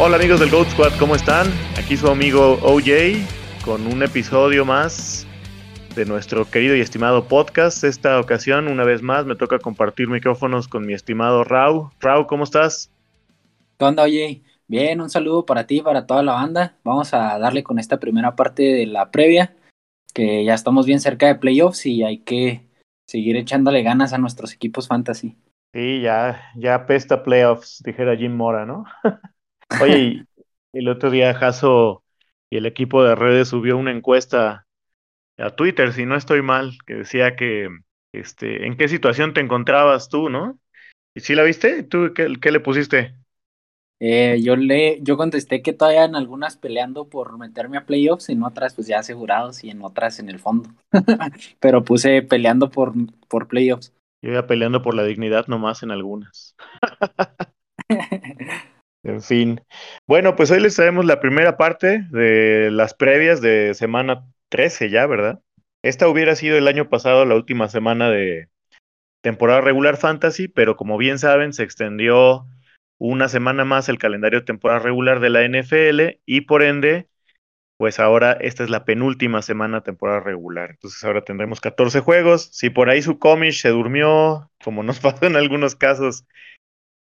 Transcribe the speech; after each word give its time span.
Hola 0.00 0.14
amigos 0.14 0.38
del 0.38 0.50
Goat 0.50 0.68
Squad, 0.68 0.92
¿cómo 1.00 1.16
están? 1.16 1.48
Aquí 1.76 1.96
su 1.96 2.06
amigo 2.06 2.52
OJ 2.62 3.16
con 3.64 3.84
un 3.88 4.04
episodio 4.04 4.64
más 4.64 5.26
de 5.96 6.04
nuestro 6.04 6.48
querido 6.48 6.76
y 6.76 6.80
estimado 6.80 7.26
podcast. 7.26 7.82
Esta 7.82 8.20
ocasión, 8.20 8.68
una 8.68 8.84
vez 8.84 9.02
más, 9.02 9.26
me 9.26 9.34
toca 9.34 9.58
compartir 9.58 10.06
micrófonos 10.06 10.68
con 10.68 10.86
mi 10.86 10.94
estimado 10.94 11.42
Rau. 11.42 11.90
Rau, 11.98 12.28
¿cómo 12.28 12.44
estás? 12.44 12.92
¿Qué 13.76 13.84
onda, 13.84 14.04
OJ? 14.04 14.40
Bien, 14.68 15.00
un 15.00 15.10
saludo 15.10 15.44
para 15.44 15.66
ti 15.66 15.78
y 15.78 15.82
para 15.82 16.06
toda 16.06 16.22
la 16.22 16.34
banda. 16.34 16.76
Vamos 16.84 17.12
a 17.12 17.36
darle 17.40 17.64
con 17.64 17.80
esta 17.80 17.98
primera 17.98 18.36
parte 18.36 18.62
de 18.62 18.86
la 18.86 19.10
previa, 19.10 19.56
que 20.14 20.44
ya 20.44 20.54
estamos 20.54 20.86
bien 20.86 21.00
cerca 21.00 21.26
de 21.26 21.34
playoffs 21.34 21.86
y 21.86 22.04
hay 22.04 22.18
que 22.18 22.68
seguir 23.08 23.36
echándole 23.36 23.82
ganas 23.82 24.12
a 24.12 24.18
nuestros 24.18 24.54
equipos 24.54 24.86
fantasy. 24.86 25.36
Sí, 25.74 26.02
ya, 26.02 26.40
ya 26.54 26.76
apesta 26.76 27.24
playoffs, 27.24 27.82
dijera 27.84 28.16
Jim 28.16 28.36
Mora, 28.36 28.64
¿no? 28.64 28.84
Oye, 29.76 30.24
el 30.72 30.88
otro 30.88 31.10
día 31.10 31.34
Jaso 31.34 32.04
y 32.50 32.56
el 32.58 32.66
equipo 32.66 33.02
de 33.04 33.14
redes 33.14 33.48
subió 33.48 33.76
una 33.76 33.92
encuesta 33.92 34.66
a 35.38 35.50
Twitter, 35.56 35.92
si 35.92 36.06
no 36.06 36.16
estoy 36.16 36.42
mal, 36.42 36.78
que 36.86 36.94
decía 36.96 37.36
que 37.36 37.68
este, 38.12 38.66
en 38.66 38.76
qué 38.76 38.88
situación 38.88 39.34
te 39.34 39.40
encontrabas 39.40 40.08
tú, 40.08 40.30
¿no? 40.30 40.60
¿Y 41.14 41.20
si 41.22 41.34
la 41.34 41.44
viste? 41.44 41.84
¿Tú 41.84 42.12
qué, 42.14 42.34
qué 42.40 42.52
le 42.52 42.60
pusiste? 42.60 43.16
Eh, 44.00 44.40
yo 44.42 44.54
le, 44.54 45.00
yo 45.02 45.16
contesté 45.16 45.60
que 45.60 45.72
todavía 45.72 46.04
en 46.04 46.14
algunas 46.14 46.56
peleando 46.56 47.08
por 47.08 47.36
meterme 47.36 47.78
a 47.78 47.84
playoffs, 47.86 48.28
en 48.28 48.44
otras 48.44 48.74
pues 48.74 48.86
ya 48.86 49.00
asegurados 49.00 49.64
y 49.64 49.70
en 49.70 49.82
otras 49.82 50.20
en 50.20 50.28
el 50.28 50.38
fondo. 50.38 50.70
Pero 51.60 51.84
puse 51.84 52.22
peleando 52.22 52.70
por, 52.70 52.94
por 53.28 53.48
playoffs. 53.48 53.92
Yo 54.22 54.30
iba 54.30 54.46
peleando 54.46 54.80
por 54.82 54.94
la 54.94 55.02
dignidad 55.04 55.46
nomás 55.48 55.82
en 55.82 55.90
algunas. 55.90 56.54
En 59.04 59.22
fin. 59.22 59.60
Bueno, 60.06 60.36
pues 60.36 60.50
hoy 60.50 60.60
les 60.60 60.76
traemos 60.76 61.04
la 61.04 61.20
primera 61.20 61.56
parte 61.56 62.04
de 62.10 62.70
las 62.70 62.94
previas 62.94 63.40
de 63.40 63.74
semana 63.74 64.24
13 64.48 64.90
ya, 64.90 65.06
¿verdad? 65.06 65.40
Esta 65.82 66.08
hubiera 66.08 66.34
sido 66.34 66.58
el 66.58 66.68
año 66.68 66.88
pasado 66.88 67.24
la 67.24 67.36
última 67.36 67.68
semana 67.68 68.10
de 68.10 68.48
temporada 69.22 69.60
regular 69.60 69.96
fantasy, 69.96 70.48
pero 70.48 70.76
como 70.76 70.98
bien 70.98 71.18
saben, 71.18 71.52
se 71.52 71.62
extendió 71.62 72.46
una 72.98 73.28
semana 73.28 73.64
más 73.64 73.88
el 73.88 73.98
calendario 73.98 74.44
temporada 74.44 74.80
regular 74.80 75.20
de 75.20 75.30
la 75.30 75.42
NFL 75.44 76.20
y 76.26 76.42
por 76.42 76.62
ende, 76.62 77.08
pues 77.76 78.00
ahora 78.00 78.32
esta 78.32 78.64
es 78.64 78.70
la 78.70 78.84
penúltima 78.84 79.42
semana 79.42 79.82
temporada 79.82 80.20
regular. 80.20 80.70
Entonces 80.70 81.02
ahora 81.04 81.22
tendremos 81.22 81.60
14 81.60 82.00
juegos. 82.00 82.48
Si 82.52 82.70
por 82.70 82.90
ahí 82.90 83.02
su 83.02 83.20
comish 83.20 83.62
se 83.62 83.68
durmió, 83.68 84.50
como 84.64 84.82
nos 84.82 84.98
pasó 85.00 85.26
en 85.26 85.36
algunos 85.36 85.76
casos, 85.76 86.26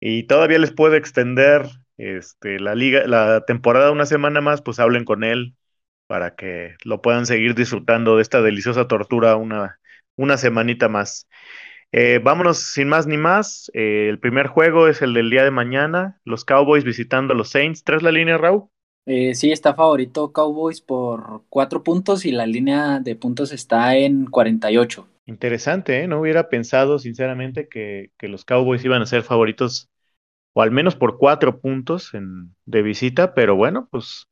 y 0.01 0.25
todavía 0.25 0.59
les 0.59 0.73
puede 0.73 0.99
extender 0.99 1.67
este, 1.99 2.61
la 2.61 2.75
liga, 2.75 3.07
la 3.07 3.45
temporada 3.47 3.91
una 3.93 4.07
semana 4.07 4.41
más, 4.41 4.63
pues 4.63 4.79
hablen 4.81 5.05
con 5.05 5.25
él 5.25 5.57
para 6.07 6.35
que 6.37 6.77
lo 6.85 7.03
puedan 7.03 7.27
seguir 7.27 7.55
disfrutando 7.55 8.17
de 8.17 8.23
esta 8.23 8.43
deliciosa 8.43 8.89
tortura 8.89 9.37
una, 9.37 9.81
una 10.17 10.37
semanita 10.39 10.89
más. 10.89 11.29
Eh, 11.93 12.21
vámonos 12.23 12.59
sin 12.59 12.89
más 12.89 13.07
ni 13.07 13.17
más. 13.17 13.71
Eh, 13.75 14.09
el 14.11 14.19
primer 14.21 14.49
juego 14.49 14.89
es 14.89 15.03
el 15.03 15.15
del 15.15 15.31
día 15.31 15.45
de 15.45 15.51
mañana. 15.51 16.21
Los 16.25 16.45
Cowboys 16.45 16.85
visitando 16.85 17.35
a 17.35 17.37
los 17.37 17.51
Saints. 17.51 17.85
¿Tres 17.85 18.03
la 18.03 18.13
línea, 18.13 18.39
Raúl? 18.39 18.69
Eh, 19.05 19.35
sí, 19.35 19.51
está 19.53 19.75
favorito 19.75 20.33
Cowboys 20.33 20.81
por 20.81 21.45
cuatro 21.49 21.83
puntos 21.83 22.25
y 22.25 22.33
la 22.33 22.47
línea 22.47 23.01
de 23.01 23.17
puntos 23.17 23.53
está 23.53 23.97
en 23.97 24.27
48. 24.27 25.09
Interesante, 25.27 26.03
¿eh? 26.03 26.09
No 26.09 26.21
hubiera 26.21 26.49
pensado 26.49 26.99
sinceramente 27.01 27.69
que, 27.69 28.13
que 28.19 28.29
los 28.29 28.45
Cowboys 28.45 28.85
iban 28.85 29.03
a 29.03 29.07
ser 29.07 29.23
favoritos 29.25 29.91
o 30.57 30.63
al 30.63 30.71
menos 30.71 30.97
por 30.97 31.19
cuatro 31.19 31.61
puntos 31.61 32.15
en, 32.15 32.55
de 32.65 32.81
visita, 32.81 33.35
pero 33.35 33.57
bueno, 33.57 33.89
pues 33.91 34.25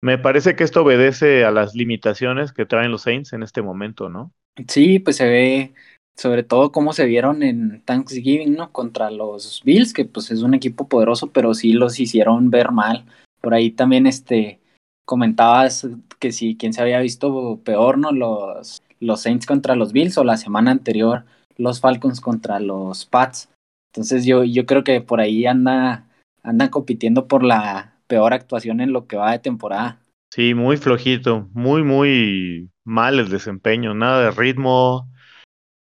me 0.00 0.16
parece 0.16 0.54
que 0.54 0.62
esto 0.62 0.82
obedece 0.82 1.44
a 1.44 1.50
las 1.50 1.74
limitaciones 1.74 2.52
que 2.52 2.66
traen 2.66 2.92
los 2.92 3.02
Saints 3.02 3.32
en 3.32 3.42
este 3.42 3.62
momento, 3.62 4.08
¿no? 4.08 4.32
Sí, 4.68 5.00
pues 5.00 5.16
se 5.16 5.26
ve 5.26 5.74
sobre 6.16 6.44
todo 6.44 6.70
cómo 6.70 6.92
se 6.92 7.06
vieron 7.06 7.42
en 7.42 7.82
Thanksgiving, 7.84 8.54
¿no? 8.54 8.70
Contra 8.70 9.10
los 9.10 9.60
Bills, 9.64 9.92
que 9.92 10.04
pues 10.04 10.30
es 10.30 10.42
un 10.42 10.54
equipo 10.54 10.86
poderoso, 10.86 11.32
pero 11.32 11.52
sí 11.52 11.72
los 11.72 11.98
hicieron 11.98 12.48
ver 12.50 12.70
mal. 12.70 13.04
Por 13.40 13.52
ahí 13.52 13.72
también 13.72 14.06
este 14.06 14.60
comentabas 15.04 15.88
que 16.20 16.30
si 16.30 16.56
quién 16.56 16.72
se 16.72 16.80
había 16.80 17.00
visto 17.00 17.60
peor, 17.64 17.98
¿no? 17.98 18.12
Los, 18.12 18.80
los 19.00 19.20
Saints 19.20 19.46
contra 19.46 19.74
los 19.74 19.92
Bills 19.92 20.16
o 20.16 20.22
la 20.22 20.36
semana 20.36 20.70
anterior 20.70 21.24
los 21.56 21.80
Falcons 21.80 22.20
contra 22.20 22.60
los 22.60 23.04
Pats. 23.04 23.48
Entonces 23.92 24.24
yo, 24.24 24.42
yo 24.42 24.64
creo 24.64 24.84
que 24.84 25.02
por 25.02 25.20
ahí 25.20 25.44
anda, 25.44 26.08
andan 26.42 26.70
compitiendo 26.70 27.28
por 27.28 27.44
la 27.44 27.98
peor 28.06 28.32
actuación 28.32 28.80
en 28.80 28.94
lo 28.94 29.06
que 29.06 29.18
va 29.18 29.32
de 29.32 29.38
temporada. 29.38 30.00
Sí, 30.30 30.54
muy 30.54 30.78
flojito, 30.78 31.50
muy, 31.52 31.82
muy 31.82 32.70
mal 32.84 33.18
el 33.18 33.28
desempeño, 33.28 33.92
nada 33.92 34.22
de 34.24 34.30
ritmo, 34.30 35.10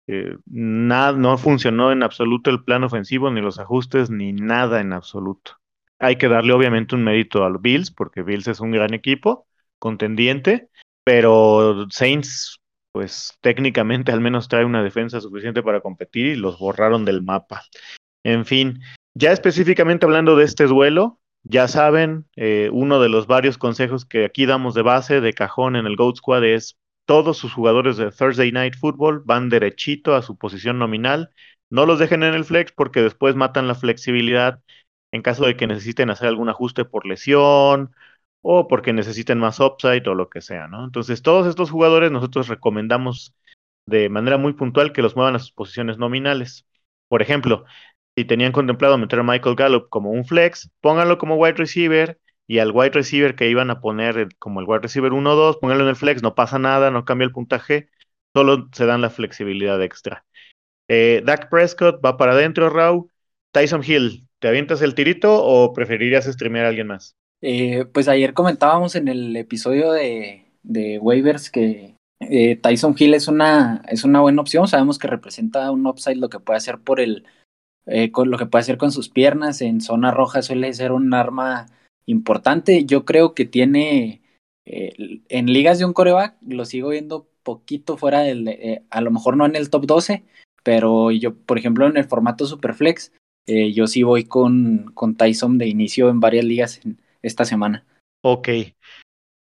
eh, 0.07 0.37
nada, 0.45 1.17
no 1.17 1.39
funcionó 1.39 1.93
en 1.93 2.03
absoluto 2.03 2.51
el 2.51 2.63
plan 2.63 2.85
ofensivo, 2.85 3.31
ni 3.31 3.41
los 3.41 3.59
ajustes, 3.59 4.11
ni 4.11 4.35
nada 4.35 4.83
en 4.83 4.93
absoluto. 4.93 5.53
Hay 5.99 6.17
que 6.17 6.29
darle 6.29 6.53
obviamente 6.53 6.95
un 6.95 7.05
mérito 7.05 7.43
a 7.43 7.49
los 7.49 7.63
Bills, 7.63 7.91
porque 7.91 8.23
Bills 8.23 8.49
es 8.49 8.61
un 8.61 8.71
gran 8.71 8.93
equipo, 8.93 9.47
contendiente, 9.79 10.69
pero 11.05 11.87
Saints, 11.91 12.61
pues 12.95 13.37
técnicamente 13.41 14.13
al 14.13 14.21
menos 14.21 14.47
trae 14.47 14.65
una 14.65 14.85
defensa 14.85 15.21
suficiente 15.21 15.65
para 15.65 15.81
competir 15.81 16.27
y 16.27 16.37
los 16.37 16.61
borraron 16.61 17.05
del 17.05 17.23
mapa. 17.23 17.65
En 18.23 18.47
fin, 18.47 18.83
ya 19.15 19.33
específicamente 19.33 20.07
hablando 20.07 20.37
de 20.37 20.45
este 20.45 20.67
duelo, 20.67 21.19
ya 21.43 21.67
saben, 21.67 22.27
eh, 22.37 22.71
uno 22.73 23.01
de 23.01 23.09
los 23.09 23.27
varios 23.27 23.59
consejos 23.59 24.05
que 24.05 24.25
aquí 24.25 24.47
damos 24.47 24.75
de 24.75 24.83
base, 24.83 25.21
de 25.21 25.33
cajón 25.33 25.75
en 25.75 25.87
el 25.87 25.97
Goat 25.97 26.19
Squad 26.19 26.45
es 26.45 26.79
todos 27.05 27.37
sus 27.37 27.53
jugadores 27.53 27.97
de 27.97 28.13
Thursday 28.13 28.53
Night 28.53 28.77
Football 28.77 29.23
van 29.25 29.49
derechito 29.49 30.15
a 30.15 30.23
su 30.23 30.39
posición 30.39 30.79
nominal. 30.79 31.31
No 31.71 31.87
los 31.87 31.99
dejen 31.99 32.23
en 32.23 32.35
el 32.35 32.45
flex 32.45 32.71
porque 32.71 33.03
después 33.03 33.35
matan 33.35 33.67
la 33.67 33.75
flexibilidad 33.75 34.61
en 35.11 35.23
caso 35.23 35.47
de 35.47 35.57
que 35.57 35.67
necesiten 35.67 36.11
hacer 36.11 36.29
algún 36.29 36.49
ajuste 36.49 36.85
por 36.85 37.07
lesión 37.07 37.93
o 38.45 38.69
porque 38.69 38.93
necesiten 38.93 39.39
más 39.39 39.59
upside 39.59 40.07
o 40.07 40.15
lo 40.15 40.29
que 40.29 40.43
sea, 40.43 40.69
¿no? 40.69 40.85
Entonces, 40.85 41.23
todos 41.23 41.47
estos 41.47 41.71
jugadores 41.71 42.13
nosotros 42.13 42.47
recomendamos 42.49 43.35
de 43.87 44.11
manera 44.11 44.37
muy 44.37 44.53
puntual 44.53 44.93
que 44.93 45.03
los 45.03 45.17
muevan 45.17 45.35
a 45.35 45.39
sus 45.39 45.53
posiciones 45.53 45.97
nominales. 45.99 46.67
Por 47.09 47.23
ejemplo, 47.23 47.65
si 48.17 48.27
tenían 48.27 48.53
contemplado 48.53 48.99
meter 48.99 49.21
a 49.21 49.23
Michael 49.23 49.57
Gallup 49.57 49.89
como 49.89 50.11
un 50.11 50.27
flex, 50.27 50.71
pónganlo 50.83 51.17
como 51.17 51.37
wide 51.37 51.55
receiver 51.55 52.21
y 52.47 52.59
al 52.59 52.71
wide 52.73 52.91
receiver 52.91 53.35
que 53.35 53.49
iban 53.49 53.71
a 53.71 53.81
poner 53.81 54.29
como 54.39 54.61
el 54.61 54.67
wide 54.67 54.83
receiver 54.83 55.15
1 55.15 55.33
o 55.33 55.37
2, 55.37 55.57
pónganlo 55.57 55.85
en 55.85 55.91
el 55.91 55.97
flex, 55.97 56.23
no 56.23 56.35
pasa 56.35 56.59
nada, 56.59 56.91
no 56.91 57.07
cambia 57.07 57.25
el 57.25 57.33
puntaje, 57.33 57.89
solo 58.35 58.69
se 58.73 58.85
dan 58.85 59.01
la 59.01 59.09
flexibilidad 59.09 59.83
extra. 59.83 60.27
Eh, 60.89 61.23
Dak 61.25 61.49
Prescott 61.49 62.05
va 62.05 62.19
para 62.19 62.33
adentro, 62.33 62.69
Raw. 62.69 63.09
Tyson 63.53 63.83
Hill, 63.83 64.29
¿te 64.39 64.49
avientas 64.49 64.83
el 64.83 64.95
tirito 64.95 65.43
o 65.43 65.73
preferirías 65.73 66.27
streamear 66.27 66.67
a 66.67 66.69
alguien 66.69 66.89
más? 66.89 67.17
Eh, 67.47 67.85
pues 67.93 68.09
ayer 68.09 68.33
comentábamos 68.33 68.95
en 68.95 69.07
el 69.07 69.37
episodio 69.37 69.93
de, 69.93 70.47
de 70.63 70.99
waivers 70.99 71.51
que 71.51 71.95
eh, 72.21 72.57
Tyson 72.57 72.95
Hill 72.99 73.13
es 73.13 73.29
una, 73.29 73.83
es 73.87 74.05
una 74.05 74.23
buena 74.23 74.41
opción. 74.41 74.67
Sabemos 74.67 74.99
que 74.99 75.09
representa 75.09 75.71
un 75.71 75.87
upside 75.87 76.17
lo 76.17 76.31
que 76.31 76.41
puede 76.41 76.57
hacer 76.57 76.79
por 76.79 77.01
el 77.01 77.27
eh, 77.87 78.11
con 78.11 78.31
lo 78.31 78.39
que 78.39 78.47
puede 78.47 78.63
hacer 78.63 78.79
con 78.79 78.93
sus 78.93 79.11
piernas 79.11 79.61
en 79.61 79.83
zona 79.83 80.11
roja 80.11 80.41
suele 80.41 80.73
ser 80.73 80.93
un 80.93 81.13
arma 81.13 81.67
importante. 82.07 82.87
Yo 82.87 83.05
creo 83.05 83.35
que 83.35 83.45
tiene 83.45 84.23
eh, 84.65 85.21
en 85.29 85.53
ligas 85.53 85.79
de 85.79 85.85
un 85.85 85.93
coreback, 85.93 86.37
lo 86.49 86.65
sigo 86.65 86.89
viendo 86.89 87.29
poquito 87.43 87.99
fuera 87.99 88.21
del, 88.21 88.49
eh, 88.49 88.85
a 88.89 89.03
lo 89.03 89.11
mejor 89.11 89.37
no 89.37 89.45
en 89.45 89.55
el 89.55 89.69
top 89.69 89.85
12, 89.85 90.25
pero 90.63 91.11
yo, 91.11 91.35
por 91.35 91.59
ejemplo, 91.59 91.87
en 91.87 91.99
el 91.99 92.07
formato 92.07 92.47
Superflex, 92.47 93.13
yo 93.47 93.87
sí 93.87 94.03
voy 94.03 94.25
con, 94.25 94.91
con 94.95 95.17
Tyson 95.17 95.59
de 95.59 95.69
inicio 95.69 96.09
en 96.09 96.21
varias 96.21 96.47
ligas 96.47 96.81
esta 97.25 97.45
semana. 97.45 97.85
Ok. 98.23 98.49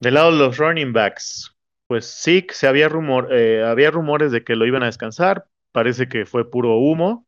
Del 0.00 0.14
lado 0.14 0.32
de 0.32 0.38
los 0.38 0.58
running 0.58 0.92
backs, 0.92 1.54
pues 1.86 2.06
sí, 2.06 2.46
se 2.50 2.66
había, 2.66 2.88
rumor, 2.88 3.32
había 3.32 3.90
rumores 3.90 4.32
de 4.32 4.42
que 4.42 4.56
lo 4.56 4.66
iban 4.66 4.82
a 4.82 4.86
descansar, 4.86 5.46
parece 5.72 6.08
que 6.08 6.26
fue 6.26 6.50
puro 6.50 6.76
humo. 6.78 7.26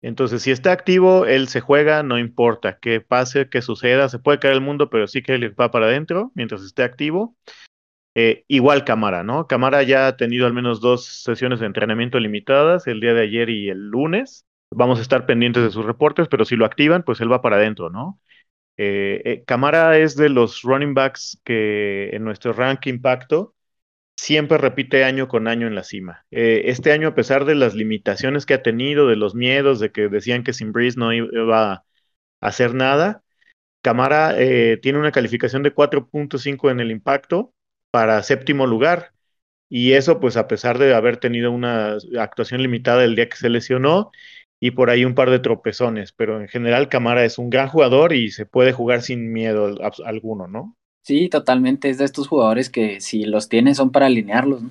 Entonces, 0.00 0.42
si 0.42 0.52
está 0.52 0.70
activo, 0.70 1.26
él 1.26 1.48
se 1.48 1.60
juega, 1.60 2.02
no 2.04 2.18
importa 2.18 2.78
qué 2.78 3.00
pase, 3.00 3.48
qué 3.48 3.62
suceda, 3.62 4.08
se 4.08 4.20
puede 4.20 4.38
caer 4.38 4.54
el 4.54 4.60
mundo, 4.60 4.90
pero 4.90 5.08
sí 5.08 5.22
que 5.22 5.34
él 5.34 5.60
va 5.60 5.70
para 5.70 5.86
adentro 5.86 6.30
mientras 6.34 6.62
esté 6.62 6.84
activo. 6.84 7.36
Eh, 8.14 8.44
igual 8.48 8.84
Camara, 8.84 9.22
¿no? 9.22 9.46
Camara 9.46 9.82
ya 9.82 10.06
ha 10.06 10.16
tenido 10.16 10.46
al 10.46 10.52
menos 10.52 10.80
dos 10.80 11.04
sesiones 11.04 11.60
de 11.60 11.66
entrenamiento 11.66 12.18
limitadas, 12.18 12.86
el 12.86 13.00
día 13.00 13.14
de 13.14 13.22
ayer 13.22 13.50
y 13.50 13.70
el 13.70 13.88
lunes. 13.88 14.44
Vamos 14.70 14.98
a 14.98 15.02
estar 15.02 15.26
pendientes 15.26 15.62
de 15.62 15.70
sus 15.70 15.84
reportes, 15.84 16.28
pero 16.28 16.44
si 16.44 16.56
lo 16.56 16.64
activan, 16.64 17.02
pues 17.02 17.20
él 17.20 17.30
va 17.30 17.42
para 17.42 17.56
adentro, 17.56 17.90
¿no? 17.90 18.20
Eh, 18.78 19.22
eh, 19.24 19.44
Camara 19.44 19.98
es 19.98 20.16
de 20.16 20.28
los 20.28 20.62
running 20.62 20.94
backs 20.94 21.40
que 21.44 22.10
en 22.12 22.24
nuestro 22.24 22.52
ranking 22.52 23.00
pacto 23.00 23.54
siempre 24.16 24.58
repite 24.58 25.04
año 25.04 25.28
con 25.28 25.48
año 25.48 25.66
en 25.66 25.74
la 25.74 25.84
cima. 25.84 26.26
Eh, 26.30 26.62
este 26.66 26.92
año, 26.92 27.08
a 27.08 27.14
pesar 27.14 27.44
de 27.44 27.56
las 27.56 27.74
limitaciones 27.74 28.46
que 28.46 28.54
ha 28.54 28.62
tenido, 28.62 29.08
de 29.08 29.16
los 29.16 29.34
miedos, 29.34 29.80
de 29.80 29.92
que 29.92 30.08
decían 30.08 30.44
que 30.44 30.52
sin 30.52 30.72
Breeze 30.72 30.98
no 30.98 31.12
iba 31.12 31.72
a 31.72 31.84
hacer 32.40 32.74
nada, 32.74 33.24
Camara 33.82 34.36
tiene 34.82 34.98
una 34.98 35.12
calificación 35.12 35.62
de 35.62 35.72
4.5 35.72 36.70
en 36.70 36.80
el 36.80 36.90
impacto 36.90 37.54
para 37.90 38.22
séptimo 38.22 38.66
lugar. 38.66 39.12
Y 39.68 39.92
eso, 39.92 40.20
pues 40.20 40.36
a 40.36 40.48
pesar 40.48 40.78
de 40.78 40.94
haber 40.94 41.18
tenido 41.18 41.52
una 41.52 41.96
actuación 42.18 42.62
limitada 42.62 43.04
el 43.04 43.16
día 43.16 43.28
que 43.28 43.36
se 43.36 43.50
lesionó 43.50 44.10
y 44.60 44.72
por 44.72 44.90
ahí 44.90 45.04
un 45.04 45.14
par 45.14 45.30
de 45.30 45.38
tropezones. 45.38 46.12
Pero 46.12 46.40
en 46.40 46.48
general, 46.48 46.88
Camara 46.88 47.24
es 47.24 47.38
un 47.38 47.50
gran 47.50 47.68
jugador 47.68 48.12
y 48.12 48.30
se 48.30 48.46
puede 48.46 48.72
jugar 48.72 49.02
sin 49.02 49.32
miedo 49.32 49.76
alguno, 50.04 50.48
¿no? 50.48 50.76
Sí, 51.04 51.28
totalmente. 51.28 51.90
Es 51.90 51.98
de 51.98 52.04
estos 52.04 52.28
jugadores 52.28 52.70
que 52.70 53.00
si 53.00 53.24
los 53.24 53.48
tiene 53.48 53.74
son 53.74 53.90
para 53.90 54.06
alinearlos. 54.06 54.62
No, 54.62 54.70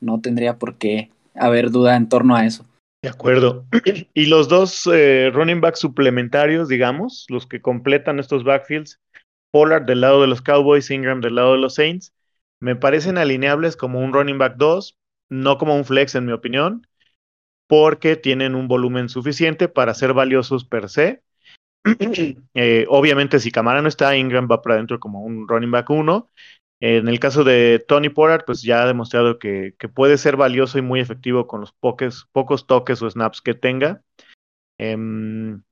no 0.00 0.20
tendría 0.20 0.58
por 0.58 0.76
qué 0.76 1.10
haber 1.34 1.70
duda 1.70 1.96
en 1.96 2.08
torno 2.08 2.36
a 2.36 2.44
eso. 2.44 2.64
De 3.02 3.08
acuerdo. 3.08 3.64
Y 4.14 4.26
los 4.26 4.48
dos 4.48 4.88
eh, 4.92 5.30
running 5.32 5.60
backs 5.60 5.78
suplementarios, 5.78 6.68
digamos, 6.68 7.26
los 7.28 7.46
que 7.46 7.62
completan 7.62 8.18
estos 8.18 8.44
backfields, 8.44 9.00
Pollard 9.52 9.86
del 9.86 10.00
lado 10.00 10.20
de 10.20 10.26
los 10.26 10.42
Cowboys, 10.42 10.90
Ingram 10.90 11.20
del 11.20 11.36
lado 11.36 11.52
de 11.52 11.58
los 11.58 11.76
Saints, 11.76 12.12
me 12.60 12.74
parecen 12.74 13.18
alineables 13.18 13.76
como 13.76 14.00
un 14.00 14.12
running 14.12 14.38
back 14.38 14.56
2, 14.56 14.98
no 15.30 15.58
como 15.58 15.76
un 15.76 15.84
flex 15.84 16.14
en 16.16 16.26
mi 16.26 16.32
opinión, 16.32 16.86
porque 17.68 18.16
tienen 18.16 18.56
un 18.56 18.66
volumen 18.66 19.08
suficiente 19.08 19.68
para 19.68 19.94
ser 19.94 20.14
valiosos 20.14 20.64
per 20.64 20.88
se. 20.88 21.22
Eh, 22.54 22.86
obviamente, 22.88 23.38
si 23.38 23.52
Camara 23.52 23.80
no 23.82 23.88
está, 23.88 24.16
Ingram 24.16 24.48
va 24.50 24.62
para 24.62 24.74
adentro 24.74 24.98
como 24.98 25.22
un 25.22 25.46
running 25.46 25.70
back 25.70 25.88
1 25.88 26.28
en 26.80 27.08
el 27.08 27.18
caso 27.18 27.42
de 27.42 27.84
Tony 27.86 28.08
Pollard, 28.08 28.44
pues 28.44 28.62
ya 28.62 28.82
ha 28.82 28.86
demostrado 28.86 29.38
que, 29.38 29.74
puede 29.94 30.16
ser 30.16 30.36
valioso 30.36 30.78
y 30.78 30.82
muy 30.82 31.00
efectivo 31.00 31.46
con 31.46 31.60
los 31.60 31.72
pocos, 31.72 32.28
pocos 32.32 32.66
toques 32.66 33.02
o 33.02 33.10
snaps 33.10 33.40
que 33.40 33.54
tenga. 33.54 34.02
Em, 34.78 35.62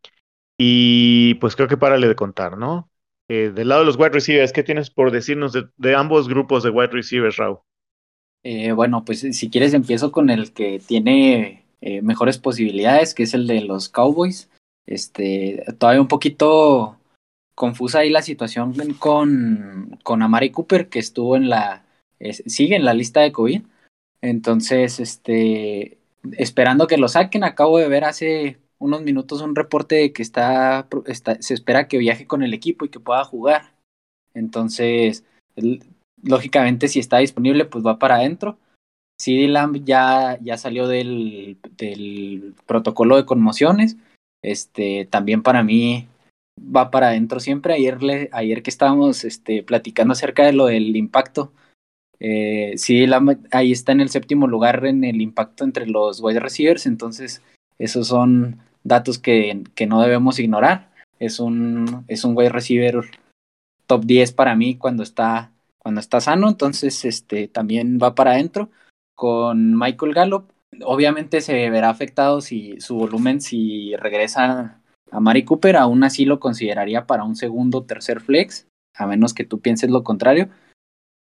y 0.59 1.35
pues 1.35 1.55
creo 1.55 1.69
que 1.69 1.77
párale 1.77 2.09
de 2.09 2.17
contar, 2.17 2.59
¿no? 2.59 2.91
Eh, 3.29 3.53
del 3.55 3.69
lado 3.69 3.83
de 3.83 3.87
los 3.87 3.97
wide 3.97 4.11
receivers, 4.11 4.53
¿qué 4.53 4.63
tienes 4.65 4.91
por 4.91 5.13
decirnos 5.13 5.53
de, 5.53 5.95
ambos 5.95 6.29
grupos 6.29 6.65
de 6.65 6.71
wide 6.71 6.93
receivers, 6.93 7.37
Raúl? 7.37 7.59
Eh, 8.43 8.73
bueno, 8.73 9.05
pues 9.05 9.21
si 9.21 9.51
quieres 9.51 9.75
empiezo 9.75 10.11
con 10.11 10.31
el 10.31 10.53
que 10.53 10.81
tiene 10.85 11.66
eh, 11.87 12.03
mejores 12.03 12.37
posibilidades, 12.39 13.15
que 13.15 13.23
es 13.23 13.33
el 13.33 13.47
de 13.47 13.61
los 13.61 13.89
Cowboys. 13.89 14.51
Este, 14.87 15.65
todavía 15.79 16.01
un 16.01 16.09
poquito 16.09 16.99
confusa 17.55 18.01
ahí 18.01 18.11
la 18.11 18.23
situación 18.23 18.75
con, 18.99 19.97
con 20.03 20.21
Amari 20.21 20.51
Cooper, 20.51 20.89
que 20.89 20.99
estuvo 20.99 21.37
en 21.37 21.49
la, 21.49 21.85
sigue 22.47 22.75
en 22.75 22.85
la 22.85 22.93
lista 22.93 23.21
de 23.21 23.31
COVID. 23.31 23.63
Entonces, 24.21 24.99
este, 24.99 25.99
esperando 26.33 26.89
que 26.89 26.97
lo 26.97 27.07
saquen, 27.07 27.45
acabo 27.45 27.79
de 27.79 27.89
ver 27.89 28.03
hace 28.03 28.59
unos 28.79 29.03
minutos 29.03 29.41
un 29.41 29.55
reporte 29.55 29.95
de 29.95 30.13
que 30.13 30.23
está, 30.23 30.89
se 31.39 31.55
espera 31.55 31.87
que 31.87 31.99
viaje 31.99 32.27
con 32.27 32.43
el 32.43 32.53
equipo 32.53 32.85
y 32.85 32.89
que 32.89 32.99
pueda 32.99 33.23
jugar. 33.23 33.75
Entonces, 34.35 35.25
lógicamente, 36.21 36.89
si 36.89 36.99
está 36.99 37.19
disponible, 37.19 37.65
pues 37.65 37.87
va 37.87 38.01
para 38.01 38.17
adentro. 38.17 38.59
CD 39.19 39.49
Lamb 39.49 39.85
ya, 39.85 40.39
ya 40.41 40.59
salió 40.59 40.87
del, 40.89 41.59
protocolo 42.67 43.17
de 43.17 43.27
conmociones. 43.27 43.97
Este, 44.43 45.07
también 45.11 45.43
para 45.43 45.63
mí 45.63 46.09
va 46.59 46.91
para 46.91 47.09
adentro 47.09 47.41
siempre. 47.41 47.75
Ayer, 47.75 48.03
le, 48.03 48.29
ayer 48.33 48.63
que 48.63 48.71
estábamos 48.71 49.25
este, 49.25 49.63
platicando 49.63 50.13
acerca 50.13 50.45
de 50.45 50.53
lo 50.53 50.67
del 50.67 50.95
impacto, 50.97 51.53
eh, 52.19 52.75
sí, 52.77 53.07
ahí 53.51 53.73
está 53.73 53.93
en 53.93 54.01
el 54.01 54.09
séptimo 54.09 54.47
lugar 54.47 54.85
en 54.87 55.05
el 55.05 55.21
impacto 55.21 55.65
entre 55.65 55.87
los 55.87 56.21
wide 56.21 56.41
receivers, 56.41 56.87
entonces 56.87 57.43
esos 57.79 58.09
son 58.09 58.59
datos 58.85 59.19
que, 59.19 59.65
que 59.75 59.87
no 59.87 60.01
debemos 60.01 60.39
ignorar. 60.39 60.91
Es 61.19 61.41
un, 61.41 62.05
es 62.09 62.25
un 62.25 62.37
wide 62.37 62.51
receiver 62.51 63.03
top 63.87 64.05
10 64.05 64.33
para 64.33 64.55
mí 64.55 64.77
cuando 64.77 65.03
está, 65.03 65.53
cuando 65.79 66.01
está 66.01 66.21
sano, 66.21 66.49
entonces 66.49 67.05
este, 67.05 67.49
también 67.49 67.99
va 68.03 68.15
para 68.15 68.33
adentro. 68.33 68.71
Con 69.17 69.77
Michael 69.77 70.15
Gallup, 70.15 70.53
obviamente 70.85 71.41
se 71.41 71.71
verá 71.71 71.91
afectado 71.91 72.41
si 72.41 72.81
su 72.81 72.97
volumen 72.97 73.41
si 73.41 73.97
regresa 73.97 74.83
a 75.11 75.21
Mari 75.21 75.45
Cooper, 75.45 75.77
aún 75.77 76.05
así 76.05 76.25
lo 76.25 76.39
consideraría 76.39 77.07
para 77.07 77.25
un 77.25 77.35
segundo 77.35 77.85
tercer 77.85 78.21
flex, 78.21 78.69
a 78.95 79.07
menos 79.07 79.35
que 79.35 79.45
tú 79.45 79.61
pienses 79.61 79.91
lo 79.91 80.05
contrario. 80.05 80.51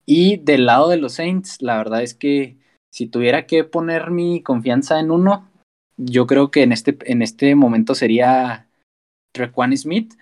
Y 0.04 0.36
del 0.36 0.66
lado 0.66 0.88
de 0.88 0.98
los 0.98 1.14
Saints, 1.14 1.62
la 1.62 1.76
verdad 1.78 2.02
es 2.02 2.14
que 2.14 2.58
si 2.92 3.06
tuviera 3.06 3.46
que 3.46 3.64
poner 3.64 4.10
mi 4.10 4.42
confianza 4.42 5.00
en 5.00 5.10
uno, 5.10 5.50
yo 5.96 6.26
creo 6.26 6.50
que 6.50 6.62
en 6.62 6.72
este, 6.72 6.96
en 7.10 7.22
este 7.22 7.54
momento 7.54 7.94
sería 7.94 8.68
Trequan 9.32 9.76
Smith, 9.76 10.14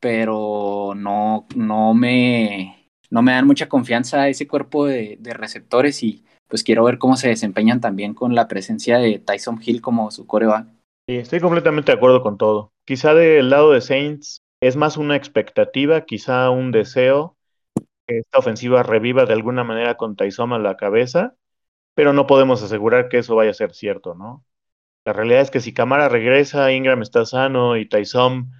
pero 0.00 0.94
no, 0.96 1.46
no, 1.54 1.94
me, 1.94 2.90
no 3.10 3.22
me 3.22 3.32
dan 3.32 3.46
mucha 3.46 3.68
confianza 3.68 4.28
ese 4.28 4.48
cuerpo 4.48 4.86
de, 4.86 5.16
de 5.20 5.32
receptores 5.32 6.02
y 6.02 6.24
pues 6.52 6.64
quiero 6.64 6.84
ver 6.84 6.98
cómo 6.98 7.16
se 7.16 7.28
desempeñan 7.28 7.80
también 7.80 8.12
con 8.12 8.34
la 8.34 8.46
presencia 8.46 8.98
de 8.98 9.18
Tyson 9.18 9.58
Hill 9.64 9.80
como 9.80 10.10
su 10.10 10.26
coreback. 10.26 10.66
Sí, 11.08 11.16
estoy 11.16 11.40
completamente 11.40 11.90
de 11.90 11.96
acuerdo 11.96 12.22
con 12.22 12.36
todo. 12.36 12.72
Quizá 12.84 13.14
del 13.14 13.48
lado 13.48 13.72
de 13.72 13.80
Saints 13.80 14.42
es 14.60 14.76
más 14.76 14.98
una 14.98 15.16
expectativa, 15.16 16.02
quizá 16.02 16.50
un 16.50 16.70
deseo 16.70 17.38
que 18.06 18.18
esta 18.18 18.38
ofensiva 18.38 18.82
reviva 18.82 19.24
de 19.24 19.32
alguna 19.32 19.64
manera 19.64 19.96
con 19.96 20.14
Tyson 20.14 20.52
a 20.52 20.58
la 20.58 20.76
cabeza, 20.76 21.36
pero 21.94 22.12
no 22.12 22.26
podemos 22.26 22.62
asegurar 22.62 23.08
que 23.08 23.16
eso 23.16 23.34
vaya 23.34 23.52
a 23.52 23.54
ser 23.54 23.72
cierto, 23.72 24.14
¿no? 24.14 24.44
La 25.06 25.14
realidad 25.14 25.40
es 25.40 25.50
que 25.50 25.60
si 25.60 25.72
Camara 25.72 26.10
regresa, 26.10 26.70
Ingram 26.70 27.00
está 27.00 27.24
sano 27.24 27.78
y 27.78 27.88
Tyson 27.88 28.50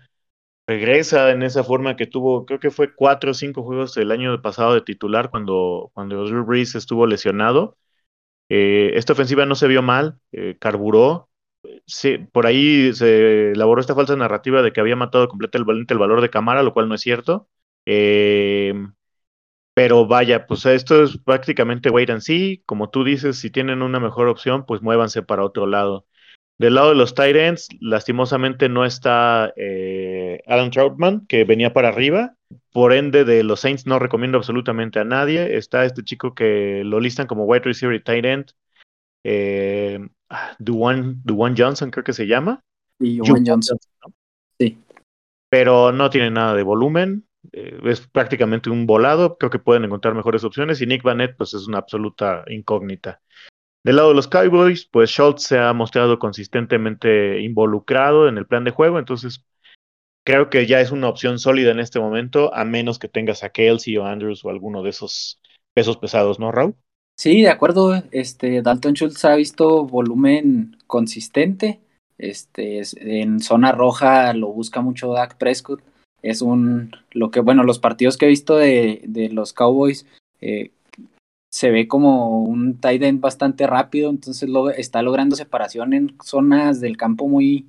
regresa 0.67 1.31
en 1.31 1.43
esa 1.43 1.63
forma 1.63 1.95
que 1.95 2.07
tuvo, 2.07 2.47
creo 2.47 2.59
que 2.59 2.71
fue 2.71 2.95
cuatro 2.95 3.33
o 3.33 3.35
cinco 3.35 3.63
juegos 3.63 3.99
el 3.99 4.13
año 4.13 4.41
pasado 4.41 4.73
de 4.73 4.81
titular 4.81 5.29
cuando, 5.29 5.91
cuando 5.93 6.25
Drew 6.25 6.47
Brees 6.47 6.75
estuvo 6.75 7.07
lesionado. 7.07 7.77
Eh, 8.55 8.93
esta 8.97 9.15
ofensiva 9.15 9.47
no 9.47 9.55
se 9.55 9.67
vio 9.67 9.81
mal, 9.83 10.19
eh, 10.33 10.57
carburó, 10.61 11.31
sí, 11.87 12.19
por 12.19 12.47
ahí 12.47 12.93
se 12.95 13.53
elaboró 13.53 13.81
esta 13.81 13.95
falsa 13.95 14.15
narrativa 14.17 14.61
de 14.63 14.73
que 14.73 14.81
había 14.81 14.95
matado 14.97 15.29
completamente 15.29 15.95
el 15.95 15.99
valor 15.99 16.21
de 16.21 16.29
cámara, 16.31 16.63
lo 16.63 16.75
cual 16.75 16.87
no 16.89 16.95
es 16.95 17.01
cierto. 17.01 17.49
Eh, 17.87 18.75
pero 19.75 20.07
vaya, 20.07 20.47
pues 20.47 20.67
esto 20.67 21.03
es 21.03 21.19
prácticamente 21.19 21.91
wait 21.91 22.11
and 22.11 22.21
see. 22.21 22.63
Como 22.67 22.91
tú 22.91 23.05
dices, 23.05 23.39
si 23.39 23.51
tienen 23.51 23.83
una 23.83 24.01
mejor 24.01 24.29
opción, 24.29 24.67
pues 24.67 24.83
muévanse 24.83 25.23
para 25.23 25.45
otro 25.45 25.67
lado. 25.67 26.07
Del 26.59 26.75
lado 26.77 26.91
de 26.91 26.97
los 26.97 27.15
tight 27.15 27.37
ends, 27.37 27.69
lastimosamente 27.81 28.69
no 28.69 28.85
está 28.85 29.53
eh, 29.57 30.12
Alan 30.47 30.71
Troutman, 30.71 31.27
que 31.27 31.45
venía 31.45 31.73
para 31.73 31.89
arriba. 31.89 32.35
Por 32.73 32.93
ende, 32.93 33.25
de 33.25 33.43
los 33.43 33.61
Saints 33.61 33.87
no 33.87 33.99
recomiendo 33.99 34.39
absolutamente 34.39 34.99
a 34.99 35.05
nadie. 35.05 35.57
Está 35.57 35.85
este 35.85 36.03
chico 36.03 36.35
que 36.35 36.83
lo 36.85 37.01
listan 37.01 37.27
como 37.27 37.45
wide 37.45 37.65
receiver 37.65 37.95
y 37.95 38.03
tight 38.03 38.25
end. 38.25 38.53
Eh, 39.25 39.99
Duane, 40.59 41.17
Johnson, 41.57 41.91
creo 41.91 42.05
que 42.05 42.13
se 42.13 42.27
llama. 42.27 42.63
Y 42.99 43.19
Johnson. 43.19 43.79
Sí. 44.59 44.79
Pero 45.49 45.93
no 45.93 46.11
tiene 46.11 46.31
nada 46.31 46.55
de 46.55 46.63
volumen. 46.63 47.27
Eh, 47.53 47.79
es 47.85 48.07
prácticamente 48.07 48.71
un 48.71 48.87
volado. 48.87 49.37
Creo 49.37 49.51
que 49.51 49.59
pueden 49.59 49.85
encontrar 49.85 50.15
mejores 50.15 50.45
opciones. 50.45 50.81
Y 50.81 50.87
Nick 50.87 51.03
Vanette, 51.03 51.37
pues 51.37 51.55
es 51.55 51.67
una 51.67 51.79
absoluta 51.79 52.45
incógnita. 52.49 53.21
Del 53.85 53.97
lado 53.97 54.11
de 54.11 54.15
los 54.15 54.29
Cowboys, 54.29 54.87
pues 54.87 55.11
Schultz 55.11 55.43
se 55.43 55.59
ha 55.59 55.73
mostrado 55.73 56.19
consistentemente 56.19 57.41
involucrado 57.41 58.29
en 58.29 58.39
el 58.39 58.47
plan 58.47 58.63
de 58.63 58.71
juego. 58.71 58.99
Entonces, 58.99 59.45
creo 60.25 60.51
que 60.51 60.67
ya 60.67 60.81
es 60.81 60.91
una 60.91 61.09
opción 61.09 61.39
sólida 61.39 61.71
en 61.71 61.81
este 61.81 62.01
momento, 62.01 62.55
a 62.55 62.65
menos 62.65 62.99
que 62.99 63.09
tengas 63.09 63.43
a 63.43 63.51
Kelsey 63.51 63.97
o 63.97 64.07
Andrews 64.07 64.45
o 64.45 64.51
alguno 64.51 64.83
de 64.83 64.91
esos 64.91 65.41
pesos 65.75 65.97
pesados, 65.97 66.39
¿no, 66.39 66.53
Raúl? 66.53 66.75
Sí, 67.17 67.43
de 67.43 67.51
acuerdo. 67.51 68.03
Este, 68.11 68.63
Dalton 68.63 68.95
Schultz 68.95 69.25
ha 69.25 69.37
visto 69.37 69.85
volumen 69.85 70.77
consistente. 70.87 71.81
Este, 72.19 72.83
en 73.01 73.41
zona 73.41 73.73
roja 73.73 74.33
lo 74.35 74.49
busca 74.49 74.81
mucho 74.81 75.13
Dak 75.13 75.37
Prescott. 75.37 75.83
Es 76.23 76.41
un, 76.41 76.93
lo 77.13 77.31
que, 77.31 77.41
bueno, 77.41 77.65
los 77.65 77.79
partidos 77.79 78.17
que 78.17 78.27
he 78.27 78.29
visto 78.29 78.57
de, 78.57 79.03
de 79.05 79.29
los 79.29 79.53
Cowboys 79.53 80.07
eh, 80.41 80.71
se 81.53 81.71
ve 81.71 81.87
como 81.87 82.43
un 82.43 82.81
tight 82.81 83.03
end 83.03 83.21
bastante 83.21 83.67
rápido, 83.67 84.09
entonces 84.09 84.49
lo, 84.49 84.71
está 84.71 85.03
logrando 85.03 85.37
separación 85.37 85.93
en 85.93 86.17
zonas 86.25 86.81
del 86.81 86.97
campo 86.97 87.29
muy 87.29 87.67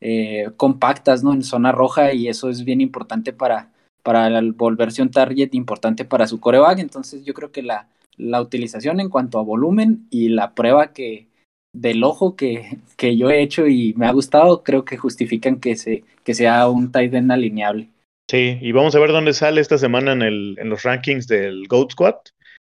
eh, 0.00 0.50
compactas, 0.56 1.22
¿no? 1.22 1.32
En 1.32 1.42
zona 1.42 1.72
roja 1.72 2.12
y 2.12 2.28
eso 2.28 2.48
es 2.48 2.64
bien 2.64 2.80
importante 2.80 3.32
para, 3.32 3.72
para 4.02 4.40
volverse 4.54 5.02
un 5.02 5.10
target 5.10 5.50
importante 5.52 6.04
para 6.04 6.26
su 6.26 6.40
coreback. 6.40 6.78
Entonces 6.78 7.24
yo 7.24 7.34
creo 7.34 7.52
que 7.52 7.62
la, 7.62 7.88
la 8.16 8.40
utilización 8.40 9.00
en 9.00 9.08
cuanto 9.08 9.38
a 9.38 9.42
volumen 9.42 10.06
y 10.10 10.28
la 10.28 10.54
prueba 10.54 10.92
que 10.92 11.28
del 11.74 12.04
ojo 12.04 12.36
que, 12.36 12.78
que 12.96 13.16
yo 13.16 13.30
he 13.30 13.42
hecho 13.42 13.66
y 13.66 13.94
me 13.96 14.06
ha 14.06 14.12
gustado, 14.12 14.62
creo 14.62 14.84
que 14.84 14.96
justifican 14.96 15.58
que, 15.58 15.74
se, 15.76 16.04
que 16.22 16.32
sea 16.34 16.68
un 16.68 16.92
tight 16.92 17.12
end 17.12 17.32
alineable. 17.32 17.90
Sí, 18.30 18.58
y 18.60 18.72
vamos 18.72 18.94
a 18.94 19.00
ver 19.00 19.10
dónde 19.10 19.34
sale 19.34 19.60
esta 19.60 19.76
semana 19.76 20.12
en, 20.12 20.22
el, 20.22 20.56
en 20.58 20.70
los 20.70 20.84
rankings 20.84 21.26
del 21.26 21.66
Goat 21.68 21.92
Squad. 21.92 22.14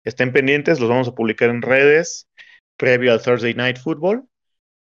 Estén 0.05 0.33
pendientes, 0.33 0.81
los 0.81 0.89
vamos 0.89 1.09
a 1.09 1.15
publicar 1.15 1.51
en 1.51 1.63
redes 1.63 2.27
previo 2.77 3.13
al 3.13 3.23
Thursday 3.23 3.55
Night 3.55 3.79
Football, 3.79 4.25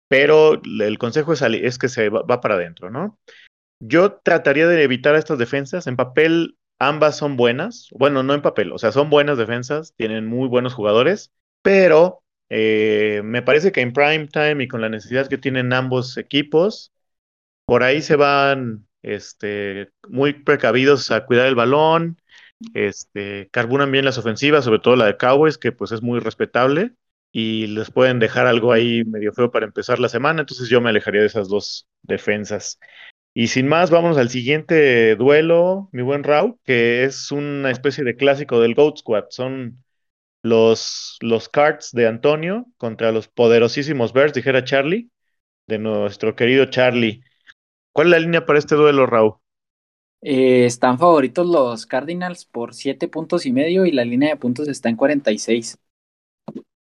pero 0.08 0.60
el 0.64 0.98
consejo 0.98 1.32
es, 1.32 1.78
que 1.78 1.88
se 1.88 2.08
va, 2.08 2.40
para 2.40 2.54
adentro, 2.54 2.90
¿no? 2.90 3.18
Yo 3.80 4.14
trataría 4.14 4.66
de 4.66 4.82
evitar 4.82 5.14
estas 5.14 5.38
defensas. 5.38 5.86
En 5.86 5.96
papel, 5.96 6.56
ambas 6.78 7.16
son 7.16 7.36
buenas. 7.36 7.88
Bueno, 7.92 8.22
no 8.22 8.34
en 8.34 8.42
papel, 8.42 8.72
o 8.72 8.78
sea, 8.78 8.92
son 8.92 9.10
buenas 9.10 9.38
defensas, 9.38 9.94
tienen 9.96 10.26
muy 10.26 10.48
buenos 10.48 10.74
jugadores, 10.74 11.32
pero 11.62 12.22
eh, 12.48 13.20
me 13.24 13.42
parece 13.42 13.72
que 13.72 13.82
en 13.82 13.92
prime 13.92 14.26
time 14.28 14.64
y 14.64 14.68
con 14.68 14.80
la 14.80 14.88
necesidad 14.88 15.28
que 15.28 15.38
tienen 15.38 15.72
ambos 15.72 16.16
equipos, 16.16 16.92
por 17.66 17.82
ahí 17.82 18.00
se 18.02 18.16
van 18.16 18.86
este, 19.02 19.90
muy 20.08 20.32
precavidos 20.32 21.10
a 21.10 21.26
cuidar 21.26 21.46
el 21.46 21.54
balón, 21.54 22.20
este, 22.74 23.48
carburan 23.52 23.92
bien 23.92 24.04
las 24.04 24.18
ofensivas, 24.18 24.64
sobre 24.64 24.80
todo 24.80 24.96
la 24.96 25.06
de 25.06 25.16
Cowboys, 25.16 25.58
que 25.58 25.72
pues 25.72 25.92
es 25.92 26.02
muy 26.02 26.18
respetable, 26.18 26.94
y 27.32 27.66
les 27.68 27.90
pueden 27.90 28.18
dejar 28.18 28.46
algo 28.46 28.72
ahí 28.72 29.04
medio 29.04 29.32
feo 29.32 29.50
para 29.50 29.66
empezar 29.66 29.98
la 29.98 30.08
semana, 30.08 30.40
entonces 30.40 30.68
yo 30.68 30.80
me 30.80 30.90
alejaría 30.90 31.20
de 31.20 31.26
esas 31.26 31.48
dos 31.48 31.86
defensas. 32.02 32.78
Y 33.34 33.48
sin 33.48 33.68
más, 33.68 33.90
vamos 33.90 34.16
al 34.18 34.30
siguiente 34.30 35.14
duelo, 35.16 35.88
mi 35.92 36.02
buen 36.02 36.24
Rau, 36.24 36.58
que 36.64 37.04
es 37.04 37.30
una 37.30 37.70
especie 37.70 38.02
de 38.02 38.16
clásico 38.16 38.60
del 38.60 38.74
Goat 38.74 38.98
Squad. 38.98 39.26
Son 39.30 39.84
los, 40.42 41.18
los 41.20 41.48
Cards 41.48 41.92
de 41.92 42.08
Antonio 42.08 42.66
contra 42.76 43.12
los 43.12 43.28
poderosísimos 43.28 44.12
Bears, 44.12 44.32
dijera 44.32 44.64
Charlie, 44.64 45.10
de 45.68 45.78
nuestro 45.78 46.34
querido 46.34 46.66
Charlie. 46.66 47.22
¿Cuál 47.92 48.08
es 48.08 48.10
la 48.12 48.18
línea 48.20 48.46
para 48.46 48.58
este 48.58 48.74
duelo, 48.74 49.06
Raúl? 49.06 49.34
Eh, 50.20 50.66
están 50.66 50.98
favoritos 50.98 51.46
los 51.46 51.86
Cardinals 51.86 52.44
por 52.44 52.74
siete 52.74 53.06
puntos 53.06 53.46
y 53.46 53.52
medio 53.52 53.86
y 53.86 53.92
la 53.92 54.04
línea 54.04 54.30
de 54.30 54.36
puntos 54.36 54.66
está 54.68 54.88
en 54.88 54.96
46. 54.96 55.78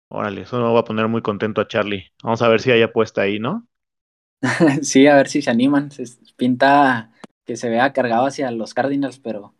Órale, 0.09 0.43
eso 0.43 0.57
me 0.59 0.73
va 0.73 0.81
a 0.81 0.85
poner 0.85 1.09
muy 1.09 1.23
contento 1.23 1.61
a 1.61 1.69
Charlie. 1.69 2.13
Vamos 2.23 2.41
a 2.43 2.49
ver 2.49 2.61
si 2.61 2.71
hay 2.71 2.83
apuesta 2.83 3.23
ahí, 3.23 3.39
¿no? 3.39 3.67
sí, 4.83 5.07
a 5.07 5.17
ver 5.17 5.29
si 5.29 5.43
se 5.43 5.51
animan. 5.51 5.91
Se 5.91 6.05
pinta 6.37 7.13
que 7.45 7.57
se 7.57 7.69
vea 7.69 7.93
cargado 7.93 8.27
hacia 8.27 8.51
los 8.51 8.75
Cardinals, 8.75 9.19
pero 9.19 9.55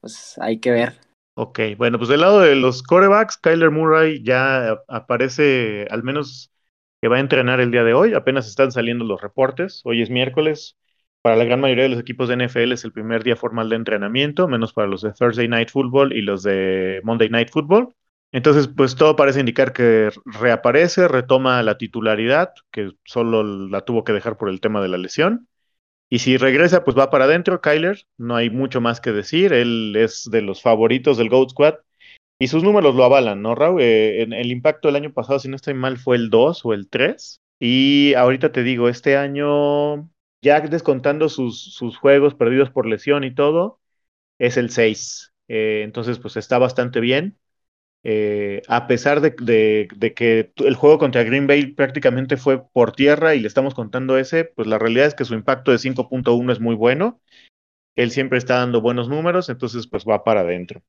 pues 0.00 0.36
hay 0.38 0.58
que 0.58 0.70
ver. 0.70 1.00
Ok, 1.34 1.60
bueno, 1.76 1.98
pues 1.98 2.08
del 2.08 2.20
lado 2.20 2.40
de 2.40 2.54
los 2.54 2.82
corebacks, 2.82 3.38
Kyler 3.38 3.70
Murray 3.70 4.22
ya 4.22 4.82
aparece, 4.88 5.86
al 5.90 6.02
menos 6.02 6.52
que 7.00 7.08
va 7.08 7.16
a 7.16 7.20
entrenar 7.20 7.60
el 7.60 7.70
día 7.70 7.84
de 7.84 7.94
hoy. 7.94 8.14
Apenas 8.14 8.46
están 8.46 8.72
saliendo 8.72 9.04
los 9.04 9.20
reportes. 9.20 9.80
Hoy 9.84 10.02
es 10.02 10.10
miércoles. 10.10 10.76
Para 11.22 11.36
la 11.36 11.44
gran 11.44 11.60
mayoría 11.60 11.84
de 11.84 11.90
los 11.90 12.00
equipos 12.00 12.28
de 12.28 12.34
NFL 12.34 12.72
es 12.72 12.84
el 12.84 12.92
primer 12.92 13.24
día 13.24 13.36
formal 13.36 13.68
de 13.68 13.76
entrenamiento, 13.76 14.48
menos 14.48 14.72
para 14.72 14.88
los 14.88 15.02
de 15.02 15.12
Thursday 15.12 15.48
Night 15.48 15.70
Football 15.70 16.12
y 16.12 16.22
los 16.22 16.42
de 16.42 17.00
Monday 17.04 17.28
Night 17.28 17.50
Football. 17.50 17.94
Entonces, 18.32 18.68
pues 18.68 18.94
todo 18.94 19.16
parece 19.16 19.40
indicar 19.40 19.72
que 19.72 20.10
reaparece, 20.24 21.08
retoma 21.08 21.62
la 21.62 21.78
titularidad, 21.78 22.52
que 22.70 22.92
solo 23.04 23.42
la 23.42 23.80
tuvo 23.84 24.04
que 24.04 24.12
dejar 24.12 24.36
por 24.36 24.48
el 24.48 24.60
tema 24.60 24.80
de 24.80 24.88
la 24.88 24.98
lesión. 24.98 25.48
Y 26.08 26.20
si 26.20 26.36
regresa, 26.36 26.84
pues 26.84 26.98
va 26.98 27.10
para 27.10 27.24
adentro, 27.24 27.60
Kyler. 27.60 28.04
No 28.18 28.36
hay 28.36 28.50
mucho 28.50 28.80
más 28.80 29.00
que 29.00 29.12
decir. 29.12 29.52
Él 29.52 29.94
es 29.96 30.28
de 30.30 30.42
los 30.42 30.60
favoritos 30.62 31.16
del 31.18 31.28
Goat 31.28 31.50
Squad. 31.50 31.74
Y 32.38 32.48
sus 32.48 32.62
números 32.64 32.94
lo 32.94 33.04
avalan, 33.04 33.42
¿no, 33.42 33.54
Raúl? 33.54 33.82
Eh, 33.82 34.22
el 34.22 34.50
impacto 34.50 34.88
del 34.88 34.96
año 34.96 35.12
pasado, 35.12 35.38
si 35.38 35.48
no 35.48 35.56
estoy 35.56 35.74
mal, 35.74 35.98
fue 35.98 36.16
el 36.16 36.30
2 36.30 36.64
o 36.64 36.72
el 36.72 36.88
3. 36.88 37.40
Y 37.60 38.14
ahorita 38.14 38.50
te 38.50 38.62
digo, 38.62 38.88
este 38.88 39.16
año, 39.16 40.10
ya 40.42 40.60
descontando 40.60 41.28
sus, 41.28 41.74
sus 41.74 41.96
juegos 41.98 42.34
perdidos 42.34 42.70
por 42.70 42.86
lesión 42.86 43.24
y 43.24 43.34
todo, 43.34 43.78
es 44.38 44.56
el 44.56 44.70
6. 44.70 45.32
Eh, 45.48 45.82
entonces, 45.84 46.18
pues 46.18 46.36
está 46.36 46.58
bastante 46.58 47.00
bien. 47.00 47.38
Eh, 48.02 48.62
a 48.68 48.86
pesar 48.86 49.20
de, 49.20 49.34
que 50.16 50.52
el 50.56 50.74
juego 50.74 50.98
contra 50.98 51.22
Green 51.22 51.46
Bay 51.46 51.66
prácticamente 51.66 52.36
fue 52.36 52.62
por 52.72 52.92
tierra 52.92 53.34
y 53.34 53.40
le 53.40 53.48
estamos 53.48 53.74
contando 53.74 54.16
ese, 54.16 54.44
pues 54.44 54.66
la 54.66 54.78
realidad 54.78 55.06
es 55.06 55.14
que 55.14 55.24
su 55.24 55.34
impacto 55.34 55.70
de 55.70 55.78
5.1 55.78 56.52
es 56.52 56.60
muy 56.60 56.74
bueno. 56.74 57.20
Él 57.96 58.10
siempre 58.10 58.38
está 58.38 58.56
dando 58.56 58.80
buenos 58.80 59.08
números, 59.08 59.48
entonces 59.48 59.86
pues 59.86 60.04
va 60.04 60.24
para 60.24 60.40
adentro. 60.40 60.82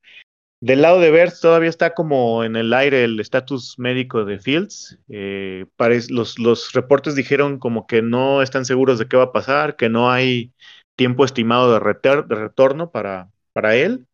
Del 0.60 0.82
lado 0.82 1.00
de 1.00 1.10
Bears 1.10 1.40
todavía 1.40 1.68
está 1.68 1.92
como 1.92 2.44
en 2.44 2.54
el 2.56 2.72
aire 2.72 3.04
el 3.04 3.18
estatus 3.20 3.78
médico 3.78 4.24
de 4.24 4.38
Fields. 4.38 4.98
Eh, 5.08 5.66
los, 6.08 6.72
reportes 6.72 7.16
dijeron 7.16 7.58
como 7.58 7.86
que 7.86 8.00
no 8.00 8.42
están 8.42 8.64
seguros 8.64 8.98
de 9.00 9.08
qué 9.08 9.16
va 9.16 9.24
a 9.24 9.32
pasar, 9.32 9.76
que 9.76 9.88
no 9.88 10.10
hay 10.10 10.52
tiempo 10.96 11.24
estimado 11.24 11.72
de, 11.72 11.80
de 11.80 12.34
retorno 12.36 12.92
para, 12.92 13.30
para 13.52 13.74
él. 13.74 14.06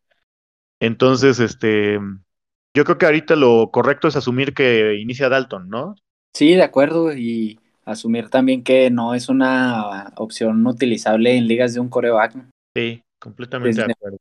Entonces, 0.79 1.39
este, 1.39 1.99
yo 2.79 2.85
creo 2.85 2.97
que 2.97 3.05
ahorita 3.07 3.35
lo 3.35 3.71
correcto 3.71 4.07
es 4.07 4.15
asumir 4.15 4.53
que 4.53 4.95
inicia 5.01 5.27
Dalton, 5.27 5.69
¿no? 5.69 5.95
Sí, 6.33 6.53
de 6.53 6.63
acuerdo, 6.63 7.13
y 7.13 7.59
asumir 7.83 8.29
también 8.29 8.63
que 8.63 8.89
no 8.89 9.15
es 9.15 9.27
una 9.27 10.13
opción 10.15 10.65
utilizable 10.65 11.35
en 11.35 11.45
ligas 11.45 11.73
de 11.73 11.81
un 11.81 11.89
coreback. 11.89 12.37
Sí, 12.73 13.01
completamente 13.19 13.85
de 13.85 13.91
acuerdo. 13.91 14.17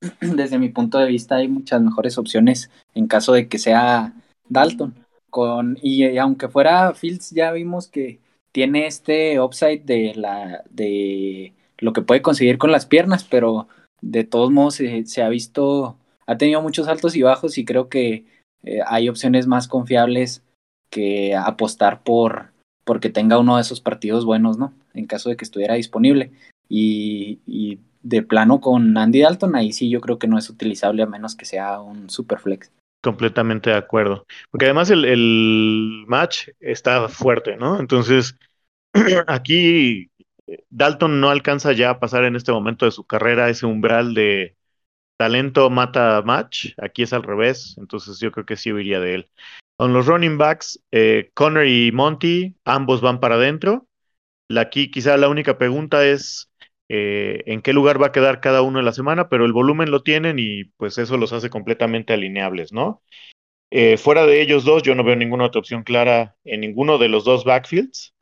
Desde 0.20 0.58
mi 0.58 0.70
punto 0.70 0.98
de 0.98 1.06
vista 1.06 1.36
hay 1.36 1.46
muchas 1.46 1.80
mejores 1.80 2.18
opciones 2.18 2.72
en 2.92 3.06
caso 3.06 3.34
de 3.34 3.46
que 3.46 3.58
sea 3.58 4.14
Dalton. 4.48 4.96
Con, 5.30 5.78
y, 5.80 6.18
aunque 6.18 6.48
fuera 6.48 6.94
Fields, 6.94 7.30
ya 7.30 7.52
vimos 7.52 7.86
que 7.86 8.18
tiene 8.50 8.88
este 8.88 9.38
upside 9.38 9.84
de 9.84 10.14
la 10.16 10.64
de 10.70 11.52
lo 11.78 11.92
que 11.92 12.02
puede 12.02 12.20
conseguir 12.20 12.58
con 12.58 12.72
las 12.72 12.84
piernas, 12.84 13.22
pero 13.22 13.68
de 14.00 14.24
todos 14.24 14.50
modos 14.50 14.80
se 15.04 15.22
ha 15.22 15.28
visto 15.28 15.96
ha 16.26 16.38
tenido 16.38 16.62
muchos 16.62 16.88
altos 16.88 17.16
y 17.16 17.22
bajos 17.22 17.58
y 17.58 17.64
creo 17.64 17.88
que 17.88 18.24
eh, 18.64 18.80
hay 18.86 19.08
opciones 19.08 19.46
más 19.46 19.68
confiables 19.68 20.42
que 20.90 21.34
apostar 21.34 22.02
por 22.02 22.52
porque 22.84 23.10
tenga 23.10 23.38
uno 23.38 23.56
de 23.56 23.62
esos 23.62 23.80
partidos 23.80 24.24
buenos, 24.24 24.58
¿no? 24.58 24.72
En 24.94 25.06
caso 25.06 25.28
de 25.28 25.36
que 25.36 25.44
estuviera 25.44 25.74
disponible. 25.74 26.32
Y, 26.68 27.78
de 28.04 28.20
plano 28.20 28.60
con 28.60 28.98
Andy 28.98 29.20
Dalton, 29.20 29.54
ahí 29.54 29.72
sí 29.72 29.88
yo 29.88 30.00
creo 30.00 30.18
que 30.18 30.26
no 30.26 30.36
es 30.36 30.50
utilizable 30.50 31.04
a 31.04 31.06
menos 31.06 31.36
que 31.36 31.44
sea 31.44 31.80
un 31.80 32.10
super 32.10 32.40
flex. 32.40 32.72
Completamente 33.00 33.70
de 33.70 33.76
acuerdo. 33.76 34.26
Porque 34.50 34.64
además 34.64 34.90
el, 34.90 35.04
el 35.04 36.04
match 36.08 36.48
está 36.58 37.08
fuerte, 37.08 37.56
¿no? 37.56 37.78
Entonces, 37.78 38.34
aquí 39.28 40.10
Dalton 40.70 41.20
no 41.20 41.30
alcanza 41.30 41.72
ya 41.72 41.90
a 41.90 42.00
pasar 42.00 42.24
en 42.24 42.34
este 42.34 42.50
momento 42.50 42.86
de 42.86 42.90
su 42.90 43.04
carrera 43.04 43.48
ese 43.48 43.66
umbral 43.66 44.14
de 44.14 44.56
talento 45.22 45.70
mata 45.70 46.20
match, 46.22 46.70
aquí 46.78 47.04
es 47.04 47.12
al 47.12 47.22
revés, 47.22 47.76
entonces 47.78 48.18
yo 48.18 48.32
creo 48.32 48.44
que 48.44 48.56
sí 48.56 48.72
huiría 48.72 48.98
de 48.98 49.14
él. 49.14 49.28
Con 49.76 49.92
los 49.92 50.06
running 50.06 50.36
backs, 50.36 50.82
eh, 50.90 51.30
Connor 51.34 51.64
y 51.64 51.92
Monty, 51.92 52.56
ambos 52.64 53.00
van 53.00 53.20
para 53.20 53.36
adentro. 53.36 53.86
Aquí 54.58 54.90
quizá 54.90 55.16
la 55.16 55.28
única 55.28 55.58
pregunta 55.58 56.04
es 56.04 56.50
eh, 56.88 57.44
en 57.46 57.62
qué 57.62 57.72
lugar 57.72 58.02
va 58.02 58.08
a 58.08 58.12
quedar 58.12 58.40
cada 58.40 58.62
uno 58.62 58.80
en 58.80 58.84
la 58.84 58.92
semana, 58.92 59.28
pero 59.28 59.44
el 59.44 59.52
volumen 59.52 59.92
lo 59.92 60.02
tienen 60.02 60.40
y 60.40 60.64
pues 60.76 60.98
eso 60.98 61.16
los 61.16 61.32
hace 61.32 61.50
completamente 61.50 62.12
alineables, 62.12 62.72
¿no? 62.72 63.00
Eh, 63.70 63.98
fuera 63.98 64.26
de 64.26 64.42
ellos 64.42 64.64
dos, 64.64 64.82
yo 64.82 64.96
no 64.96 65.04
veo 65.04 65.14
ninguna 65.14 65.44
otra 65.44 65.60
opción 65.60 65.84
clara 65.84 66.34
en 66.42 66.62
ninguno 66.62 66.98
de 66.98 67.08
los 67.08 67.22
dos 67.22 67.44
backfields, 67.44 68.12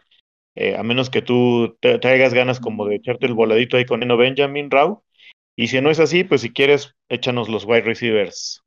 a 0.77 0.83
menos 0.83 1.09
que 1.09 1.23
tú 1.23 1.79
traigas 1.81 2.35
ganas 2.35 2.61
como 2.61 2.85
de 2.85 2.97
echarte 2.97 3.25
el 3.25 3.33
voladito 3.33 3.79
ahí 3.79 3.87
con 3.87 4.03
Eno 4.03 4.19
Benjamin, 4.19 4.71
Rau. 4.71 5.03
Y 5.57 5.69
si 5.69 5.81
no 5.81 5.91
es 5.91 6.01
así, 6.01 6.25
pues 6.25 6.41
si 6.41 6.51
quieres, 6.51 6.95
échanos 7.09 7.49
los 7.49 7.65
wide 7.65 7.83
receivers. 7.83 8.63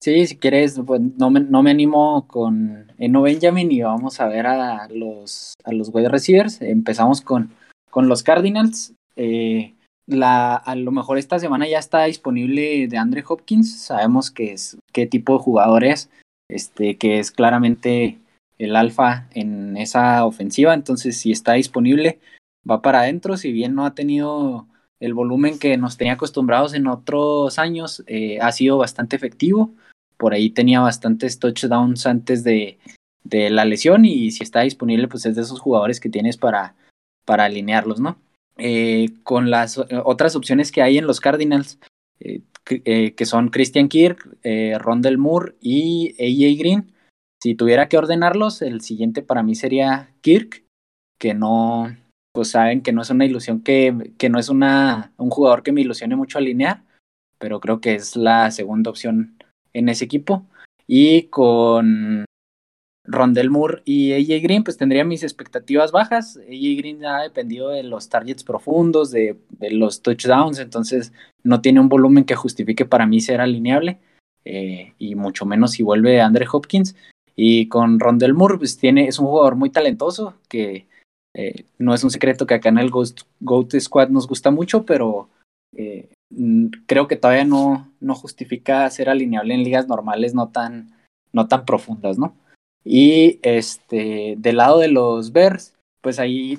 Sí, 0.00 0.26
si 0.26 0.36
quieres, 0.36 0.80
pues 0.86 1.00
no 1.00 1.30
me, 1.30 1.40
no 1.40 1.62
me 1.62 1.72
animo 1.72 2.28
con 2.28 2.92
Eno 2.98 3.22
Benjamin 3.22 3.72
y 3.72 3.82
vamos 3.82 4.20
a 4.20 4.28
ver 4.28 4.46
a 4.46 4.86
los, 4.88 5.54
a 5.64 5.72
los 5.72 5.88
wide 5.92 6.08
receivers. 6.08 6.62
Empezamos 6.62 7.20
con, 7.20 7.50
con 7.90 8.08
los 8.08 8.22
Cardinals. 8.22 8.94
Eh, 9.16 9.74
la, 10.06 10.54
a 10.54 10.76
lo 10.76 10.92
mejor 10.92 11.18
esta 11.18 11.38
semana 11.40 11.66
ya 11.66 11.78
está 11.78 12.04
disponible 12.04 12.86
de 12.86 12.96
Andre 12.96 13.24
Hopkins. 13.26 13.80
Sabemos 13.80 14.30
que 14.30 14.52
es, 14.52 14.78
qué 14.92 15.06
tipo 15.06 15.32
de 15.32 15.42
jugador 15.42 15.82
es, 15.82 16.10
este, 16.48 16.96
que 16.96 17.18
es 17.18 17.32
claramente 17.32 18.18
el 18.58 18.76
alfa 18.76 19.28
en 19.34 19.76
esa 19.76 20.24
ofensiva. 20.24 20.74
Entonces, 20.74 21.18
si 21.18 21.32
está 21.32 21.54
disponible, 21.54 22.20
va 22.68 22.82
para 22.82 23.00
adentro. 23.00 23.36
Si 23.36 23.50
bien 23.50 23.74
no 23.74 23.84
ha 23.84 23.94
tenido 23.94 24.66
el 25.00 25.14
volumen 25.14 25.58
que 25.58 25.76
nos 25.76 25.96
tenía 25.96 26.14
acostumbrados 26.14 26.74
en 26.74 26.86
otros 26.86 27.58
años 27.58 28.02
eh, 28.06 28.38
ha 28.40 28.52
sido 28.52 28.78
bastante 28.78 29.16
efectivo. 29.16 29.72
Por 30.16 30.34
ahí 30.34 30.50
tenía 30.50 30.80
bastantes 30.80 31.38
touchdowns 31.38 32.06
antes 32.06 32.42
de, 32.42 32.78
la 33.30 33.64
lesión 33.64 34.04
y 34.04 34.30
si 34.30 34.42
está 34.42 34.62
disponible, 34.62 35.06
pues 35.06 35.26
es 35.26 35.36
de 35.36 35.42
esos 35.42 35.60
jugadores 35.60 36.00
que 36.00 36.08
tienes 36.08 36.36
para, 36.36 36.74
alinearlos, 37.26 38.00
¿no? 38.00 38.18
Eh, 38.56 39.10
con 39.22 39.50
las 39.50 39.78
otras 40.04 40.34
opciones 40.34 40.72
que 40.72 40.82
hay 40.82 40.98
en 40.98 41.06
los 41.06 41.20
Cardinals, 41.20 41.78
eh, 42.20 42.40
que 42.64 43.26
son 43.26 43.50
Christian 43.50 43.88
Kirk, 43.88 44.38
Rondell 44.78 45.18
Moore 45.18 45.54
y 45.60 46.14
AJ 46.18 46.58
Green. 46.58 46.92
Si 47.40 47.54
tuviera 47.54 47.88
que 47.88 47.98
ordenarlos, 47.98 48.62
el 48.62 48.80
siguiente 48.80 49.22
para 49.22 49.42
mí 49.42 49.54
sería 49.54 50.10
Kirk, 50.22 50.64
que 51.18 51.34
no, 51.34 51.94
pues 52.32 52.50
saben 52.50 52.82
que 52.82 52.92
no 52.92 53.02
es 53.02 53.10
una 53.10 53.24
ilusión 53.24 53.62
que, 53.62 54.12
que 54.18 54.28
no 54.28 54.38
es 54.38 54.48
una, 54.48 55.12
un 55.16 55.30
jugador 55.30 55.62
que 55.62 55.72
me 55.72 55.80
ilusione 55.80 56.16
mucho 56.16 56.38
alinear, 56.38 56.84
pero 57.38 57.60
creo 57.60 57.80
que 57.80 57.94
es 57.94 58.16
la 58.16 58.50
segunda 58.50 58.90
opción 58.90 59.36
en 59.72 59.88
ese 59.88 60.04
equipo. 60.04 60.46
Y 60.86 61.24
con 61.24 62.24
Rondell 63.04 63.50
Moore 63.50 63.82
y 63.84 64.12
AJ 64.12 64.42
Green, 64.42 64.64
pues 64.64 64.76
tendría 64.76 65.04
mis 65.04 65.22
expectativas 65.22 65.92
bajas. 65.92 66.36
AJ 66.36 66.76
Green 66.76 67.04
ha 67.04 67.22
dependido 67.22 67.70
de 67.70 67.82
los 67.82 68.08
targets 68.08 68.44
profundos, 68.44 69.10
de, 69.10 69.36
los 69.70 70.02
touchdowns, 70.02 70.58
entonces 70.58 71.12
no 71.42 71.60
tiene 71.60 71.80
un 71.80 71.88
volumen 71.88 72.24
que 72.24 72.36
justifique 72.36 72.84
para 72.84 73.06
mí 73.06 73.20
ser 73.20 73.40
alineable, 73.40 73.98
eh, 74.44 74.94
y 74.98 75.14
mucho 75.14 75.46
menos 75.46 75.72
si 75.72 75.82
vuelve 75.82 76.20
Andre 76.20 76.46
Hopkins. 76.50 76.96
Y 77.34 77.68
con 77.68 78.00
Rondell 78.00 78.34
Moore, 78.34 78.58
pues 78.58 78.78
tiene, 78.78 79.06
es 79.06 79.18
un 79.18 79.26
jugador 79.26 79.54
muy 79.54 79.70
talentoso, 79.70 80.34
que 80.48 80.87
eh, 81.38 81.66
no 81.78 81.94
es 81.94 82.02
un 82.02 82.10
secreto 82.10 82.46
que 82.46 82.54
acá 82.54 82.68
en 82.68 82.78
el 82.78 82.90
Ghost, 82.90 83.20
Goat 83.38 83.78
Squad 83.78 84.08
nos 84.08 84.26
gusta 84.26 84.50
mucho, 84.50 84.84
pero 84.84 85.28
eh, 85.76 86.08
creo 86.86 87.06
que 87.06 87.14
todavía 87.14 87.44
no, 87.44 87.92
no 88.00 88.16
justifica 88.16 88.90
ser 88.90 89.08
alineable 89.08 89.54
en 89.54 89.62
ligas 89.62 89.86
normales 89.86 90.34
no 90.34 90.48
tan, 90.48 90.90
no 91.32 91.46
tan 91.46 91.64
profundas, 91.64 92.18
¿no? 92.18 92.34
Y 92.82 93.38
este, 93.42 94.34
del 94.36 94.56
lado 94.56 94.80
de 94.80 94.88
los 94.88 95.30
Bears, 95.30 95.74
pues 96.00 96.18
ahí 96.18 96.58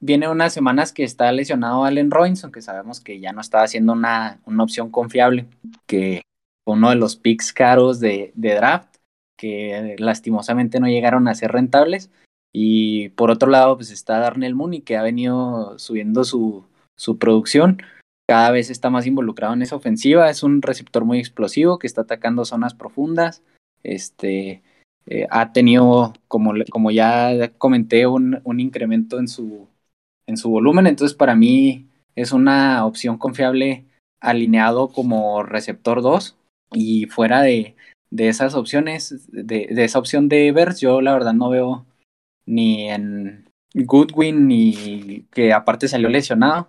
viene 0.00 0.26
unas 0.26 0.54
semanas 0.54 0.90
que 0.90 1.04
está 1.04 1.30
lesionado 1.30 1.84
Allen 1.84 2.10
Robinson, 2.10 2.50
que 2.50 2.62
sabemos 2.62 2.98
que 2.98 3.20
ya 3.20 3.32
no 3.32 3.42
está 3.42 3.62
haciendo 3.62 3.92
una, 3.92 4.40
una 4.46 4.62
opción 4.62 4.90
confiable, 4.90 5.46
que 5.86 6.22
uno 6.64 6.88
de 6.88 6.96
los 6.96 7.16
picks 7.16 7.52
caros 7.52 8.00
de, 8.00 8.32
draft, 8.36 8.96
que 9.36 9.96
lastimosamente 9.98 10.80
no 10.80 10.86
llegaron 10.86 11.28
a 11.28 11.34
ser 11.34 11.52
rentables. 11.52 12.10
Y 12.52 13.10
por 13.10 13.30
otro 13.30 13.48
lado, 13.48 13.76
pues 13.76 13.90
está 13.90 14.18
Darnell 14.18 14.54
Mooney, 14.54 14.82
que 14.82 14.96
ha 14.96 15.02
venido 15.02 15.78
subiendo 15.78 16.24
su, 16.24 16.64
su 16.96 17.18
producción. 17.18 17.82
Cada 18.28 18.50
vez 18.50 18.70
está 18.70 18.90
más 18.90 19.06
involucrado 19.06 19.54
en 19.54 19.62
esa 19.62 19.76
ofensiva. 19.76 20.28
Es 20.30 20.42
un 20.42 20.62
receptor 20.62 21.04
muy 21.04 21.18
explosivo 21.18 21.78
que 21.78 21.86
está 21.86 22.02
atacando 22.02 22.44
zonas 22.44 22.74
profundas. 22.74 23.42
Este, 23.82 24.62
eh, 25.06 25.26
ha 25.30 25.52
tenido, 25.52 26.12
como, 26.28 26.52
como 26.70 26.90
ya 26.90 27.50
comenté, 27.58 28.06
un, 28.06 28.40
un, 28.44 28.60
incremento 28.60 29.18
en 29.18 29.28
su, 29.28 29.68
en 30.26 30.36
su 30.36 30.50
volumen. 30.50 30.86
Entonces, 30.86 31.16
para 31.16 31.34
mí 31.34 31.88
es 32.14 32.32
una 32.32 32.84
opción 32.86 33.18
confiable 33.18 33.86
alineado 34.20 34.88
como 34.88 35.42
receptor 35.42 36.02
2. 36.02 36.36
Y 36.74 37.06
fuera 37.06 37.42
de, 37.42 37.76
de 38.10 38.28
esas 38.28 38.54
opciones, 38.54 39.26
de, 39.32 39.66
esa 39.70 39.98
opción 39.98 40.28
de 40.28 40.48
Evers, 40.48 40.80
yo 40.80 41.00
la 41.00 41.14
verdad 41.14 41.32
no 41.32 41.50
veo 41.50 41.86
ni 42.52 42.88
en 42.88 43.48
Goodwin 43.74 44.46
ni 44.46 45.26
que 45.32 45.52
aparte 45.52 45.88
salió 45.88 46.08
lesionado. 46.08 46.68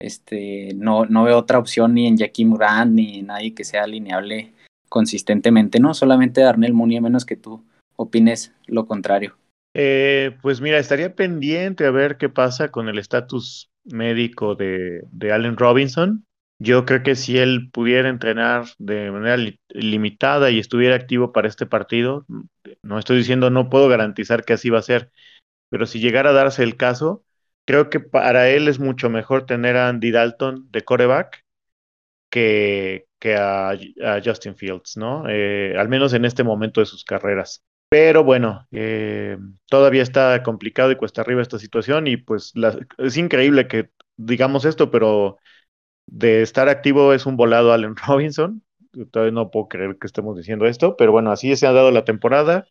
Este, 0.00 0.74
no, 0.74 1.06
no 1.06 1.24
veo 1.24 1.38
otra 1.38 1.58
opción 1.58 1.94
ni 1.94 2.06
en 2.06 2.16
Jackie 2.16 2.44
Moran 2.44 2.94
ni 2.94 3.22
nadie 3.22 3.54
que 3.54 3.64
sea 3.64 3.84
alineable 3.84 4.52
consistentemente, 4.88 5.80
¿no? 5.80 5.94
Solamente 5.94 6.42
Darnell 6.42 6.74
Mooney, 6.74 6.98
a 6.98 7.00
menos 7.00 7.24
que 7.24 7.36
tú 7.36 7.64
opines 7.96 8.52
lo 8.66 8.86
contrario. 8.86 9.36
Eh, 9.74 10.36
pues 10.42 10.60
mira, 10.60 10.78
estaría 10.78 11.14
pendiente 11.14 11.86
a 11.86 11.90
ver 11.90 12.18
qué 12.18 12.28
pasa 12.28 12.70
con 12.70 12.88
el 12.88 12.98
estatus 12.98 13.70
médico 13.84 14.54
de, 14.54 15.02
de, 15.10 15.32
Allen 15.32 15.56
Robinson. 15.56 16.26
Yo 16.62 16.84
creo 16.84 17.02
que 17.02 17.16
si 17.16 17.38
él 17.38 17.70
pudiera 17.72 18.08
entrenar 18.08 18.66
de 18.78 19.10
manera 19.10 19.36
li 19.36 19.58
limitada 19.70 20.50
y 20.50 20.60
estuviera 20.60 20.94
activo 20.94 21.32
para 21.32 21.48
este 21.48 21.66
partido, 21.66 22.24
no 22.82 22.98
estoy 23.00 23.16
diciendo 23.18 23.50
no 23.50 23.68
puedo 23.68 23.88
garantizar 23.88 24.44
que 24.44 24.52
así 24.52 24.70
va 24.70 24.78
a 24.78 24.82
ser, 24.82 25.10
pero 25.70 25.86
si 25.86 25.98
llegara 25.98 26.30
a 26.30 26.34
darse 26.34 26.62
el 26.62 26.76
caso, 26.76 27.24
creo 27.66 27.90
que 27.90 27.98
para 27.98 28.48
él 28.48 28.68
es 28.68 28.78
mucho 28.78 29.10
mejor 29.10 29.44
tener 29.44 29.76
a 29.76 29.88
Andy 29.88 30.12
Dalton 30.12 30.68
de 30.70 30.82
coreback 30.82 31.44
que, 32.30 33.06
que 33.18 33.34
a, 33.34 33.70
a 33.70 34.20
Justin 34.24 34.54
Fields, 34.54 34.96
¿no? 34.96 35.24
Eh, 35.28 35.74
al 35.76 35.88
menos 35.88 36.12
en 36.12 36.24
este 36.24 36.44
momento 36.44 36.80
de 36.80 36.86
sus 36.86 37.04
carreras. 37.04 37.64
Pero 37.88 38.22
bueno, 38.22 38.68
eh, 38.70 39.36
todavía 39.66 40.02
está 40.02 40.42
complicado 40.44 40.92
y 40.92 40.96
cuesta 40.96 41.22
arriba 41.22 41.42
esta 41.42 41.58
situación 41.58 42.06
y 42.06 42.18
pues 42.18 42.52
la, 42.54 42.78
es 42.98 43.16
increíble 43.16 43.66
que 43.66 43.90
digamos 44.16 44.64
esto, 44.64 44.90
pero 44.92 45.38
de 46.06 46.42
estar 46.42 46.68
activo 46.68 47.12
es 47.12 47.26
un 47.26 47.36
volado 47.36 47.72
Allen 47.72 47.96
Robinson. 48.06 48.62
Todavía 49.10 49.32
no 49.32 49.50
puedo 49.50 49.68
creer 49.68 49.96
que 49.98 50.06
estemos 50.06 50.36
diciendo 50.36 50.66
esto, 50.66 50.96
pero 50.96 51.12
bueno, 51.12 51.32
así 51.32 51.54
se 51.56 51.66
ha 51.66 51.72
dado 51.72 51.90
la 51.90 52.04
temporada 52.04 52.66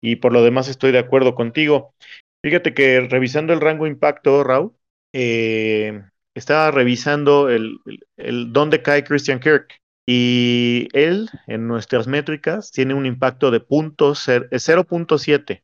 y 0.00 0.16
por 0.16 0.32
lo 0.32 0.42
demás 0.42 0.68
estoy 0.68 0.92
de 0.92 0.98
acuerdo 0.98 1.34
contigo. 1.34 1.94
Fíjate 2.42 2.72
que 2.72 3.00
revisando 3.00 3.52
el 3.52 3.60
rango 3.60 3.86
impacto, 3.86 4.42
Raúl, 4.42 4.72
eh, 5.12 6.02
estaba 6.34 6.70
revisando 6.70 7.50
el, 7.50 7.80
dónde 8.52 8.82
cae 8.82 9.04
Christian 9.04 9.40
Kirk. 9.40 9.80
Y 10.06 10.88
él, 10.92 11.28
en 11.46 11.68
nuestras 11.68 12.06
métricas, 12.06 12.72
tiene 12.72 12.94
un 12.94 13.04
impacto 13.06 13.50
de 13.50 13.60
0.7, 13.60 15.62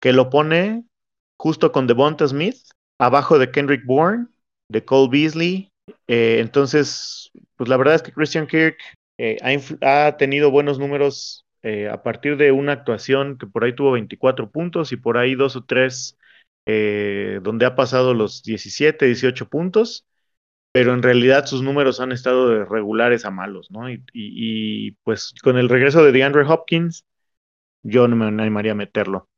que 0.00 0.12
lo 0.12 0.30
pone 0.30 0.84
justo 1.38 1.70
con 1.70 1.86
Devonta 1.86 2.26
Smith, 2.26 2.56
abajo 2.98 3.38
de 3.38 3.50
Kendrick 3.50 3.84
Bourne, 3.86 4.26
de 4.68 4.84
Cole 4.84 5.08
Beasley. 5.10 5.69
Eh, 6.06 6.38
entonces, 6.40 7.30
pues 7.56 7.68
la 7.68 7.76
verdad 7.76 7.94
es 7.96 8.02
que 8.02 8.12
Christian 8.12 8.46
Kirk 8.46 8.76
eh, 9.18 9.38
ha, 9.82 10.06
ha, 10.06 10.16
tenido 10.16 10.50
buenos 10.50 10.78
números 10.78 11.46
eh, 11.62 11.88
a 11.88 12.02
partir 12.02 12.36
de 12.36 12.52
una 12.52 12.72
actuación 12.72 13.38
que 13.38 13.46
por 13.46 13.64
ahí 13.64 13.74
tuvo 13.74 13.92
24 13.92 14.50
puntos 14.50 14.92
y 14.92 14.96
por 14.96 15.18
ahí 15.18 15.34
dos 15.34 15.56
o 15.56 15.64
tres 15.64 16.16
donde 16.66 17.66
ha 17.66 17.74
pasado 17.74 18.14
los 18.14 18.44
17, 18.44 19.04
18 19.04 19.48
puntos 19.48 20.06
pero 20.72 20.94
en 20.94 21.02
realidad 21.02 21.46
sus 21.46 21.62
números 21.62 22.00
han 22.00 22.12
estado 22.12 22.48
de 22.48 22.64
regulares 22.64 23.24
a 23.24 23.30
malos, 23.30 23.70
¿no? 23.70 23.90
Y, 23.90 24.04
y, 24.12 24.86
y, 24.86 24.90
pues 25.02 25.34
con 25.42 25.58
el 25.58 25.68
regreso 25.68 26.04
de 26.04 26.12
DeAndre 26.12 26.44
Hopkins, 26.46 27.04
yo 27.82 28.06
no 28.06 28.16
me 28.16 28.26
animaría 28.26 28.72
a 28.72 28.76
meterlo. 28.76 29.28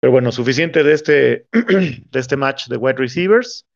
Pero 0.00 0.12
bueno, 0.12 0.30
suficiente 0.30 0.84
de 0.84 0.92
este, 0.92 1.46
de 1.52 2.20
este 2.20 2.36
match 2.36 2.68
de 2.68 2.76
wide 2.76 2.98
receivers. 2.98 3.66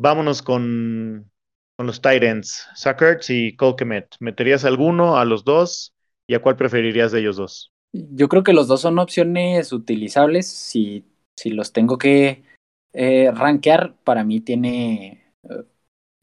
Vámonos 0.00 0.42
con, 0.42 1.30
con 1.78 1.86
los 1.86 2.02
tight 2.02 2.24
ends, 2.24 2.66
Sackerts 2.74 3.30
y 3.30 3.54
Colquemet. 3.54 4.16
¿Meterías 4.18 4.64
alguno, 4.64 5.16
a 5.16 5.24
los 5.24 5.44
dos? 5.44 5.94
¿Y 6.26 6.34
a 6.34 6.42
cuál 6.42 6.56
preferirías 6.56 7.12
de 7.12 7.20
ellos 7.20 7.36
dos? 7.36 7.72
Yo 7.92 8.28
creo 8.28 8.42
que 8.42 8.52
los 8.52 8.66
dos 8.66 8.80
son 8.80 8.98
opciones 8.98 9.72
utilizables. 9.72 10.48
Si, 10.48 11.04
si 11.38 11.50
los 11.50 11.72
tengo 11.72 11.96
que 11.96 12.42
eh, 12.92 13.30
rankear, 13.32 13.94
para 14.02 14.24
mí 14.24 14.40
tiene 14.40 15.22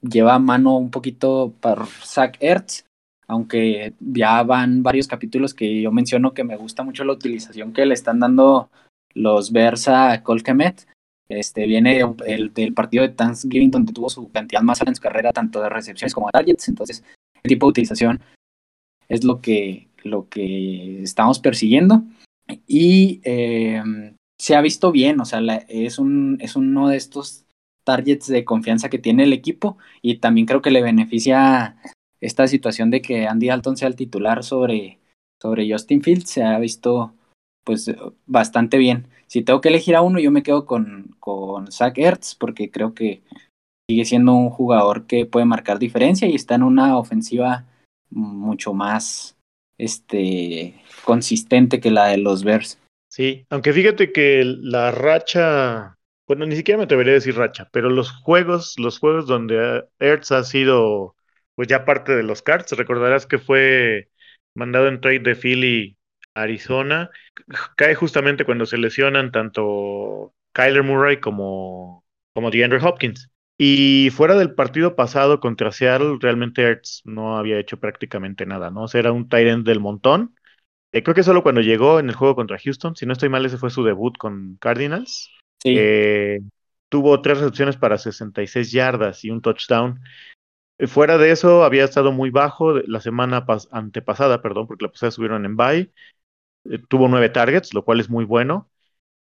lleva 0.02 0.40
mano 0.40 0.78
un 0.78 0.92
poquito 0.92 1.54
para 1.62 1.86
Zach 1.86 2.38
Ertz, 2.40 2.86
aunque 3.28 3.94
ya 4.00 4.44
van 4.44 4.84
varios 4.84 5.08
capítulos 5.08 5.54
que 5.54 5.82
yo 5.82 5.92
menciono 5.92 6.34
que 6.34 6.44
me 6.44 6.58
gusta 6.58 6.84
mucho 6.84 7.04
la 7.04 7.14
utilización 7.14 7.74
que 7.74 7.86
le 7.86 7.94
están 7.94 8.20
dando 8.20 8.70
los 9.14 9.52
Versa 9.52 10.22
Colquemet. 10.22 10.86
Este 11.28 11.66
viene 11.66 12.02
el, 12.28 12.54
del 12.54 12.74
partido 12.74 13.04
de 13.04 13.10
Thanksgiving 13.10 13.72
donde 13.72 13.94
tuvo 13.94 14.10
su 14.10 14.30
cantidad 14.32 14.62
más 14.62 14.80
alta 14.82 14.92
en 14.92 14.96
su 14.96 15.02
carrera, 15.02 15.34
tanto 15.34 15.62
de 15.62 15.70
recepciones 15.70 16.14
como 16.14 16.28
de 16.28 16.32
targets. 16.34 16.70
Entonces, 16.70 17.04
el 17.44 17.50
tipo 17.50 17.66
de 17.66 17.72
utilización 17.72 18.22
es 19.10 19.24
lo 19.24 19.42
que, 19.42 19.88
lo 20.04 20.30
que 20.30 21.02
estamos 21.02 21.40
persiguiendo. 21.40 22.04
Y 22.68 23.22
eh, 23.24 23.82
se 24.38 24.56
ha 24.56 24.62
visto 24.62 24.92
bien, 24.92 25.20
o 25.20 25.26
sea, 25.26 25.42
la, 25.42 25.56
es, 25.68 25.98
un, 25.98 26.38
es 26.42 26.56
uno 26.56 26.90
de 26.90 26.98
estos 26.98 27.46
targets 27.84 28.28
de 28.28 28.46
confianza 28.46 28.90
que 28.90 29.00
tiene 29.00 29.24
el 29.24 29.34
equipo 29.34 29.78
y 30.02 30.18
también 30.18 30.48
creo 30.48 30.62
que 30.62 30.72
le 30.72 30.82
beneficia 30.82 31.78
esta 32.20 32.48
situación 32.48 32.90
de 32.92 33.02
que 33.02 33.28
Andy 33.28 33.48
Dalton 33.48 33.78
sea 33.78 33.88
el 33.88 33.96
titular 33.96 34.44
sobre, 34.44 35.00
sobre 35.42 35.72
Justin 35.72 36.02
Fields, 36.02 36.30
se 36.30 36.44
ha 36.44 36.58
visto 36.60 37.14
pues 37.66 37.94
bastante 38.26 38.78
bien. 38.78 39.08
Si 39.28 39.42
tengo 39.42 39.60
que 39.60 39.70
elegir 39.70 39.96
a 39.96 40.02
uno, 40.02 40.20
yo 40.20 40.32
me 40.32 40.44
quedo 40.44 40.66
con, 40.66 41.16
con 41.20 41.70
Zach 41.72 41.98
Ertz 41.98 42.36
porque 42.36 42.72
creo 42.72 42.94
que 42.94 43.22
sigue 43.90 44.06
siendo 44.06 44.34
un 44.34 44.50
jugador 44.50 45.06
que 45.08 45.26
puede 45.26 45.46
marcar 45.46 45.80
diferencia 45.80 46.28
y 46.28 46.36
está 46.36 46.56
en 46.56 46.64
una 46.64 46.98
ofensiva 46.98 47.66
mucho 48.10 48.74
más 48.74 49.36
este 49.78 50.82
consistente 51.04 51.82
que 51.82 51.92
la 51.92 52.08
de 52.08 52.18
los 52.18 52.46
Bears. 52.46 52.80
Sí, 53.12 53.46
aunque 53.50 53.74
fíjate 53.74 54.14
que 54.14 54.44
la 54.46 54.92
racha 54.92 55.96
bueno, 56.28 56.46
ni 56.46 56.56
siquiera 56.56 56.78
me 56.78 56.86
atrevería 56.86 57.12
a 57.14 57.16
decir 57.16 57.36
racha, 57.36 57.70
pero 57.72 57.90
los 57.90 58.12
juegos, 58.12 58.80
los 58.80 59.00
juegos 59.00 59.28
donde 59.28 59.86
Ertz 60.00 60.32
ha 60.32 60.44
sido 60.44 61.16
pues 61.56 61.68
ya 61.68 61.86
parte 61.86 62.16
de 62.16 62.24
los 62.24 62.42
Cards, 62.42 62.72
recordarás 62.72 63.28
que 63.28 63.38
fue 63.38 64.10
mandado 64.56 64.88
en 64.88 65.02
trade 65.02 65.20
de 65.20 65.36
Philly 65.36 65.98
Arizona, 66.36 67.10
cae 67.76 67.96
justamente 67.96 68.46
cuando 68.46 68.66
se 68.66 68.78
lesionan 68.78 69.32
tanto 69.32 70.34
Kyler 70.54 70.84
Murray 70.84 71.20
como, 71.20 72.06
como 72.34 72.52
DeAndre 72.52 72.80
Hopkins. 72.84 73.32
Y 73.58 74.10
fuera 74.12 74.36
del 74.36 74.54
partido 74.54 74.96
pasado 74.96 75.40
contra 75.40 75.72
Seattle, 75.72 76.18
realmente 76.20 76.62
Ertz 76.62 77.02
no 77.06 77.38
había 77.38 77.58
hecho 77.58 77.80
prácticamente 77.80 78.46
nada, 78.46 78.70
¿no? 78.70 78.84
O 78.84 78.88
sea, 78.88 79.00
era 79.00 79.14
un 79.14 79.30
tight 79.30 79.48
end 79.48 79.66
del 79.66 79.80
montón. 79.80 80.36
Eh, 80.92 81.04
creo 81.04 81.16
que 81.16 81.24
solo 81.24 81.42
cuando 81.42 81.62
llegó 81.62 82.00
en 82.00 82.10
el 82.10 82.16
juego 82.16 82.36
contra 82.36 82.60
Houston, 82.60 82.96
si 82.96 83.06
no 83.06 83.14
estoy 83.14 83.30
mal, 83.30 83.46
ese 83.46 83.58
fue 83.58 83.70
su 83.70 83.84
debut 83.84 84.18
con 84.18 84.58
Cardinals. 84.60 85.30
Sí. 85.64 85.76
Eh, 85.78 86.42
tuvo 86.90 87.22
tres 87.22 87.40
recepciones 87.40 87.78
para 87.78 87.98
66 87.98 88.72
yardas 88.72 89.24
y 89.24 89.30
un 89.30 89.42
touchdown. 89.42 90.02
Eh, 90.78 90.88
fuera 90.88 91.18
de 91.18 91.32
eso, 91.32 91.64
había 91.64 91.86
estado 91.86 92.12
muy 92.12 92.30
bajo 92.30 92.74
la 92.74 93.00
semana 93.00 93.46
antepasada, 93.72 94.42
perdón, 94.42 94.68
porque 94.68 94.86
la 94.86 94.92
pasada 94.92 95.12
subieron 95.12 95.46
en 95.46 95.56
bye. 95.56 95.92
Eh, 96.72 96.80
tuvo 96.90 97.08
nueve 97.08 97.30
targets, 97.30 97.74
lo 97.74 97.84
cual 97.86 98.00
es 98.00 98.10
muy 98.10 98.26
bueno. 98.26 98.70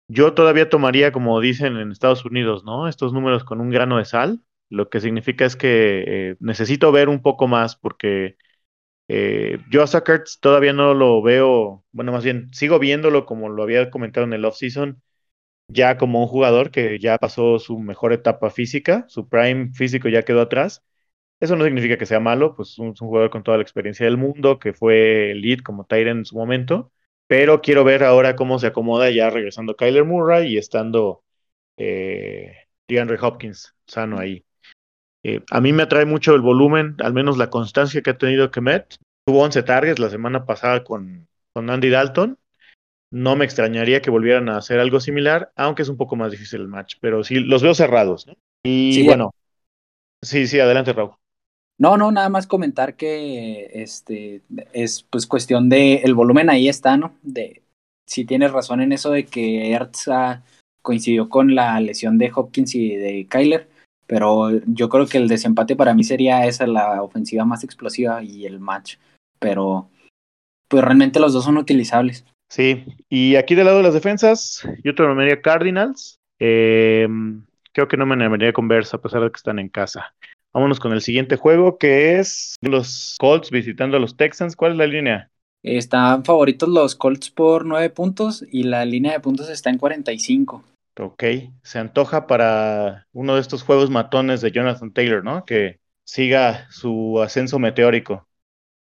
Yo 0.07 0.33
todavía 0.33 0.69
tomaría, 0.69 1.11
como 1.11 1.39
dicen 1.41 1.77
en 1.77 1.91
Estados 1.91 2.25
Unidos, 2.25 2.63
¿no? 2.65 2.87
Estos 2.87 3.13
números 3.13 3.43
con 3.43 3.61
un 3.61 3.69
grano 3.71 3.97
de 3.99 4.05
sal. 4.05 4.43
Lo 4.69 4.89
que 4.89 5.01
significa 5.01 5.45
es 5.45 5.55
que 5.55 6.31
eh, 6.31 6.37
necesito 6.39 6.91
ver 6.91 7.09
un 7.09 7.21
poco 7.21 7.47
más 7.47 7.75
porque 7.75 8.37
eh, 9.09 9.59
yo 9.71 9.83
a 9.83 9.87
Zuckerts 9.87 10.39
todavía 10.39 10.73
no 10.73 10.93
lo 10.93 11.21
veo, 11.23 11.83
bueno, 11.91 12.11
más 12.11 12.23
bien 12.23 12.53
sigo 12.53 12.79
viéndolo 12.79 13.25
como 13.25 13.49
lo 13.49 13.63
había 13.63 13.89
comentado 13.89 14.25
en 14.27 14.33
el 14.33 14.45
off-season, 14.45 15.01
ya 15.67 15.97
como 15.97 16.21
un 16.21 16.27
jugador 16.27 16.71
que 16.71 16.99
ya 16.99 17.17
pasó 17.17 17.59
su 17.59 17.79
mejor 17.79 18.13
etapa 18.13 18.49
física, 18.51 19.05
su 19.09 19.29
prime 19.29 19.71
físico 19.73 20.09
ya 20.09 20.23
quedó 20.23 20.41
atrás. 20.41 20.83
Eso 21.39 21.55
no 21.55 21.65
significa 21.65 21.97
que 21.97 22.05
sea 22.05 22.19
malo, 22.19 22.55
pues 22.55 22.71
es 22.71 22.79
un, 22.79 22.95
jugador 22.95 23.29
con 23.31 23.43
toda 23.43 23.57
la 23.57 23.63
experiencia 23.63 24.05
del 24.05 24.17
mundo, 24.17 24.59
que 24.59 24.73
fue 24.73 25.33
lead 25.35 25.59
como 25.59 25.85
Tyrant 25.85 26.19
en 26.19 26.25
su 26.25 26.35
momento, 26.37 26.91
pero 27.29 27.61
quiero 27.61 27.83
ver 27.83 28.03
ahora 28.03 28.35
cómo 28.35 28.57
se 28.57 28.65
acomoda 28.65 29.11
ya 29.11 29.29
regresando 29.29 29.75
Kyler 29.75 30.03
Murray 30.03 30.51
y 30.51 30.57
estando 30.57 31.21
eh, 31.77 32.55
DeAndre 32.87 33.19
Hopkins 33.21 33.75
sano 33.85 34.17
ahí. 34.17 34.43
Eh, 35.23 35.43
a 35.51 35.61
mí 35.61 35.71
me 35.71 35.83
atrae 35.83 36.05
mucho 36.05 36.33
el 36.33 36.41
volumen, 36.41 36.95
al 36.97 37.13
menos 37.13 37.37
la 37.37 37.51
constancia 37.51 38.01
que 38.01 38.09
ha 38.09 38.17
tenido 38.17 38.49
Kemet. 38.49 38.95
Tuvo 39.27 39.43
11 39.43 39.61
targets 39.61 39.99
la 39.99 40.09
semana 40.09 40.47
pasada 40.47 40.83
con, 40.83 41.27
con 41.53 41.69
Andy 41.69 41.91
Dalton. 41.91 42.39
No 43.11 43.35
me 43.35 43.45
extrañaría 43.45 44.01
que 44.01 44.09
volvieran 44.09 44.49
a 44.49 44.57
hacer 44.57 44.79
algo 44.79 44.99
similar, 44.99 45.51
aunque 45.55 45.83
es 45.83 45.89
un 45.89 45.97
poco 45.97 46.15
más 46.15 46.31
difícil 46.31 46.61
el 46.61 46.67
match, 46.67 46.95
pero 46.99 47.23
sí, 47.23 47.41
los 47.41 47.61
veo 47.61 47.75
cerrados. 47.75 48.25
Y 48.63 49.05
bueno, 49.05 49.35
sí, 50.23 50.47
sí, 50.47 50.59
adelante, 50.59 50.93
Raúl. 50.93 51.11
No, 51.79 51.95
no, 51.95 52.11
nada 52.11 52.27
más 52.27 52.45
comentar 52.45 52.95
que 52.95 53.71
este 53.73 54.41
es 54.73 55.03
pues 55.03 55.25
cuestión 55.25 55.69
de 55.69 55.95
el 55.95 56.13
volumen 56.13 56.49
ahí 56.49 56.67
está, 56.67 56.97
¿no? 56.97 57.15
De 57.23 57.63
si 58.05 58.25
tienes 58.25 58.51
razón 58.51 58.81
en 58.81 58.91
eso 58.91 59.11
de 59.11 59.25
que 59.25 59.71
Ertz 59.71 60.09
coincidió 60.81 61.29
con 61.29 61.55
la 61.55 61.79
lesión 61.79 62.17
de 62.17 62.31
Hopkins 62.35 62.75
y 62.75 62.95
de 62.95 63.27
Kyler, 63.29 63.69
pero 64.07 64.49
yo 64.65 64.89
creo 64.89 65.07
que 65.07 65.19
el 65.19 65.29
desempate 65.29 65.77
para 65.77 65.93
mí 65.93 66.03
sería 66.03 66.45
esa 66.45 66.67
la 66.67 67.01
ofensiva 67.01 67.45
más 67.45 67.63
explosiva 67.63 68.21
y 68.23 68.45
el 68.45 68.59
match, 68.59 68.97
pero 69.39 69.89
pues 70.67 70.83
realmente 70.83 71.21
los 71.21 71.31
dos 71.31 71.45
son 71.45 71.57
utilizables. 71.57 72.25
Sí, 72.49 72.83
y 73.07 73.35
aquí 73.35 73.55
del 73.55 73.65
lado 73.65 73.77
de 73.77 73.83
las 73.83 73.93
defensas, 73.93 74.67
yo 74.83 74.95
te 74.95 75.03
llamaría 75.03 75.41
Cardinals. 75.41 76.17
Eh, 76.39 77.07
creo 77.71 77.87
que 77.87 77.95
no 77.95 78.05
me 78.05 78.15
animaría 78.15 78.51
con 78.51 78.67
Versa 78.67 78.97
a 78.97 79.01
pesar 79.01 79.21
de 79.21 79.31
que 79.31 79.37
están 79.37 79.59
en 79.59 79.69
casa. 79.69 80.13
Vámonos 80.53 80.79
con 80.79 80.93
el 80.93 81.01
siguiente 81.01 81.35
juego, 81.35 81.77
que 81.77 82.19
es 82.19 82.55
los 82.61 83.15
Colts 83.19 83.51
visitando 83.51 83.97
a 83.97 83.99
los 83.99 84.17
Texans. 84.17 84.55
¿Cuál 84.55 84.73
es 84.73 84.77
la 84.77 84.87
línea? 84.87 85.29
Están 85.61 86.23
favoritos 86.23 86.69
los 86.69 86.95
Colts 86.95 87.29
por 87.29 87.65
9 87.65 87.89
puntos 87.89 88.45
y 88.49 88.63
la 88.63 88.85
línea 88.85 89.11
de 89.11 89.19
puntos 89.19 89.49
está 89.49 89.69
en 89.69 89.77
45. 89.77 90.63
Ok, 90.99 91.23
se 91.63 91.79
antoja 91.79 92.27
para 92.27 93.07
uno 93.13 93.35
de 93.35 93.41
estos 93.41 93.63
juegos 93.63 93.89
matones 93.89 94.41
de 94.41 94.51
Jonathan 94.51 94.91
Taylor, 94.91 95.23
¿no? 95.23 95.45
Que 95.45 95.79
siga 96.03 96.69
su 96.71 97.21
ascenso 97.21 97.59
meteórico. 97.59 98.27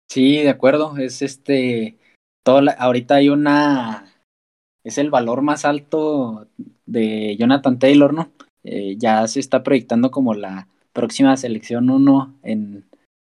Sí, 0.08 0.38
de 0.38 0.50
acuerdo. 0.50 0.96
Es 0.96 1.22
este. 1.22 1.98
Todo 2.42 2.62
ahorita 2.78 3.16
hay 3.16 3.28
una. 3.28 4.06
Es 4.84 4.96
el 4.96 5.10
valor 5.10 5.42
más 5.42 5.64
alto 5.64 6.48
de 6.86 7.36
Jonathan 7.36 7.78
Taylor, 7.78 8.14
¿no? 8.14 8.32
Eh, 8.62 8.96
ya 8.96 9.26
se 9.28 9.40
está 9.40 9.62
proyectando 9.62 10.10
como 10.10 10.34
la 10.34 10.68
próxima 10.98 11.36
selección 11.36 11.90
1 11.90 12.40
en, 12.42 12.84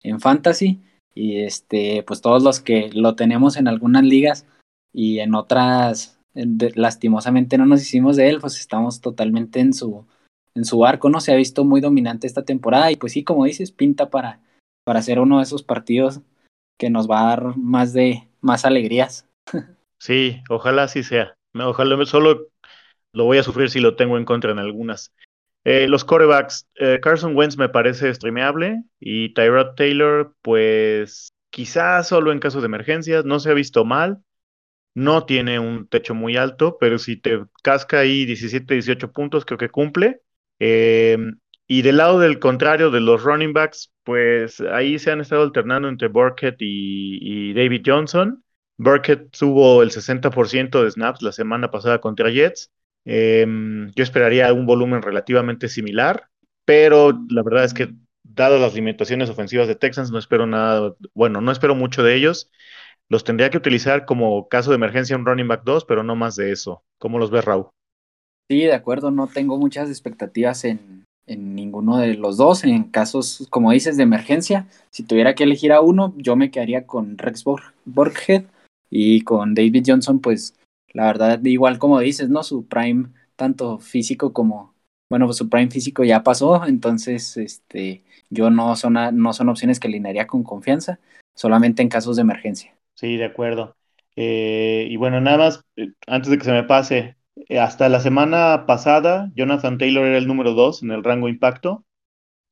en 0.04 0.20
Fantasy. 0.20 0.80
Y 1.14 1.40
este, 1.40 2.04
pues 2.04 2.20
todos 2.20 2.44
los 2.44 2.60
que 2.60 2.90
lo 2.92 3.16
tenemos 3.16 3.56
en 3.56 3.66
algunas 3.66 4.04
ligas 4.04 4.46
y 4.92 5.18
en 5.18 5.34
otras, 5.34 6.20
lastimosamente 6.34 7.58
no 7.58 7.66
nos 7.66 7.82
hicimos 7.82 8.14
de 8.16 8.28
él, 8.28 8.38
pues 8.38 8.60
estamos 8.60 9.00
totalmente 9.00 9.58
en 9.58 9.74
su, 9.74 10.06
en 10.54 10.64
su 10.64 10.84
arco, 10.84 11.10
¿no? 11.10 11.20
Se 11.20 11.32
ha 11.32 11.36
visto 11.36 11.64
muy 11.64 11.80
dominante 11.80 12.28
esta 12.28 12.44
temporada 12.44 12.92
y 12.92 12.96
pues 12.96 13.14
sí, 13.14 13.24
como 13.24 13.46
dices, 13.46 13.72
pinta 13.72 14.10
para, 14.10 14.40
para 14.84 15.02
ser 15.02 15.18
uno 15.18 15.38
de 15.38 15.42
esos 15.42 15.64
partidos 15.64 16.20
que 16.78 16.88
nos 16.88 17.10
va 17.10 17.22
a 17.22 17.28
dar 17.30 17.56
más 17.56 17.92
de, 17.92 18.28
más 18.40 18.64
alegrías. 18.64 19.26
Sí, 19.98 20.42
ojalá 20.50 20.84
así 20.84 21.02
sea. 21.02 21.34
Ojalá 21.54 22.04
solo 22.04 22.48
lo 23.14 23.24
voy 23.24 23.38
a 23.38 23.42
sufrir 23.42 23.70
si 23.70 23.80
lo 23.80 23.96
tengo 23.96 24.18
en 24.18 24.26
contra 24.26 24.52
en 24.52 24.58
algunas. 24.58 25.10
Eh, 25.68 25.88
los 25.88 26.04
corebacks, 26.04 26.68
eh, 26.76 27.00
Carson 27.02 27.34
Wentz 27.34 27.58
me 27.58 27.68
parece 27.68 28.14
streameable 28.14 28.84
y 29.00 29.34
Tyrod 29.34 29.74
Taylor, 29.74 30.32
pues 30.40 31.32
quizás 31.50 32.06
solo 32.06 32.30
en 32.30 32.38
casos 32.38 32.62
de 32.62 32.66
emergencias, 32.66 33.24
no 33.24 33.40
se 33.40 33.50
ha 33.50 33.52
visto 33.52 33.84
mal, 33.84 34.22
no 34.94 35.26
tiene 35.26 35.58
un 35.58 35.88
techo 35.88 36.14
muy 36.14 36.36
alto, 36.36 36.78
pero 36.78 36.98
si 37.00 37.16
te 37.16 37.42
casca 37.64 37.98
ahí 37.98 38.24
17, 38.26 38.74
18 38.74 39.10
puntos, 39.10 39.44
creo 39.44 39.58
que 39.58 39.68
cumple. 39.68 40.22
Em, 40.60 41.40
y 41.66 41.82
del 41.82 41.96
lado 41.96 42.20
del 42.20 42.38
contrario 42.38 42.92
de 42.92 43.00
los 43.00 43.24
running 43.24 43.52
backs, 43.52 43.92
pues 44.04 44.60
ahí 44.60 45.00
se 45.00 45.10
han 45.10 45.20
estado 45.20 45.42
alternando 45.42 45.88
entre 45.88 46.06
Burkett 46.06 46.58
y, 46.60 47.18
y 47.50 47.54
David 47.54 47.82
Johnson. 47.84 48.44
Burkett 48.76 49.36
tuvo 49.36 49.82
el 49.82 49.90
60% 49.90 50.84
de 50.84 50.90
snaps 50.92 51.22
la 51.22 51.32
semana 51.32 51.72
pasada 51.72 52.00
contra 52.00 52.30
Jets. 52.30 52.70
Em, 53.06 53.92
yo 53.94 54.02
esperaría 54.02 54.52
un 54.52 54.66
volumen 54.66 55.00
relativamente 55.00 55.68
similar, 55.68 56.28
pero 56.64 57.18
la 57.30 57.42
verdad 57.42 57.64
es 57.64 57.72
que, 57.72 57.94
dado 58.24 58.58
las 58.58 58.74
limitaciones 58.74 59.30
ofensivas 59.30 59.68
de 59.68 59.76
Texans, 59.76 60.10
no 60.10 60.18
espero 60.18 60.46
nada, 60.46 60.94
bueno, 61.14 61.40
no 61.40 61.52
espero 61.52 61.74
mucho 61.76 62.02
de 62.02 62.16
ellos. 62.16 62.50
Los 63.08 63.22
tendría 63.22 63.50
que 63.50 63.56
utilizar 63.56 64.04
como 64.04 64.48
caso 64.48 64.70
de 64.70 64.76
emergencia 64.76 65.16
un 65.16 65.24
running 65.24 65.46
back 65.46 65.62
2, 65.64 65.84
pero 65.84 66.02
no 66.02 66.16
más 66.16 66.34
de 66.34 66.50
eso. 66.50 66.82
¿Cómo 66.98 67.20
los 67.20 67.30
ves, 67.30 67.44
Raúl? 67.44 67.68
Sí, 68.50 68.62
de 68.62 68.74
acuerdo, 68.74 69.12
no 69.12 69.28
tengo 69.28 69.56
muchas 69.56 69.88
expectativas 69.88 70.64
en, 70.64 71.04
en 71.26 71.54
ninguno 71.54 71.98
de 71.98 72.14
los 72.14 72.36
dos. 72.36 72.64
En 72.64 72.82
casos, 72.84 73.46
como 73.50 73.70
dices, 73.70 73.96
de 73.96 74.02
emergencia, 74.02 74.66
si 74.90 75.04
tuviera 75.04 75.36
que 75.36 75.44
elegir 75.44 75.72
a 75.72 75.80
uno, 75.80 76.12
yo 76.16 76.34
me 76.34 76.50
quedaría 76.50 76.84
con 76.84 77.16
Rex 77.16 77.44
Borghead 77.84 78.44
y 78.90 79.20
con 79.20 79.54
David 79.54 79.84
Johnson, 79.86 80.20
pues 80.20 80.54
la 80.96 81.04
verdad, 81.04 81.44
igual 81.44 81.78
como 81.78 82.00
dices, 82.00 82.30
¿no? 82.30 82.42
Su 82.42 82.66
prime, 82.66 83.10
tanto 83.36 83.78
físico 83.78 84.32
como, 84.32 84.74
bueno, 85.10 85.26
pues 85.26 85.36
su 85.36 85.50
prime 85.50 85.70
físico 85.70 86.04
ya 86.04 86.22
pasó, 86.22 86.64
entonces, 86.64 87.36
este, 87.36 88.02
yo 88.30 88.48
no 88.48 88.74
son, 88.76 88.94
no 89.12 89.32
son 89.34 89.50
opciones 89.50 89.78
que 89.78 89.88
alinearía 89.88 90.26
con 90.26 90.42
confianza, 90.42 90.98
solamente 91.34 91.82
en 91.82 91.90
casos 91.90 92.16
de 92.16 92.22
emergencia. 92.22 92.74
Sí, 92.94 93.18
de 93.18 93.26
acuerdo. 93.26 93.76
Eh, 94.16 94.88
y 94.88 94.96
bueno, 94.96 95.20
nada 95.20 95.36
más, 95.36 95.64
eh, 95.76 95.92
antes 96.06 96.30
de 96.30 96.38
que 96.38 96.46
se 96.46 96.52
me 96.52 96.64
pase, 96.64 97.18
eh, 97.50 97.58
hasta 97.58 97.90
la 97.90 98.00
semana 98.00 98.64
pasada, 98.66 99.30
Jonathan 99.34 99.76
Taylor 99.76 100.06
era 100.06 100.16
el 100.16 100.26
número 100.26 100.54
2 100.54 100.82
en 100.82 100.92
el 100.92 101.04
rango 101.04 101.28
impacto. 101.28 101.84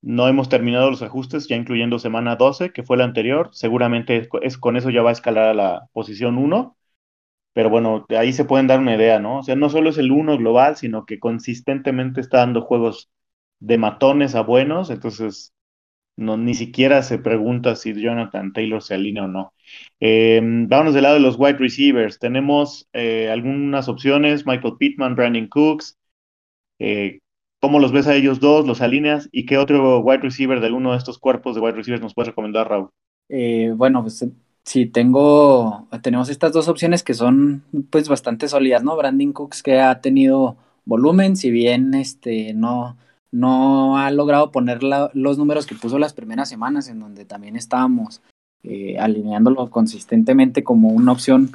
No 0.02 0.28
hemos 0.28 0.50
terminado 0.50 0.90
los 0.90 1.00
ajustes, 1.00 1.48
ya 1.48 1.57
incluyendo 1.57 1.98
semana 1.98 2.37
12, 2.37 2.72
que 2.72 2.83
fue 2.83 2.98
la 2.98 3.04
anterior. 3.04 3.48
Seguramente 3.52 4.28
es, 4.42 4.59
con 4.59 4.76
eso 4.76 4.90
ya 4.90 5.00
va 5.00 5.09
a 5.09 5.14
escalar 5.14 5.48
a 5.48 5.54
la 5.54 5.88
posición 5.94 6.37
1. 6.37 6.76
Pero 7.55 7.71
bueno, 7.71 8.07
ahí 8.11 8.33
se 8.35 8.45
pueden 8.47 8.67
dar 8.69 8.81
una 8.81 8.97
idea, 8.97 9.21
¿no? 9.21 9.40
O 9.40 9.45
sea, 9.45 9.57
no 9.57 9.71
solo 9.71 9.90
es 9.90 9.99
el 9.99 10.12
uno 10.12 10.38
global, 10.38 10.77
sino 10.77 11.07
que 11.07 11.21
consistentemente 11.21 12.21
está 12.21 12.38
dando 12.38 12.62
juegos 12.62 13.11
de 13.61 13.79
matones 13.79 14.37
a 14.37 14.43
buenos, 14.43 14.90
entonces 14.90 15.55
no, 16.17 16.37
ni 16.37 16.55
siquiera 16.55 17.03
se 17.03 17.19
pregunta 17.19 17.77
si 17.77 17.95
Jonathan 17.95 18.53
Taylor 18.53 18.83
se 18.83 18.95
alinea 18.95 19.25
o 19.25 19.29
no. 19.29 19.53
Eh, 20.01 20.40
vámonos 20.43 20.95
del 20.95 21.05
lado 21.05 21.17
de 21.17 21.21
los 21.21 21.37
wide 21.38 21.59
receivers. 21.59 22.19
Tenemos 22.21 22.88
eh, 22.93 23.31
algunas 23.31 23.88
opciones, 23.88 24.47
Michael 24.47 24.77
Pittman, 24.79 25.17
Brandon 25.17 25.49
Cooks. 25.49 25.99
Eh, 26.79 27.21
¿Cómo 27.61 27.81
los 27.81 27.93
ves 27.93 28.07
a 28.07 28.14
ellos 28.14 28.40
dos? 28.40 28.67
¿Los 28.67 28.81
alineas? 28.81 29.29
¿Y 29.33 29.47
qué 29.47 29.59
otro 29.59 30.01
wide 30.01 30.19
receiver 30.23 30.61
de 30.61 30.67
alguno 30.67 30.93
de 30.93 30.99
estos 30.99 31.19
cuerpos 31.19 31.55
de 31.55 31.62
wide 31.62 31.77
receivers 31.77 32.03
nos 32.03 32.14
puedes 32.14 32.29
recomendar, 32.29 32.69
Raúl? 32.69 32.90
Eh, 33.29 33.73
bueno, 33.75 34.03
pues 34.03 34.25
Sí, 34.64 34.87
tengo, 34.87 35.87
tenemos 36.03 36.31
estas 36.31 36.53
dos 36.53 36.68
opciones 36.68 37.03
que 37.03 37.12
son 37.12 37.64
pues 37.90 38.09
bastante 38.09 38.48
sólidas, 38.48 38.83
¿no? 38.83 38.96
Brandon 38.96 39.33
Cooks 39.33 39.62
que 39.62 39.79
ha 39.79 40.00
tenido 40.00 40.57
volumen, 40.87 41.37
si 41.37 41.50
bien 41.50 41.92
este 41.94 42.55
no, 42.55 42.96
no 43.31 43.98
ha 43.98 44.11
logrado 44.11 44.50
poner 44.50 44.81
los 44.83 45.38
números 45.38 45.66
que 45.66 45.74
puso 45.74 45.98
las 45.98 46.14
primeras 46.14 46.48
semanas, 46.48 46.88
en 46.88 47.00
donde 47.00 47.24
también 47.27 47.57
estábamos 47.57 48.22
eh, 48.62 48.96
alineándolo 48.98 49.68
consistentemente 49.68 50.64
como 50.64 50.88
una 50.88 51.12
opción 51.12 51.50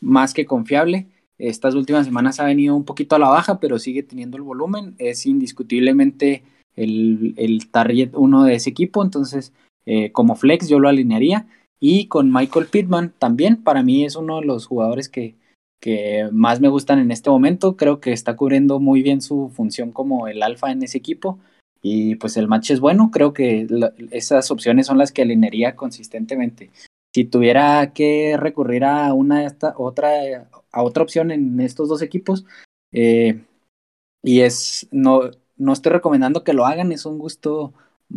más 0.00 0.32
que 0.32 0.46
confiable. 0.46 1.08
Estas 1.38 1.74
últimas 1.74 2.06
semanas 2.06 2.38
ha 2.38 2.44
venido 2.44 2.76
un 2.76 2.84
poquito 2.84 3.16
a 3.16 3.18
la 3.18 3.28
baja, 3.28 3.58
pero 3.58 3.80
sigue 3.80 4.04
teniendo 4.04 4.36
el 4.36 4.44
volumen. 4.44 4.94
Es 4.98 5.26
indiscutiblemente 5.26 6.44
el, 6.76 7.34
el 7.36 7.68
target 7.68 8.10
uno 8.14 8.44
de 8.44 8.54
ese 8.54 8.70
equipo, 8.70 9.02
entonces 9.02 9.52
eh, 9.86 10.12
como 10.12 10.36
flex 10.36 10.68
yo 10.68 10.78
lo 10.78 10.88
alinearía. 10.88 11.46
Y 11.84 12.06
con 12.06 12.32
Michael 12.32 12.66
Pittman 12.66 13.12
también, 13.18 13.60
para 13.60 13.82
mí 13.82 14.04
es 14.04 14.14
uno 14.14 14.38
de 14.38 14.46
los 14.46 14.66
jugadores 14.66 15.08
que, 15.08 15.34
que 15.80 16.28
más 16.30 16.60
me 16.60 16.68
gustan 16.68 17.00
en 17.00 17.10
este 17.10 17.28
momento. 17.28 17.76
Creo 17.76 17.98
que 17.98 18.12
está 18.12 18.36
cubriendo 18.36 18.78
muy 18.78 19.02
bien 19.02 19.20
su 19.20 19.50
función 19.52 19.90
como 19.90 20.28
el 20.28 20.44
alfa 20.44 20.70
en 20.70 20.84
ese 20.84 20.98
equipo. 20.98 21.40
Y 21.82 22.14
pues 22.14 22.36
el 22.36 22.46
match 22.46 22.70
es 22.70 22.78
bueno, 22.78 23.10
creo 23.10 23.32
que 23.32 23.66
esas 24.12 24.48
opciones 24.52 24.86
son 24.86 24.96
las 24.96 25.10
que 25.10 25.22
alinearía 25.22 25.74
consistentemente. 25.74 26.70
si 27.12 27.24
tuviera 27.24 27.92
que 27.92 28.36
recurrir 28.38 28.84
a 28.84 29.12
una 29.12 29.44
esta, 29.44 29.74
otra, 29.76 30.48
a 30.70 30.82
otra 30.84 31.02
opción 31.02 31.32
en 31.32 31.58
estos 31.58 31.88
dos 31.88 32.00
equipos, 32.00 32.44
eh, 32.92 33.42
y 34.22 34.42
es, 34.42 34.86
no, 34.92 35.22
no 35.56 35.72
estoy 35.72 35.90
recomendando 35.90 36.44
que 36.44 36.52
lo 36.52 36.64
hagan, 36.64 36.92
es 36.92 37.06
un 37.06 37.18
gusto 37.18 37.74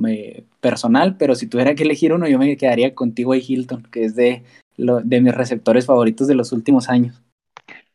eh, 0.08 0.44
personal, 0.60 1.18
pero 1.18 1.36
si 1.36 1.48
tuviera 1.48 1.76
que 1.76 1.84
elegir 1.84 2.14
uno, 2.14 2.28
yo 2.28 2.40
me 2.40 2.58
quedaría 2.58 2.96
contigo 2.96 3.36
y 3.36 3.44
Hilton, 3.48 3.84
que 3.92 4.06
es 4.06 4.16
de, 4.16 4.44
lo, 4.78 5.02
de 5.02 5.22
mis 5.22 5.34
receptores 5.34 5.86
favoritos 5.86 6.28
de 6.28 6.36
los 6.36 6.52
últimos 6.52 6.90
años. 6.90 7.22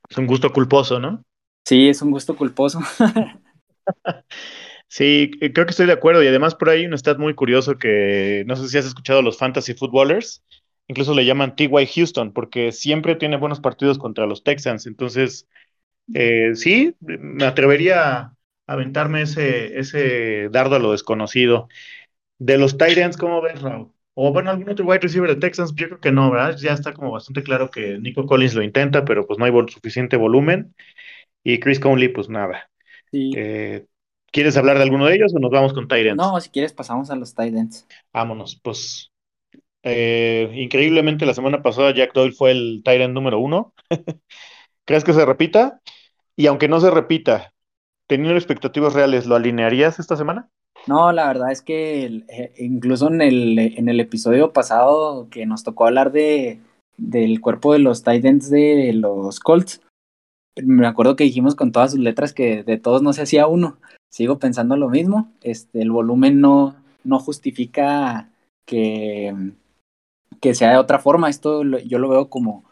Es 0.08 0.18
un 0.18 0.26
gusto 0.26 0.52
culposo, 0.52 0.98
¿no? 0.98 1.22
Sí, 1.64 1.88
es 1.88 2.02
un 2.02 2.10
gusto 2.10 2.36
culposo. 2.36 2.80
sí, 4.88 5.30
creo 5.38 5.66
que 5.66 5.70
estoy 5.70 5.86
de 5.86 5.92
acuerdo. 5.92 6.22
Y 6.22 6.26
además 6.26 6.54
por 6.54 6.70
ahí 6.70 6.86
un 6.86 6.94
stat 6.94 7.18
muy 7.18 7.34
curioso 7.34 7.78
que 7.78 8.44
no 8.46 8.56
sé 8.56 8.68
si 8.68 8.78
has 8.78 8.86
escuchado 8.86 9.22
los 9.22 9.38
fantasy 9.38 9.74
footballers. 9.74 10.42
Incluso 10.88 11.14
le 11.14 11.24
llaman 11.24 11.54
TY 11.54 11.86
Houston 11.94 12.32
porque 12.32 12.72
siempre 12.72 13.14
tiene 13.14 13.36
buenos 13.36 13.60
partidos 13.60 13.98
contra 13.98 14.26
los 14.26 14.42
Texans. 14.42 14.86
Entonces, 14.86 15.46
eh, 16.14 16.52
sí, 16.54 16.96
me 17.00 17.44
atrevería 17.44 18.18
a 18.18 18.34
aventarme 18.70 19.22
ese, 19.22 19.78
ese 19.78 20.48
dardo 20.50 20.76
a 20.76 20.78
lo 20.78 20.92
desconocido. 20.92 21.68
De 22.38 22.56
los 22.56 22.78
Titans, 22.78 23.16
¿cómo 23.16 23.42
ves, 23.42 23.60
Raúl? 23.60 23.92
O 24.14 24.32
bueno, 24.32 24.50
algún 24.50 24.70
otro 24.70 24.84
wide 24.86 25.00
receiver 25.00 25.28
de 25.28 25.40
Texans, 25.40 25.74
yo 25.74 25.88
creo 25.88 26.00
que 26.00 26.12
no, 26.12 26.30
¿verdad? 26.30 26.56
Ya 26.56 26.72
está 26.72 26.92
como 26.92 27.10
bastante 27.10 27.42
claro 27.42 27.70
que 27.70 27.98
Nico 27.98 28.26
Collins 28.26 28.54
lo 28.54 28.62
intenta, 28.62 29.04
pero 29.04 29.26
pues 29.26 29.38
no 29.38 29.44
hay 29.44 29.52
suficiente 29.68 30.16
volumen. 30.16 30.74
Y 31.42 31.58
Chris 31.58 31.80
Conley, 31.80 32.08
pues 32.08 32.28
nada. 32.28 32.70
Eh, 33.12 33.86
¿Quieres 34.30 34.56
hablar 34.56 34.76
de 34.76 34.84
alguno 34.84 35.06
de 35.06 35.16
ellos 35.16 35.34
o 35.34 35.40
nos 35.40 35.50
vamos 35.50 35.72
con 35.72 35.88
Titans? 35.88 36.16
No, 36.16 36.40
si 36.40 36.50
quieres 36.50 36.72
pasamos 36.72 37.10
a 37.10 37.16
los 37.16 37.34
Titans. 37.34 37.86
Vámonos, 38.12 38.60
pues 38.62 39.10
eh, 39.82 40.50
increíblemente 40.54 41.26
la 41.26 41.34
semana 41.34 41.62
pasada 41.62 41.92
Jack 41.92 42.12
Doyle 42.12 42.32
fue 42.32 42.52
el 42.52 42.82
Titan 42.84 43.14
número 43.14 43.40
uno. 43.40 43.74
¿Crees 44.84 45.04
que 45.04 45.12
se 45.12 45.24
repita? 45.24 45.80
Y 46.36 46.46
aunque 46.46 46.68
no 46.68 46.80
se 46.80 46.90
repita, 46.90 47.52
teniendo 48.10 48.36
expectativas 48.36 48.92
reales, 48.92 49.26
¿lo 49.26 49.36
alinearías 49.36 50.00
esta 50.00 50.16
semana? 50.16 50.48
No, 50.88 51.12
la 51.12 51.28
verdad 51.28 51.52
es 51.52 51.62
que 51.62 52.24
eh, 52.28 52.52
incluso 52.58 53.06
en 53.06 53.22
el, 53.22 53.56
en 53.56 53.88
el 53.88 54.00
episodio 54.00 54.52
pasado 54.52 55.28
que 55.30 55.46
nos 55.46 55.62
tocó 55.62 55.86
hablar 55.86 56.10
de, 56.10 56.58
del 56.96 57.40
cuerpo 57.40 57.72
de 57.72 57.78
los 57.78 58.02
Titans 58.02 58.50
de 58.50 58.92
los 58.94 59.38
Colts, 59.38 59.80
me 60.60 60.88
acuerdo 60.88 61.14
que 61.14 61.22
dijimos 61.22 61.54
con 61.54 61.70
todas 61.70 61.92
sus 61.92 62.00
letras 62.00 62.32
que 62.32 62.64
de 62.64 62.78
todos 62.78 63.00
no 63.00 63.12
se 63.12 63.22
hacía 63.22 63.46
uno. 63.46 63.78
Sigo 64.10 64.40
pensando 64.40 64.76
lo 64.76 64.88
mismo. 64.88 65.30
Este, 65.42 65.80
el 65.80 65.92
volumen 65.92 66.40
no, 66.40 66.74
no 67.04 67.20
justifica 67.20 68.28
que, 68.66 69.32
que 70.40 70.54
sea 70.56 70.72
de 70.72 70.78
otra 70.78 70.98
forma. 70.98 71.30
Esto 71.30 71.62
yo 71.62 71.98
lo 72.00 72.08
veo 72.08 72.28
como 72.28 72.64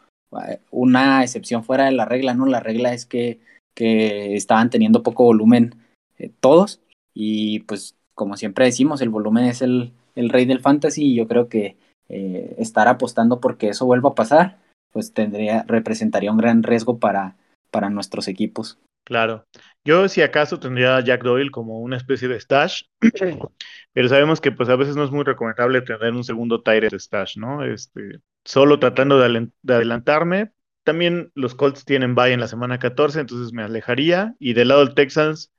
eh, 0.49 0.59
una 0.73 1.23
excepción 1.23 1.63
fuera 1.63 1.85
de 1.85 1.93
la 1.93 2.07
regla, 2.07 2.35
¿no? 2.35 2.47
La 2.47 2.59
regla 2.59 2.93
es 2.93 3.07
que, 3.07 3.41
que 3.79 4.35
estaban 4.35 4.71
teniendo 4.71 5.05
poco 5.05 5.23
volumen 5.23 5.77
eh, 6.19 6.33
todos. 6.41 6.81
Y 7.15 7.61
pues, 7.61 7.97
como 8.15 8.37
siempre 8.37 8.65
decimos, 8.65 9.01
el 9.01 9.09
volumen 9.09 9.45
es 9.45 9.63
el, 9.63 9.93
el 10.17 10.31
rey 10.31 10.47
del 10.47 10.61
fantasy. 10.61 11.13
Y 11.13 11.15
yo 11.15 11.29
creo 11.29 11.49
que 11.49 11.77
eh, 12.09 12.57
estar 12.59 12.89
apostando 12.89 13.41
porque 13.41 13.69
eso 13.69 13.87
vuelva 13.87 14.11
a 14.11 14.15
pasar, 14.15 14.59
pues 14.91 15.13
tendría, 15.13 15.65
representaría 15.69 16.33
un 16.33 16.39
gran 16.39 16.65
riesgo 16.65 16.99
para 16.99 17.37
para 17.71 17.91
nuestros 17.91 18.29
equipos. 18.29 18.79
Claro. 19.05 19.47
Yo 19.85 20.09
si 20.09 20.21
acaso 20.21 20.59
tendría 20.59 20.97
a 20.97 21.01
Jack 21.05 21.23
Doyle 21.23 21.51
como 21.51 21.81
una 21.81 21.97
especie 21.97 22.29
de 22.29 22.39
stash, 22.39 22.83
pero 23.93 24.09
sabemos 24.09 24.41
que 24.41 24.53
pues 24.53 24.69
a 24.69 24.77
veces 24.77 24.97
no 24.97 25.05
es 25.05 25.11
muy 25.11 25.25
recomendable 25.25 25.81
tener 25.81 26.13
un 26.13 26.25
segundo 26.25 26.63
Tyrant 26.63 26.93
de 26.93 26.99
stash, 26.99 27.39
¿no? 27.39 27.65
Este, 27.65 28.21
solo 28.45 28.79
tratando 28.79 29.19
de, 29.19 29.51
adelantarme. 29.67 30.53
También 30.89 31.31
los 31.35 31.55
Colts 31.55 31.85
tienen 31.85 32.15
bye 32.15 32.33
en 32.33 32.41
la 32.41 32.49
semana 32.49 32.79
14, 32.79 33.21
entonces 33.21 33.53
me 33.53 33.63
alejaría. 33.63 34.35
Y 34.39 34.55
del 34.55 34.69
lado 34.69 34.83
del 34.87 34.95
Texans, 34.95 35.53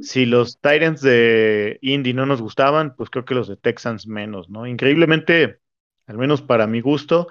si 0.00 0.26
los 0.26 0.60
Tyrants 0.60 1.00
de 1.00 1.78
Indy 1.80 2.12
no 2.12 2.26
nos 2.26 2.42
gustaban, 2.42 2.96
pues 2.96 3.08
creo 3.08 3.24
que 3.24 3.36
los 3.36 3.46
de 3.46 3.56
Texans 3.56 4.08
menos, 4.08 4.50
¿no? 4.50 4.66
Increíblemente, 4.66 5.60
al 6.08 6.18
menos 6.18 6.42
para 6.42 6.66
mi 6.66 6.80
gusto, 6.80 7.28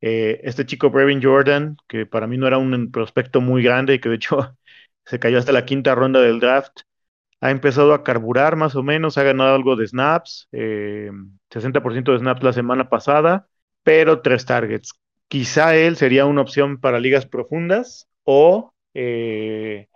eh, 0.00 0.40
este 0.42 0.66
chico 0.66 0.90
Brevin 0.90 1.22
Jordan, 1.22 1.76
que 1.86 2.04
para 2.04 2.26
mí 2.26 2.36
no 2.36 2.48
era 2.48 2.58
un 2.58 2.90
prospecto 2.90 3.40
muy 3.40 3.62
grande 3.62 3.94
y 3.94 4.00
que 4.00 4.08
de 4.08 4.16
hecho 4.16 4.56
se 5.06 5.20
cayó 5.20 5.38
hasta 5.38 5.52
la 5.52 5.64
quinta 5.64 5.94
ronda 5.94 6.20
del 6.20 6.40
draft, 6.40 6.80
ha 7.40 7.52
empezado 7.52 7.94
a 7.94 8.02
carburar 8.02 8.56
más 8.56 8.74
o 8.74 8.82
menos, 8.82 9.18
ha 9.18 9.22
ganado 9.22 9.54
algo 9.54 9.76
de 9.76 9.86
snaps, 9.86 10.48
60% 10.50 12.10
eh, 12.10 12.14
de 12.14 12.20
snaps 12.20 12.42
la 12.42 12.52
semana 12.52 12.88
pasada, 12.88 13.48
pero 13.84 14.20
tres 14.22 14.46
targets. 14.46 14.92
Quizá 15.32 15.74
él 15.74 15.96
sería 15.96 16.26
una 16.26 16.42
opción 16.42 16.78
para 16.78 17.00
ligas 17.00 17.24
profundas 17.24 18.06
o 18.22 18.70
eh, 18.92 19.88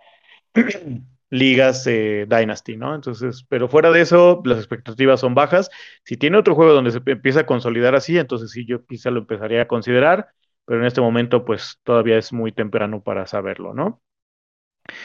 ligas 1.29 1.85
eh, 1.85 2.25
Dynasty, 2.27 2.75
¿no? 2.75 2.95
Entonces, 2.95 3.45
pero 3.47 3.69
fuera 3.69 3.91
de 3.91 4.01
eso, 4.01 4.41
las 4.45 4.57
expectativas 4.57 5.19
son 5.19 5.35
bajas. 5.35 5.69
Si 6.03 6.17
tiene 6.17 6.39
otro 6.39 6.55
juego 6.55 6.73
donde 6.73 6.89
se 6.89 7.01
empieza 7.05 7.41
a 7.41 7.45
consolidar 7.45 7.93
así, 7.93 8.17
entonces 8.17 8.49
sí, 8.49 8.65
yo 8.65 8.83
quizá 8.87 9.11
lo 9.11 9.19
empezaría 9.19 9.61
a 9.61 9.67
considerar, 9.67 10.29
pero 10.65 10.79
en 10.79 10.87
este 10.87 11.01
momento, 11.01 11.45
pues 11.45 11.77
todavía 11.83 12.17
es 12.17 12.33
muy 12.33 12.51
temprano 12.51 13.03
para 13.03 13.27
saberlo, 13.27 13.75
¿no? 13.75 14.01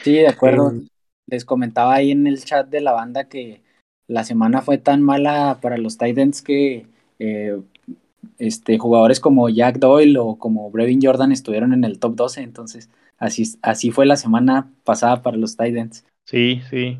Sí, 0.01 0.13
de 0.13 0.29
acuerdo. 0.29 0.71
Eh, 0.71 0.87
Les 1.27 1.45
comentaba 1.45 1.93
ahí 1.93 2.09
en 2.09 2.25
el 2.25 2.43
chat 2.43 2.67
de 2.67 2.81
la 2.81 2.93
banda 2.93 3.25
que 3.25 3.61
la 4.07 4.23
semana 4.23 4.63
fue 4.63 4.79
tan 4.79 5.03
mala 5.03 5.59
para 5.61 5.77
los 5.77 5.99
Titans 5.99 6.41
que 6.41 6.87
eh, 7.19 7.59
este, 8.37 8.77
jugadores 8.77 9.19
como 9.19 9.49
Jack 9.49 9.77
Doyle 9.77 10.17
o 10.17 10.37
como 10.37 10.69
Brevin 10.71 10.99
Jordan 11.01 11.31
estuvieron 11.31 11.73
en 11.73 11.83
el 11.83 11.99
top 11.99 12.15
12, 12.15 12.41
entonces 12.41 12.89
así, 13.17 13.43
así 13.61 13.91
fue 13.91 14.05
la 14.05 14.17
semana 14.17 14.71
pasada 14.83 15.21
para 15.21 15.37
los 15.37 15.57
Titans. 15.57 16.05
Sí, 16.25 16.61
sí. 16.69 16.99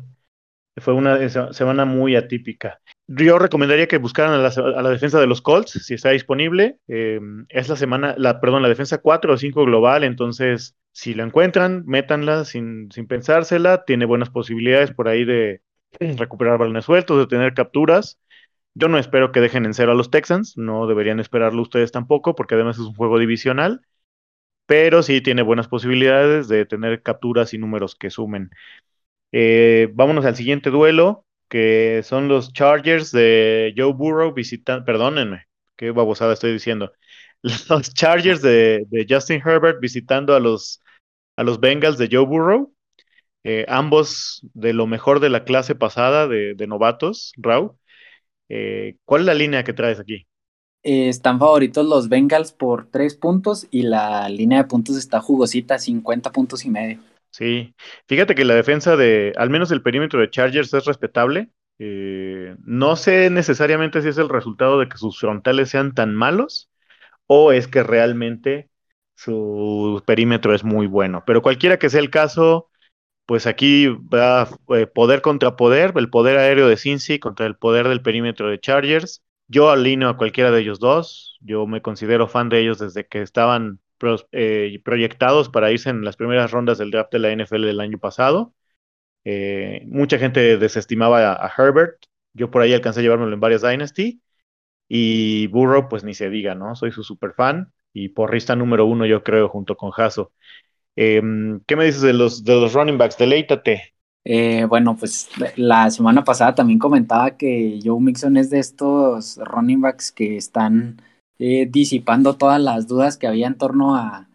Fue 0.76 0.92
una 0.92 1.28
semana 1.52 1.84
muy 1.84 2.16
atípica. 2.16 2.80
Yo 3.06 3.38
recomendaría 3.38 3.86
que 3.86 3.98
buscaran 3.98 4.32
a 4.32 4.82
la, 4.82 4.90
defensa 4.90 5.20
de 5.20 5.26
los 5.26 5.40
Colts, 5.40 5.70
si 5.70 5.94
está 5.94 6.10
disponible. 6.10 6.78
Em, 6.88 7.46
es 7.48 7.68
la 7.68 7.76
semana, 7.76 8.14
la, 8.18 8.40
perdón, 8.40 8.62
la 8.62 8.68
defensa 8.68 8.98
4 8.98 9.34
o 9.34 9.36
5 9.36 9.64
global, 9.64 10.02
entonces 10.02 10.74
si 10.90 11.14
la 11.14 11.24
encuentran, 11.24 11.84
métanla 11.86 12.44
sin, 12.44 12.90
sin 12.90 13.06
pensársela. 13.06 13.84
Tiene 13.84 14.04
buenas 14.04 14.30
posibilidades 14.30 14.90
por 14.92 15.08
ahí 15.08 15.24
de 15.24 15.60
recuperar 16.00 16.58
balones 16.58 16.86
sueltos, 16.86 17.18
de 17.18 17.26
tener 17.26 17.54
capturas. 17.54 18.18
Yo 18.74 18.88
no 18.88 18.98
espero 18.98 19.32
que 19.32 19.40
dejen 19.40 19.66
en 19.66 19.74
cero 19.74 19.92
a 19.92 19.94
los 19.94 20.10
Texans, 20.10 20.56
no 20.56 20.86
deberían 20.86 21.20
esperarlo 21.20 21.62
ustedes 21.62 21.92
tampoco, 21.92 22.34
porque 22.34 22.54
además 22.56 22.76
es 22.76 22.82
un 22.82 22.94
juego 22.94 23.18
divisional, 23.18 23.82
pero 24.66 25.02
sí 25.02 25.20
tiene 25.20 25.42
buenas 25.42 25.68
posibilidades 25.68 26.48
de 26.48 26.66
tener 26.66 27.02
capturas 27.02 27.54
y 27.54 27.58
números 27.58 27.96
que 27.96 28.10
sumen. 28.10 28.50
Eh, 29.32 29.90
vámonos 29.94 30.24
al 30.26 30.36
siguiente 30.36 30.70
duelo, 30.70 31.26
que 31.48 32.02
son 32.04 32.28
los 32.28 32.52
Chargers 32.52 33.12
de 33.12 33.74
Joe 33.76 33.92
Burrow 33.92 34.32
visitando, 34.34 34.84
perdónenme, 34.84 35.46
qué 35.76 35.90
babosada 35.90 36.32
estoy 36.34 36.52
diciendo. 36.52 36.92
Los 37.68 37.92
Chargers 37.94 38.42
de, 38.42 38.86
Justin 39.08 39.42
Herbert 39.44 39.80
visitando 39.80 40.34
a 40.34 40.40
los, 40.40 40.82
a 41.36 41.44
los 41.44 41.60
Bengals 41.60 41.98
de 41.98 42.08
Joe 42.10 42.24
Burrow. 42.24 42.74
Eh, 43.44 43.66
ambos 43.68 44.40
de 44.54 44.72
lo 44.72 44.86
mejor 44.86 45.20
de 45.20 45.28
la 45.28 45.44
clase 45.44 45.74
pasada 45.74 46.26
de, 46.28 46.66
novatos, 46.66 47.32
Raúl. 47.36 47.72
Eh, 48.48 48.96
¿Cuál 49.04 49.22
es 49.22 49.26
la 49.26 49.34
línea 49.34 49.64
que 49.64 49.72
traes 49.72 50.00
aquí? 50.00 50.26
están 50.84 51.38
favoritos 51.38 51.86
los 51.86 52.08
Bengals 52.08 52.52
por 52.52 52.86
tres 52.90 53.14
puntos 53.16 53.66
y 53.70 53.82
la 53.82 54.28
línea 54.28 54.58
de 54.62 54.68
puntos 54.68 54.96
está 54.96 55.20
jugosita, 55.20 55.78
50 55.78 56.30
puntos 56.30 56.64
y 56.64 56.70
medio. 56.70 57.00
Sí, 57.30 57.74
fíjate 58.06 58.34
que 58.34 58.44
la 58.44 58.54
defensa 58.54 58.96
de, 58.96 59.32
al 59.36 59.50
menos 59.50 59.72
el 59.72 59.82
perímetro 59.82 60.20
de 60.20 60.30
Chargers 60.30 60.72
es 60.72 60.84
respetable. 60.84 61.50
Eh, 61.78 62.54
no 62.64 62.94
sé 62.94 63.28
necesariamente 63.30 64.00
si 64.02 64.08
es 64.08 64.18
el 64.18 64.28
resultado 64.28 64.78
de 64.78 64.88
que 64.88 64.96
sus 64.98 65.18
frontales 65.18 65.68
sean 65.70 65.94
tan 65.94 66.14
malos 66.14 66.70
o 67.26 67.52
es 67.52 67.68
que 67.68 67.82
realmente 67.82 68.70
su 69.16 70.02
perímetro 70.06 70.54
es 70.54 70.64
muy 70.64 70.86
bueno. 70.86 71.24
Pero 71.26 71.42
cualquiera 71.42 71.78
que 71.78 71.90
sea 71.90 72.00
el 72.00 72.10
caso, 72.10 72.70
pues 73.26 73.46
aquí 73.46 73.88
va 73.88 74.48
eh, 74.76 74.86
poder 74.86 75.22
contra 75.22 75.56
poder, 75.56 75.92
el 75.96 76.10
poder 76.10 76.38
aéreo 76.38 76.68
de 76.68 76.76
Cincy 76.76 77.18
contra 77.18 77.46
el 77.46 77.56
poder 77.56 77.88
del 77.88 78.02
perímetro 78.02 78.48
de 78.50 78.60
Chargers. 78.60 79.22
Yo 79.48 79.70
alineo 79.70 80.08
a 80.08 80.16
cualquiera 80.16 80.50
de 80.50 80.60
ellos 80.60 80.80
dos. 80.80 81.38
Yo 81.40 81.66
me 81.66 81.82
considero 81.82 82.28
fan 82.28 82.48
de 82.48 82.60
ellos 82.60 82.78
desde 82.78 83.06
que 83.06 83.22
estaban 83.22 83.80
eh, 84.32 84.80
proyectados 84.84 85.48
para 85.48 85.70
irse 85.72 85.90
en 85.90 86.04
las 86.04 86.16
primeras 86.16 86.50
rondas 86.50 86.78
del 86.78 86.90
draft 86.90 87.12
de 87.12 87.18
la 87.18 87.30
NFL 87.32 87.66
del 87.66 87.80
año 87.80 87.98
pasado. 87.98 88.54
Eh, 89.24 89.84
mucha 89.86 90.18
gente 90.18 90.58
desestimaba 90.58 91.32
a, 91.32 91.52
Herbert. 91.56 91.96
Yo 92.34 92.50
por 92.50 92.62
ahí 92.62 92.74
alcancé 92.74 93.00
a 93.00 93.02
llevármelo 93.02 93.32
en 93.34 93.40
varias 93.40 93.62
Dynasty. 93.62 94.22
Y 94.88 95.46
Burrow, 95.48 95.88
pues 95.88 96.04
ni 96.04 96.14
se 96.14 96.30
diga, 96.30 96.54
¿no? 96.54 96.76
Soy 96.76 96.92
su 96.92 97.02
super 97.04 97.32
fan 97.34 97.72
y 97.92 98.10
porrista 98.10 98.56
número 98.56 98.86
uno, 98.86 99.06
yo 99.06 99.22
creo, 99.22 99.48
junto 99.48 99.76
con 99.76 99.90
Jaso. 99.92 100.32
Em, 100.96 101.60
¿Qué 101.66 101.76
me 101.76 101.84
dices 101.84 102.02
de 102.02 102.12
los, 102.12 102.44
de 102.44 102.54
los 102.54 102.72
running 102.72 102.98
backs? 102.98 103.18
Deleítate. 103.18 103.94
Eh, 104.24 104.64
bueno, 104.64 104.96
pues 104.96 105.28
la 105.56 105.90
semana 105.90 106.24
pasada 106.24 106.54
también 106.54 106.78
comentaba 106.78 107.36
que 107.36 107.78
Joe 107.84 108.00
Mixon 108.00 108.36
es 108.36 108.48
de 108.48 108.58
estos 108.58 109.36
running 109.36 109.82
backs 109.82 110.12
que 110.12 110.36
están 110.36 111.02
eh, 111.38 111.66
disipando 111.70 112.36
todas 112.36 112.60
las 112.60 112.86
dudas 112.86 113.18
que 113.18 113.26
había 113.26 113.46
en 113.46 113.58
torno 113.58 113.96
a, 113.96 114.28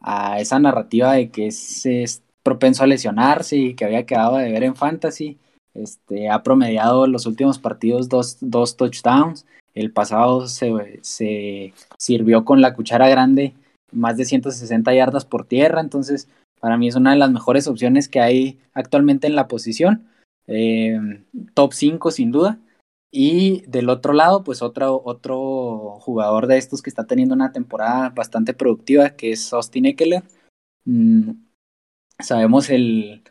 a 0.00 0.40
esa 0.40 0.58
narrativa 0.58 1.14
de 1.14 1.30
que 1.30 1.48
es, 1.48 2.22
propenso 2.42 2.82
a 2.82 2.88
lesionarse 2.88 3.56
y 3.56 3.74
que 3.74 3.84
había 3.84 4.04
quedado 4.04 4.36
de 4.36 4.50
ver 4.50 4.64
en 4.64 4.76
fantasy. 4.76 5.38
Este, 5.74 6.28
ha 6.28 6.42
promediado 6.42 7.06
los 7.06 7.24
últimos 7.26 7.58
partidos 7.58 8.08
dos, 8.08 8.38
dos 8.40 8.76
touchdowns. 8.76 9.46
El 9.74 9.92
pasado 9.92 10.48
se, 10.48 11.00
se, 11.02 11.72
sirvió 11.96 12.44
con 12.44 12.60
la 12.60 12.74
cuchara 12.74 13.08
grande 13.08 13.54
más 13.92 14.16
de 14.16 14.24
160 14.24 14.94
yardas 14.94 15.24
por 15.24 15.44
tierra. 15.46 15.80
Entonces, 15.80 16.28
para 16.60 16.76
mí 16.76 16.88
es 16.88 16.96
una 16.96 17.10
de 17.10 17.18
las 17.18 17.30
mejores 17.30 17.66
opciones 17.68 18.08
que 18.08 18.20
hay 18.20 18.60
actualmente 18.74 19.26
en 19.26 19.36
la 19.36 19.48
posición. 19.48 20.08
Eh, 20.46 20.98
top 21.54 21.72
5 21.72 22.10
sin 22.10 22.32
duda. 22.32 22.58
Y 23.10 23.60
del 23.66 23.90
otro 23.90 24.14
lado, 24.14 24.42
pues 24.42 24.62
otro, 24.62 25.02
otro 25.04 25.98
jugador 26.00 26.46
de 26.46 26.56
estos 26.56 26.80
que 26.80 26.88
está 26.88 27.06
teniendo 27.06 27.34
una 27.34 27.52
temporada 27.52 28.08
bastante 28.08 28.54
productiva, 28.54 29.10
que 29.10 29.32
es 29.32 29.52
Austin 29.52 29.84
Eckler. 29.84 30.22
Mm, 30.86 31.32
sabemos 32.18 32.70
el, 32.70 33.22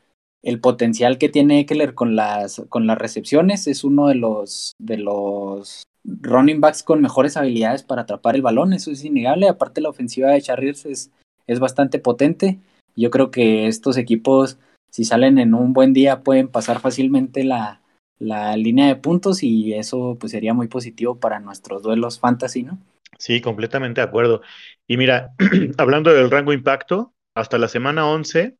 el, 0.43 0.59
potencial 0.61 1.17
que 1.17 1.29
tiene 1.29 1.61
Eckler 1.61 1.95
con 1.95 2.15
las, 2.15 2.61
con 2.69 2.85
las 2.85 2.97
recepciones. 2.97 3.65
Es 3.65 3.83
uno 3.83 4.07
de 4.07 4.15
los, 4.15 4.73
de 4.77 4.97
los 4.97 5.83
running 6.03 6.61
backs 6.61 6.83
con 6.83 7.01
mejores 7.01 7.37
habilidades 7.37 7.83
para 7.83 8.03
atrapar 8.03 8.35
el 8.35 8.41
balón. 8.41 8.73
Eso 8.73 8.91
es 8.91 9.03
innegable. 9.03 9.47
Aparte, 9.47 9.81
la 9.81 9.89
ofensiva 9.89 10.31
de 10.31 10.41
Chargers 10.41 10.85
es, 10.85 11.11
es 11.47 11.59
bastante 11.59 11.99
potente. 11.99 12.59
Yo 12.95 13.09
creo 13.09 13.31
que 13.31 13.67
estos 13.67 13.97
equipos, 13.97 14.57
si 14.89 15.05
salen 15.05 15.37
en 15.37 15.53
un 15.53 15.73
buen 15.73 15.93
día, 15.93 16.21
pueden 16.21 16.47
pasar 16.47 16.79
fácilmente 16.79 17.43
la, 17.43 17.81
la 18.19 18.55
línea 18.55 18.87
de 18.87 18.95
puntos 18.95 19.41
y 19.43 19.73
eso 19.73 20.15
pues 20.19 20.31
sería 20.31 20.53
muy 20.53 20.67
positivo 20.67 21.19
para 21.19 21.39
nuestros 21.39 21.81
duelos 21.81 22.19
fantasy, 22.19 22.63
¿no? 22.63 22.77
Sí, 23.17 23.41
completamente 23.41 24.01
de 24.01 24.07
acuerdo. 24.07 24.41
Y 24.87 24.97
mira, 24.97 25.33
hablando 25.77 26.13
del 26.13 26.31
rango 26.31 26.53
impacto, 26.53 27.13
hasta 27.35 27.57
la 27.57 27.67
semana 27.67 28.07
11, 28.07 28.57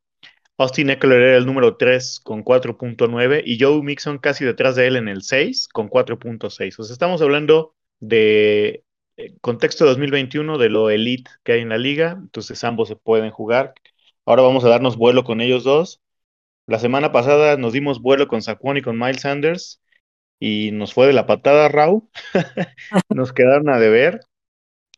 Austin 0.58 0.90
Eckler 0.90 1.22
era 1.22 1.38
el 1.38 1.46
número 1.46 1.78
3 1.78 2.20
con 2.24 2.44
4.9 2.44 3.44
y 3.46 3.60
Joe 3.60 3.82
Mixon 3.82 4.20
casi 4.20 4.46
detrás 4.46 4.76
de 4.76 4.88
él 4.88 4.96
en 4.96 5.08
el 5.08 5.24
6 5.24 5.68
con 5.70 5.90
4.6. 5.90 6.80
O 6.80 6.84
estamos 6.84 7.22
hablando 7.22 7.76
de 8.00 8.84
eh, 9.18 9.36
contexto 9.42 9.86
2021 9.86 10.58
de 10.58 10.70
lo 10.70 10.90
elite 10.90 11.32
que 11.44 11.54
hay 11.54 11.62
en 11.62 11.70
la 11.70 11.78
liga, 11.78 12.18
entonces 12.20 12.64
ambos 12.64 12.88
se 12.90 12.96
pueden 12.96 13.32
jugar. 13.32 13.74
Ahora 14.26 14.44
vamos 14.44 14.64
a 14.66 14.70
darnos 14.70 14.98
vuelo 14.98 15.24
con 15.24 15.42
ellos 15.42 15.64
dos 15.64 16.02
la 16.72 16.80
semana 16.80 17.12
pasada 17.12 17.58
nos 17.58 17.74
dimos 17.74 18.02
vuelo 18.02 18.30
con 18.30 18.42
Saquon 18.42 18.78
y 18.78 18.82
con 18.82 18.98
Miles 18.98 19.22
Sanders 19.22 19.82
y 20.40 20.72
nos 20.72 20.94
fue 20.94 21.08
de 21.08 21.14
la 21.14 21.26
patada, 21.26 21.68
Raúl. 21.68 22.04
nos 23.10 23.34
quedaron 23.34 23.70
a 23.70 23.78
deber 23.78 24.22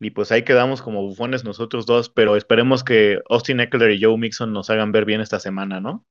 y 0.05 0.11
pues 0.11 0.31
ahí 0.31 0.43
quedamos 0.43 0.81
como 0.81 1.01
bufones 1.01 1.43
nosotros 1.43 1.85
dos, 1.85 2.09
pero 2.09 2.35
esperemos 2.35 2.83
que 2.83 3.19
Austin 3.29 3.59
Eckler 3.59 3.91
y 3.91 4.03
Joe 4.03 4.17
Mixon 4.17 4.53
nos 4.53 4.69
hagan 4.69 4.91
ver 4.91 5.05
bien 5.05 5.21
esta 5.21 5.39
semana, 5.39 5.79
¿no? 5.79 6.03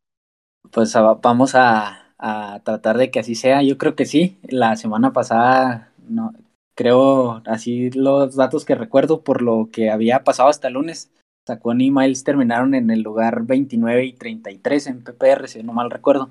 Pues 0.71 0.95
vamos 1.23 1.55
a, 1.55 2.15
a 2.19 2.61
tratar 2.65 2.99
de 2.99 3.11
que 3.11 3.21
así 3.21 3.35
sea. 3.35 3.63
Yo 3.63 3.79
creo 3.79 3.97
que 3.97 4.07
sí. 4.07 4.39
La 4.43 4.77
semana 4.77 5.13
pasada, 5.13 5.93
no, 6.09 6.33
creo 6.75 7.43
así 7.47 7.91
los 7.91 8.37
datos 8.37 8.65
que 8.65 8.75
recuerdo 8.75 9.23
por 9.23 9.43
lo 9.43 9.69
que 9.73 9.91
había 9.91 10.25
pasado 10.25 10.49
hasta 10.49 10.69
el 10.69 10.75
lunes 10.75 11.11
Saquon 11.47 11.81
y 11.81 11.91
Miles 11.91 12.25
terminaron 12.25 12.75
en 12.75 12.91
el 12.91 13.03
lugar 13.03 13.43
29 13.45 14.05
y 14.05 14.13
33 14.13 14.87
en 14.87 15.03
PPR, 15.03 15.49
si 15.49 15.63
no 15.63 15.73
mal 15.73 15.91
recuerdo. 15.91 16.31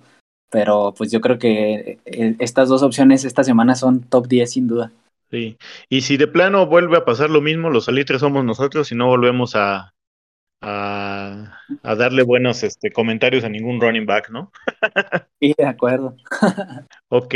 Pero 0.50 0.93
pues 0.97 1.12
yo 1.12 1.21
creo 1.21 1.38
que 1.38 2.00
eh, 2.06 2.36
estas 2.39 2.69
dos 2.69 2.84
opciones 2.84 3.24
esta 3.24 3.43
semana 3.43 3.76
son 3.76 4.02
top 4.02 4.28
10 4.28 4.52
sin 4.52 4.67
duda. 4.67 4.91
Sí, 5.32 5.58
y 5.88 6.02
si 6.02 6.17
de 6.17 6.28
plano 6.28 6.65
vuelve 6.65 6.98
a 6.98 7.06
pasar 7.06 7.30
lo 7.30 7.39
mismo, 7.39 7.70
los 7.70 7.86
salitres 7.86 8.20
somos 8.20 8.44
nosotros 8.44 8.91
y 8.91 8.96
no 8.96 9.08
volvemos 9.08 9.56
a, 9.56 9.94
a, 10.62 11.56
darle 11.84 12.24
buenos 12.24 12.63
este, 12.63 12.91
comentarios 12.91 13.46
a 13.46 13.50
ningún 13.50 13.80
running 13.80 14.06
back, 14.06 14.30
¿no? 14.30 14.52
sí, 15.39 15.54
de 15.58 15.65
acuerdo. 15.65 16.15
ok. 17.10 17.36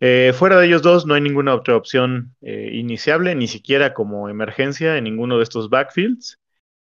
Eh, 0.00 0.32
fuera 0.32 0.60
de 0.60 0.66
ellos 0.66 0.82
dos, 0.82 1.06
no 1.06 1.14
hay 1.14 1.20
ninguna 1.20 1.54
otra 1.54 1.76
opción 1.76 2.36
eh, 2.40 2.70
iniciable, 2.72 3.34
ni 3.34 3.48
siquiera 3.48 3.94
como 3.94 4.28
emergencia 4.28 4.96
en 4.96 5.04
ninguno 5.04 5.38
de 5.38 5.42
estos 5.42 5.70
backfields. 5.70 6.38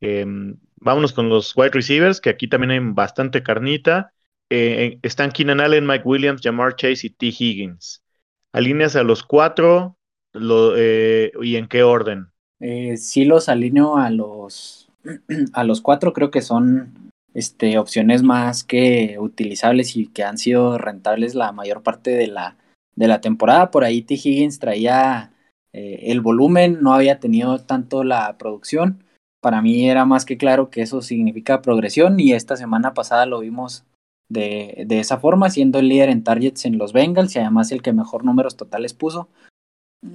Em, 0.03 0.59
vámonos 0.77 1.15
con 1.15 1.31
los 1.31 1.57
wide 1.57 1.71
receivers, 1.71 2.21
que 2.21 2.29
aquí 2.29 2.47
también 2.47 2.71
hay 2.73 2.81
bastante 2.81 3.43
carnita. 3.43 4.13
Eh, 4.51 4.99
están 5.03 5.33
Keenan 5.33 5.61
Allen, 5.61 5.87
Mike 5.87 6.05
Williams, 6.05 6.43
Jamar 6.43 6.77
Chase 6.77 7.07
y 7.07 7.11
T. 7.11 7.27
Higgins. 7.27 8.05
Alineas 8.53 8.97
a 8.97 9.03
los 9.03 9.23
cuatro 9.23 9.97
eh, 10.35 11.33
y 11.43 11.57
en 11.57 11.69
qué 11.69 11.83
orden. 11.83 12.29
Eh, 12.61 12.97
sí 12.97 13.25
los 13.25 13.49
alineo 13.49 13.97
a 13.97 14.11
los 14.11 14.91
a 15.53 15.65
los 15.65 15.81
cuatro, 15.81 16.13
creo 16.13 16.31
que 16.31 16.43
son 16.43 17.11
este, 17.35 17.79
opciones 17.79 18.23
más 18.23 18.65
que 18.65 19.17
utilizables 19.19 19.97
y 19.97 20.07
que 20.09 20.25
han 20.25 20.39
sido 20.39 20.79
rentables 20.79 21.35
la 21.35 21.53
mayor 21.53 21.83
parte 21.83 22.11
de 22.11 22.27
la, 22.27 22.57
de 22.97 23.09
la 23.09 23.21
temporada. 23.21 23.71
Por 23.71 23.85
ahí 23.85 24.03
T. 24.03 24.15
Higgins 24.15 24.59
traía 24.59 25.33
el 25.73 26.21
volumen, 26.21 26.79
no 26.83 26.95
había 26.95 27.21
tenido 27.21 27.61
tanto 27.61 28.03
la 28.03 28.37
producción 28.39 29.05
para 29.41 29.63
mí 29.63 29.89
era 29.89 30.05
más 30.05 30.25
que 30.25 30.37
claro 30.37 30.71
que 30.71 30.83
eso 30.83 31.01
significa 31.03 31.63
progresión 31.63 32.21
y 32.21 32.33
esta 32.33 32.57
semana 32.57 32.95
pasada 32.95 33.27
lo 33.27 33.41
vimos 33.41 33.85
de, 34.29 34.85
de, 34.87 35.01
esa 35.01 35.19
forma, 35.19 35.51
siendo 35.51 35.79
el 35.79 35.89
líder 35.89 36.11
en 36.11 36.23
targets 36.23 36.65
en 36.65 36.79
los 36.79 36.93
Bengals 36.93 37.35
y 37.35 37.41
además 37.41 37.73
el 37.73 37.83
que 37.83 37.93
mejor 37.93 38.25
números 38.25 38.57
totales 38.57 38.95
puso. 38.95 39.29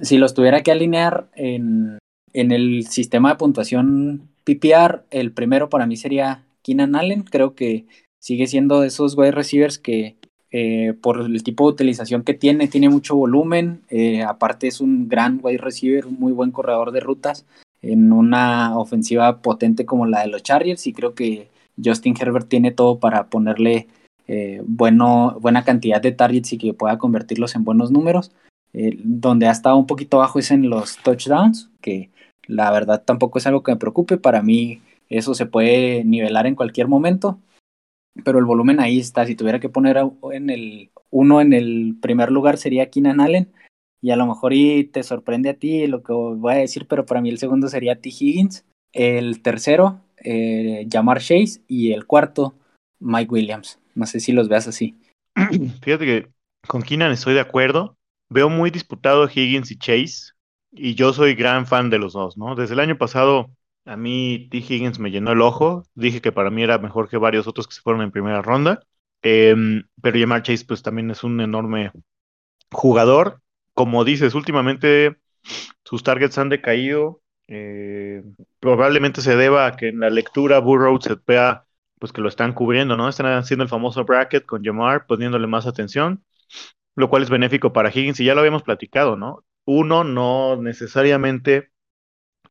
Si 0.02 0.18
los 0.18 0.34
tuviera 0.34 0.62
que 0.62 0.72
alinear 0.72 1.28
en, 1.34 1.98
en 2.32 2.52
el 2.52 2.86
sistema 2.86 3.30
de 3.30 3.36
puntuación 3.36 4.28
PPR, 4.44 5.04
el 5.10 5.32
primero 5.32 5.68
para 5.68 5.86
mí 5.86 5.96
sería 5.96 6.44
Keenan 6.62 6.96
Allen. 6.96 7.22
Creo 7.22 7.54
que 7.54 7.86
sigue 8.18 8.46
siendo 8.46 8.80
de 8.80 8.88
esos 8.88 9.16
wide 9.16 9.32
receivers 9.32 9.78
que 9.78 10.16
eh, 10.50 10.94
por 11.00 11.20
el 11.20 11.42
tipo 11.42 11.66
de 11.66 11.74
utilización 11.74 12.22
que 12.22 12.34
tiene, 12.34 12.68
tiene 12.68 12.88
mucho 12.88 13.16
volumen. 13.16 13.82
Eh, 13.90 14.22
aparte 14.22 14.68
es 14.68 14.80
un 14.80 15.08
gran 15.08 15.40
wide 15.42 15.58
receiver, 15.58 16.06
un 16.06 16.18
muy 16.18 16.32
buen 16.32 16.50
corredor 16.50 16.92
de 16.92 17.00
rutas 17.00 17.44
en 17.82 18.12
una 18.12 18.78
ofensiva 18.78 19.42
potente 19.42 19.84
como 19.84 20.06
la 20.06 20.20
de 20.20 20.28
los 20.28 20.42
Chargers 20.42 20.86
y 20.86 20.92
creo 20.92 21.14
que 21.14 21.48
Justin 21.82 22.16
Herbert 22.18 22.48
tiene 22.48 22.72
todo 22.72 22.98
para 22.98 23.26
ponerle 23.26 23.86
eh, 24.28 24.62
bueno, 24.66 25.36
buena 25.40 25.64
cantidad 25.64 26.00
de 26.00 26.12
targets 26.12 26.52
y 26.54 26.58
que 26.58 26.74
pueda 26.74 26.98
convertirlos 26.98 27.54
en 27.54 27.64
buenos 27.64 27.90
números. 27.90 28.32
Eh, 28.72 28.98
donde 29.02 29.46
ha 29.46 29.52
estado 29.52 29.76
un 29.76 29.86
poquito 29.86 30.18
bajo 30.18 30.38
es 30.38 30.50
en 30.50 30.68
los 30.68 30.98
touchdowns, 30.98 31.70
que 31.80 32.10
la 32.46 32.70
verdad 32.70 33.02
tampoco 33.04 33.38
es 33.38 33.46
algo 33.46 33.62
que 33.62 33.72
me 33.72 33.78
preocupe. 33.78 34.18
Para 34.18 34.42
mí 34.42 34.82
eso 35.08 35.34
se 35.34 35.46
puede 35.46 36.04
nivelar 36.04 36.46
en 36.46 36.54
cualquier 36.54 36.88
momento, 36.88 37.38
pero 38.24 38.38
el 38.38 38.44
volumen 38.44 38.80
ahí 38.80 38.98
está. 38.98 39.26
Si 39.26 39.34
tuviera 39.34 39.60
que 39.60 39.68
poner 39.68 39.98
en 40.32 40.50
el 40.50 40.90
uno 41.10 41.40
en 41.40 41.52
el 41.52 41.96
primer 42.00 42.30
lugar 42.30 42.58
sería 42.58 42.90
Keenan 42.90 43.20
Allen 43.20 43.52
y 44.02 44.10
a 44.10 44.16
lo 44.16 44.26
mejor 44.26 44.52
y 44.52 44.84
te 44.84 45.02
sorprende 45.02 45.50
a 45.50 45.54
ti 45.54 45.86
lo 45.86 46.02
que 46.02 46.12
voy 46.12 46.52
a 46.52 46.56
decir, 46.58 46.86
pero 46.86 47.06
para 47.06 47.20
mí 47.20 47.30
el 47.30 47.38
segundo 47.38 47.68
sería 47.68 48.00
T. 48.00 48.10
Higgins, 48.10 48.64
el 48.92 49.42
tercero, 49.42 50.00
eh, 50.22 50.86
Jamar 50.90 51.20
Chase 51.20 51.62
y 51.66 51.92
el 51.92 52.06
cuarto, 52.06 52.54
Mike 53.00 53.32
Williams. 53.32 53.78
No 53.94 54.06
sé 54.06 54.20
si 54.20 54.32
los 54.32 54.48
veas 54.48 54.68
así. 54.68 54.94
Fíjate 55.82 56.04
que 56.04 56.28
con 56.68 56.82
Keenan 56.82 57.12
estoy 57.12 57.34
de 57.34 57.40
acuerdo. 57.40 57.95
Veo 58.28 58.48
muy 58.48 58.70
disputado 58.70 59.28
Higgins 59.28 59.70
y 59.70 59.78
Chase 59.78 60.32
y 60.72 60.94
yo 60.94 61.12
soy 61.12 61.34
gran 61.34 61.66
fan 61.66 61.90
de 61.90 61.98
los 61.98 62.12
dos, 62.12 62.36
¿no? 62.36 62.54
Desde 62.54 62.74
el 62.74 62.80
año 62.80 62.98
pasado 62.98 63.50
a 63.84 63.96
mí 63.96 64.48
T. 64.50 64.58
Higgins 64.58 64.98
me 64.98 65.10
llenó 65.10 65.32
el 65.32 65.40
ojo. 65.40 65.84
Dije 65.94 66.20
que 66.20 66.32
para 66.32 66.50
mí 66.50 66.62
era 66.62 66.78
mejor 66.78 67.08
que 67.08 67.18
varios 67.18 67.46
otros 67.46 67.68
que 67.68 67.74
se 67.74 67.80
fueron 67.82 68.02
en 68.02 68.10
primera 68.10 68.42
ronda. 68.42 68.80
Em, 69.22 69.84
pero 70.02 70.18
Jamar 70.18 70.42
Chase 70.42 70.64
pues 70.66 70.82
también 70.82 71.10
es 71.10 71.24
un 71.24 71.40
enorme 71.40 71.92
jugador 72.72 73.40
como 73.76 74.04
dices, 74.04 74.34
últimamente 74.34 75.18
sus 75.84 76.02
targets 76.02 76.38
han 76.38 76.48
decaído. 76.48 77.20
Eh, 77.46 78.24
probablemente 78.58 79.20
se 79.20 79.36
deba 79.36 79.66
a 79.66 79.76
que 79.76 79.88
en 79.88 80.00
la 80.00 80.08
lectura 80.08 80.60
Burrow 80.60 80.98
se 81.00 81.16
vea 81.26 81.66
pues 81.98 82.10
que 82.10 82.22
lo 82.22 82.28
están 82.30 82.54
cubriendo, 82.54 82.96
¿no? 82.96 83.06
Están 83.08 83.26
haciendo 83.26 83.64
el 83.64 83.68
famoso 83.68 84.04
bracket 84.06 84.46
con 84.46 84.64
Jamar, 84.64 85.06
poniéndole 85.06 85.46
más 85.46 85.66
atención, 85.66 86.24
lo 86.96 87.08
cual 87.08 87.22
es 87.22 87.30
benéfico 87.30 87.72
para 87.72 87.90
Higgins 87.90 88.20
y 88.20 88.24
ya 88.24 88.34
lo 88.34 88.40
habíamos 88.40 88.62
platicado, 88.62 89.16
¿no? 89.16 89.44
Uno 89.64 90.02
no 90.04 90.56
necesariamente 90.56 91.70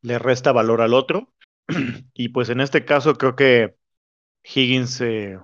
le 0.02 0.20
resta 0.20 0.52
valor 0.52 0.82
al 0.82 0.93
otro 0.93 1.34
y 2.14 2.30
pues 2.30 2.50
en 2.50 2.62
este 2.62 2.86
caso 2.86 3.16
creo 3.16 3.36
que 3.36 3.76
Higgins, 4.43 5.02
eh, 5.02 5.39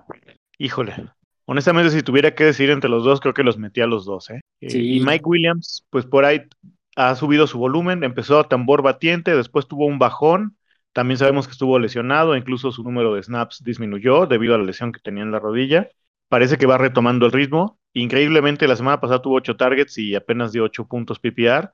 híjole, 0.58 0.94
honestamente 1.44 1.90
si 1.90 2.02
tuviera 2.02 2.34
que 2.34 2.44
decir 2.44 2.70
entre 2.70 2.88
los 2.88 3.04
dos, 3.04 3.20
creo 3.20 3.34
que 3.34 3.42
los 3.42 3.58
metí 3.58 3.80
a 3.80 3.86
los 3.86 4.04
dos, 4.04 4.30
¿eh? 4.30 4.40
Eh, 4.60 4.78
y 4.78 5.00
Mike 5.00 5.24
Williams, 5.24 5.84
pues 5.90 6.06
por 6.06 6.24
ahí 6.24 6.42
ha 6.94 7.14
subido 7.16 7.46
su 7.46 7.58
volumen, 7.58 8.04
empezó 8.04 8.38
a 8.38 8.48
tambor 8.48 8.82
batiente, 8.82 9.34
después 9.34 9.66
tuvo 9.66 9.86
un 9.86 9.98
bajón, 9.98 10.56
también 10.92 11.18
sabemos 11.18 11.46
que 11.46 11.52
estuvo 11.52 11.78
lesionado, 11.78 12.36
incluso 12.36 12.70
su 12.70 12.82
número 12.82 13.14
de 13.14 13.22
snaps 13.22 13.62
disminuyó 13.64 14.26
debido 14.26 14.54
a 14.54 14.58
la 14.58 14.64
lesión 14.64 14.92
que 14.92 15.00
tenía 15.00 15.22
en 15.22 15.32
la 15.32 15.38
rodilla. 15.38 15.88
Parece 16.28 16.58
que 16.58 16.66
va 16.66 16.78
retomando 16.78 17.26
el 17.26 17.32
ritmo. 17.32 17.78
Increíblemente, 17.94 18.66
la 18.68 18.76
semana 18.76 19.00
pasada 19.00 19.20
tuvo 19.22 19.36
ocho 19.36 19.56
targets 19.56 19.98
y 19.98 20.14
apenas 20.14 20.52
dio 20.52 20.64
ocho 20.64 20.86
puntos 20.88 21.18
PPR. 21.18 21.70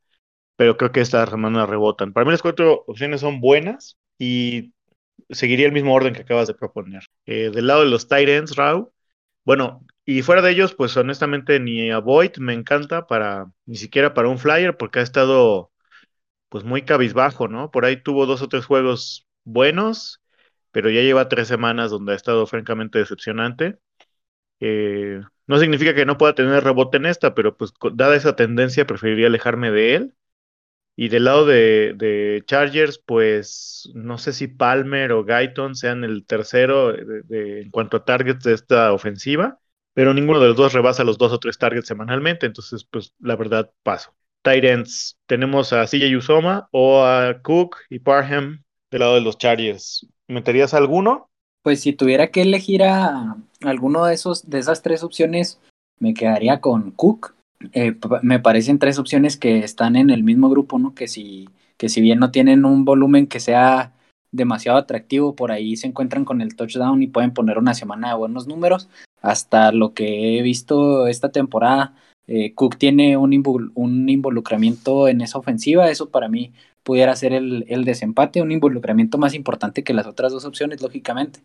pero 0.57 0.77
creo 0.77 0.91
que 0.93 1.01
estas 1.01 1.31
semanas 1.31 1.69
rebotan. 1.69 2.13
Para 2.13 2.25
mí 2.27 2.33
las 2.33 2.43
cuatro 2.43 2.85
opciones 2.89 3.21
son 3.21 3.41
buenas 3.41 3.97
y 4.19 4.73
seguiría 5.31 5.67
el 5.67 5.73
mismo 5.73 5.95
orden 5.95 6.15
que 6.15 6.23
acabas 6.23 6.49
de 6.49 6.55
proponer. 6.55 7.05
Eh, 7.27 7.51
del 7.53 7.67
lado 7.69 7.83
de 7.85 7.91
los 7.91 8.09
Titans, 8.09 8.57
Rau, 8.57 8.93
bueno, 9.45 9.87
y 10.07 10.23
fuera 10.23 10.43
de 10.43 10.53
ellos, 10.53 10.75
pues 10.75 10.97
honestamente 10.97 11.61
ni 11.61 11.91
a 11.93 12.03
me 12.41 12.55
encanta 12.55 13.07
para, 13.07 13.53
ni 13.67 13.77
siquiera 13.77 14.15
para 14.15 14.29
un 14.29 14.39
flyer, 14.39 14.77
porque 14.77 15.01
ha 15.01 15.03
estado 15.03 15.73
pues 16.49 16.65
muy 16.65 16.83
cabizbajo, 16.85 17.49
¿no? 17.49 17.71
Por 17.71 17.85
ahí 17.85 18.03
tuvo 18.03 18.27
dos 18.27 18.43
o 18.43 18.49
tres 18.49 18.67
juegos 18.67 19.27
buenos, 19.45 20.23
pero 20.73 20.91
ya 20.91 21.03
lleva 21.03 21.29
tres 21.29 21.49
semanas 21.49 21.91
donde 21.91 22.13
ha 22.13 22.17
estado 22.17 22.47
francamente 22.47 22.99
decepcionante. 23.01 23.79
Eh, 24.61 25.21
no 25.49 25.59
significa 25.59 25.95
que 25.95 26.07
no 26.07 26.19
pueda 26.19 26.35
tener 26.35 26.63
rebote 26.63 26.99
en 26.99 27.07
esta, 27.07 27.35
pero 27.35 27.57
pues 27.57 27.73
dada 27.95 28.15
esa 28.17 28.37
tendencia 28.37 28.87
preferiría 28.87 29.27
alejarme 29.29 29.71
de 29.73 29.95
él. 29.97 30.15
Y 30.97 31.09
del 31.09 31.25
lado 31.25 31.47
de, 31.47 32.43
Chargers, 32.47 32.99
pues 32.99 33.91
no 33.95 34.19
sé 34.19 34.33
si 34.33 34.49
Palmer 34.49 35.13
o 35.13 35.25
Guyton 35.25 35.77
sean 35.77 36.05
el 36.05 36.27
tercero 36.27 36.93
en 36.95 37.71
cuanto 37.71 37.99
a 37.99 38.05
targets 38.05 38.45
de 38.45 38.53
esta 38.55 38.93
ofensiva, 38.93 39.61
pero 39.95 40.13
ninguno 40.13 40.41
de 40.41 40.49
los 40.49 40.57
dos 40.57 40.73
rebasa 40.73 41.05
los 41.05 41.19
dos 41.19 41.33
o 41.33 41.39
tres 41.39 41.57
targets 41.59 41.87
semanalmente, 41.87 42.47
entonces 42.47 42.85
pues 42.85 43.15
la 43.21 43.37
verdad 43.37 43.73
paso. 43.83 44.15
Titans, 44.43 45.19
tenemos 45.27 45.73
a 45.73 45.87
CJ 45.87 46.17
Usoma 46.17 46.69
o 46.73 47.05
a 47.05 47.41
Cook 47.43 47.77
y 47.91 48.01
Parham 48.01 48.65
del 48.91 49.01
lado 49.01 49.15
de 49.15 49.21
los 49.21 49.39
Chargers. 49.39 50.07
¿Meterías 50.27 50.75
alguno? 50.75 51.28
Pues 51.63 51.81
si 51.81 51.93
tuviera 51.93 52.29
que 52.29 52.43
elegir 52.43 52.83
a 52.83 53.37
alguno 53.63 54.05
de 54.05 54.15
esos, 54.15 54.49
de 54.49 54.59
esas 54.59 54.83
tres 54.83 55.03
opciones, 55.03 55.61
me 55.99 56.15
quedaría 56.15 56.61
con 56.61 56.91
Cook. 56.93 57.35
Eh, 57.73 57.97
me 58.23 58.39
parecen 58.39 58.79
tres 58.79 58.99
opciones 58.99 59.37
que 59.37 59.59
están 59.59 59.97
en 59.97 60.11
el 60.11 60.23
mismo 60.23 60.49
grupo, 60.49 60.79
¿no? 60.79 60.95
Que 60.95 61.09
si, 61.09 61.49
que 61.77 61.89
si 61.89 62.01
bien 62.01 62.19
no 62.19 62.31
tienen 62.31 62.65
un 62.65 62.85
volumen 62.85 63.27
que 63.27 63.41
sea 63.41 63.93
demasiado 64.31 64.79
atractivo, 64.79 65.35
por 65.35 65.51
ahí 65.51 65.77
se 65.77 65.87
encuentran 65.87 66.25
con 66.25 66.41
el 66.41 66.55
touchdown 66.55 67.03
y 67.03 67.09
pueden 67.09 67.33
poner 67.33 67.59
una 67.59 67.75
semana 67.75 68.11
de 68.11 68.15
buenos 68.15 68.47
números. 68.47 68.89
Hasta 69.21 69.73
lo 69.73 69.95
que 69.95 70.39
he 70.39 70.43
visto 70.43 71.07
esta 71.09 71.31
temporada, 71.31 71.95
eh, 72.27 72.55
Cook 72.55 72.77
tiene 72.77 73.17
un, 73.17 73.71
un, 73.75 74.09
involucramiento 74.09 75.09
en 75.09 75.23
esa 75.23 75.39
ofensiva, 75.39 75.91
eso 75.91 76.11
para 76.11 76.29
mí 76.29 76.53
pudiera 76.89 77.15
ser 77.17 77.35
el, 77.35 77.67
el, 77.69 77.85
desempate, 77.85 78.41
un 78.41 78.51
involucramiento 78.51 79.19
más 79.19 79.35
importante 79.35 79.85
que 79.85 79.93
las 79.93 80.07
otras 80.07 80.33
dos 80.33 80.47
opciones, 80.47 80.81
lógicamente. 80.81 81.41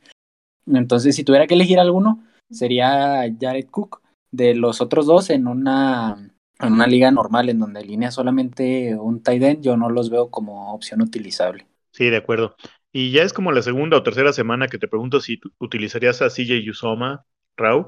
Entonces, 0.66 1.18
si 1.18 1.26
tuviera 1.26 1.48
que 1.48 1.56
elegir 1.56 1.82
alguno, 1.82 2.24
sería 2.50 3.26
Jared 3.38 3.68
Cook. 3.70 4.02
De 4.32 4.56
los 4.56 4.80
otros 4.80 5.06
dos, 5.06 5.30
en 5.30 5.48
una, 5.48 6.32
en 6.60 6.74
una 6.74 6.88
liga 6.88 7.12
normal, 7.12 7.50
en 7.50 7.60
donde 7.60 7.84
línea 7.84 8.10
solamente 8.10 8.96
un 8.96 9.22
tight 9.22 9.44
end, 9.44 9.62
yo 9.62 9.76
no 9.76 9.90
los 9.90 10.10
veo 10.10 10.32
como 10.32 10.74
opción 10.74 11.02
utilizable. 11.02 11.68
Sí, 11.92 12.10
de 12.10 12.18
acuerdo. 12.18 12.56
Y 12.94 13.12
ya 13.12 13.24
es 13.24 13.34
como 13.34 13.52
la 13.52 13.62
segunda 13.62 13.98
o 13.98 14.04
tercera 14.04 14.32
semana 14.32 14.70
que 14.70 14.78
te 14.78 14.88
pregunto 14.88 15.20
si 15.20 15.42
utilizarías 15.60 16.22
a 16.22 16.30
CJ 16.30 16.70
Usoma, 16.70 17.26
Rau. 17.58 17.88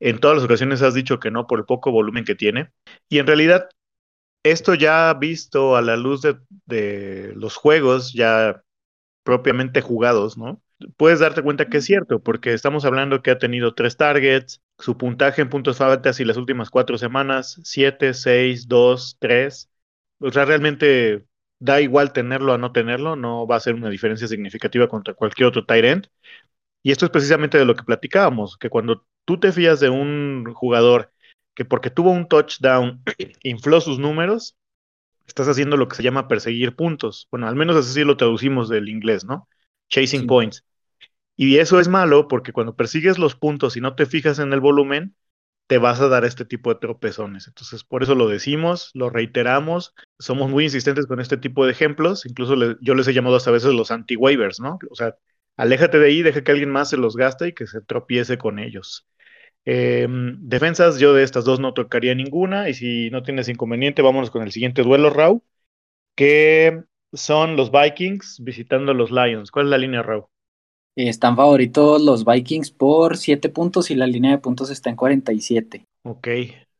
En 0.00 0.18
todas 0.18 0.38
las 0.38 0.44
ocasiones 0.44 0.82
has 0.82 0.94
dicho 0.94 1.20
que 1.20 1.30
no 1.30 1.46
por 1.46 1.60
el 1.60 1.66
poco 1.66 1.92
volumen 1.92 2.24
que 2.24 2.34
tiene. 2.34 2.72
Y 3.08 3.20
en 3.20 3.28
realidad, 3.28 3.68
esto 4.42 4.74
ya 4.74 5.12
visto 5.14 5.76
a 5.76 5.82
la 5.82 5.96
luz 5.96 6.22
de, 6.66 7.32
los 7.36 7.56
juegos 7.56 8.12
ya 8.12 8.62
propiamente 9.22 9.80
jugados, 9.82 10.38
¿no? 10.38 10.62
Puedes 10.96 11.20
darte 11.20 11.42
cuenta 11.42 11.68
que 11.68 11.78
es 11.78 11.84
cierto, 11.84 12.22
porque 12.22 12.54
estamos 12.54 12.84
hablando 12.86 13.22
que 13.22 13.30
ha 13.30 13.38
tenido 13.38 13.74
tres 13.74 13.96
targets, 13.96 14.62
su 14.78 14.96
puntaje 14.96 15.42
en 15.42 15.50
puntos 15.50 15.78
y 16.20 16.24
las 16.24 16.36
últimas 16.38 16.70
cuatro 16.70 16.96
semanas, 16.98 17.60
siete, 17.64 18.14
seis, 18.14 18.66
dos, 18.66 19.16
tres. 19.20 19.70
O 20.20 20.32
sea, 20.32 20.46
realmente 20.46 21.26
da 21.58 21.80
igual 21.82 22.12
tenerlo 22.12 22.54
a 22.54 22.58
no 22.58 22.72
tenerlo, 22.72 23.16
no 23.16 23.46
va 23.46 23.56
a 23.56 23.60
ser 23.60 23.74
una 23.74 23.90
diferencia 23.90 24.26
significativa 24.26 24.88
contra 24.88 25.14
cualquier 25.14 25.48
otro 25.48 25.66
tight 25.66 25.84
end. 25.84 26.08
Y 26.82 26.92
esto 26.92 27.06
es 27.06 27.10
precisamente 27.10 27.58
de 27.58 27.66
lo 27.66 27.74
que 27.76 27.84
platicábamos, 27.84 28.56
que 28.56 28.70
cuando 28.70 29.06
tú 29.26 29.38
te 29.38 29.52
fías 29.52 29.80
de 29.80 29.90
un 29.90 30.52
jugador 30.54 31.12
que 31.54 31.64
porque 31.64 31.90
tuvo 31.90 32.10
un 32.10 32.28
touchdown 32.28 33.02
infló 33.42 33.80
sus 33.80 33.98
números, 33.98 34.56
estás 35.26 35.48
haciendo 35.48 35.76
lo 35.76 35.88
que 35.88 35.96
se 35.96 36.02
llama 36.02 36.28
perseguir 36.28 36.76
puntos. 36.76 37.28
Bueno, 37.30 37.48
al 37.48 37.56
menos 37.56 37.76
así 37.76 38.04
lo 38.04 38.16
traducimos 38.16 38.68
del 38.68 38.88
inglés, 38.88 39.24
¿no? 39.24 39.48
Chasing 39.88 40.26
points. 40.26 40.64
Y 41.36 41.58
eso 41.58 41.80
es 41.80 41.88
malo 41.88 42.28
porque 42.28 42.52
cuando 42.52 42.76
persigues 42.76 43.18
los 43.18 43.34
puntos 43.34 43.76
y 43.76 43.80
no 43.80 43.94
te 43.94 44.06
fijas 44.06 44.38
en 44.38 44.52
el 44.52 44.60
volumen, 44.60 45.16
te 45.66 45.78
vas 45.78 46.00
a 46.00 46.08
dar 46.08 46.24
este 46.24 46.44
tipo 46.44 46.74
de 46.74 46.80
tropezones. 46.80 47.46
Entonces, 47.48 47.84
por 47.84 48.02
eso 48.02 48.14
lo 48.14 48.28
decimos, 48.28 48.90
lo 48.94 49.08
reiteramos, 49.08 49.94
somos 50.18 50.50
muy 50.50 50.64
insistentes 50.64 51.06
con 51.06 51.20
este 51.20 51.36
tipo 51.36 51.64
de 51.64 51.72
ejemplos, 51.72 52.26
incluso 52.26 52.56
yo 52.80 52.94
les 52.94 53.06
he 53.08 53.14
llamado 53.14 53.36
hasta 53.36 53.52
veces 53.52 53.72
los 53.72 53.90
anti-waivers, 53.92 54.60
¿no? 54.60 54.78
O 54.90 54.94
sea, 54.96 55.16
aléjate 55.56 55.98
de 56.00 56.06
ahí, 56.08 56.22
deja 56.22 56.42
que 56.44 56.52
alguien 56.52 56.70
más 56.70 56.90
se 56.90 56.96
los 56.96 57.16
gaste 57.16 57.48
y 57.48 57.54
que 57.54 57.66
se 57.68 57.80
tropiece 57.82 58.36
con 58.36 58.58
ellos. 58.58 59.06
Em, 59.64 60.36
defensas, 60.40 60.98
yo 60.98 61.12
de 61.12 61.22
estas 61.22 61.44
dos 61.44 61.60
no 61.60 61.74
tocaría 61.74 62.14
ninguna, 62.14 62.68
y 62.68 62.74
si 62.74 63.10
no 63.10 63.22
tienes 63.22 63.48
inconveniente, 63.48 64.02
vámonos 64.02 64.30
con 64.30 64.42
el 64.42 64.52
siguiente 64.52 64.82
duelo, 64.82 65.10
Raw, 65.10 65.42
que 66.16 66.82
son 67.12 67.56
los 67.56 67.70
Vikings 67.70 68.40
visitando 68.42 68.92
a 68.92 68.94
los 68.94 69.10
Lions. 69.10 69.50
¿Cuál 69.50 69.66
es 69.66 69.70
la 69.70 69.78
línea, 69.78 70.02
Raw? 70.02 70.28
Están 70.96 71.36
favoritos 71.36 72.02
los 72.02 72.24
Vikings 72.24 72.70
por 72.72 73.16
7 73.16 73.48
puntos 73.48 73.90
y 73.90 73.94
la 73.94 74.06
línea 74.06 74.32
de 74.32 74.38
puntos 74.38 74.70
está 74.70 74.90
en 74.90 74.96
47. 74.96 75.86
Ok. 76.02 76.28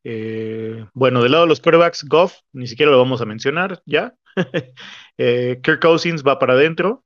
Eh, 0.02 0.86
bueno, 0.94 1.22
del 1.22 1.32
lado 1.32 1.44
de 1.44 1.48
los 1.48 1.60
quarterbacks, 1.60 2.04
Goff, 2.08 2.38
ni 2.52 2.66
siquiera 2.66 2.90
lo 2.90 2.98
vamos 2.98 3.20
a 3.20 3.26
mencionar 3.26 3.82
ya. 3.86 4.14
eh, 5.18 5.60
Kirk 5.62 5.80
Cousins 5.80 6.24
va 6.26 6.38
para 6.38 6.54
adentro, 6.54 7.04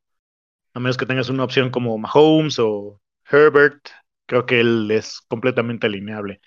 a 0.73 0.81
menos 0.81 0.97
que 0.97 1.07
tengas 1.07 1.29
una 1.29 1.45
opción 1.45 1.71
como 1.71 1.99
Mahomes 1.99 2.59
o 2.59 3.01
Herbert, 3.31 3.89
creo 4.27 4.47
que 4.47 4.61
él 4.61 4.91
es 4.91 5.21
completamente 5.29 5.87
alineable. 5.87 6.41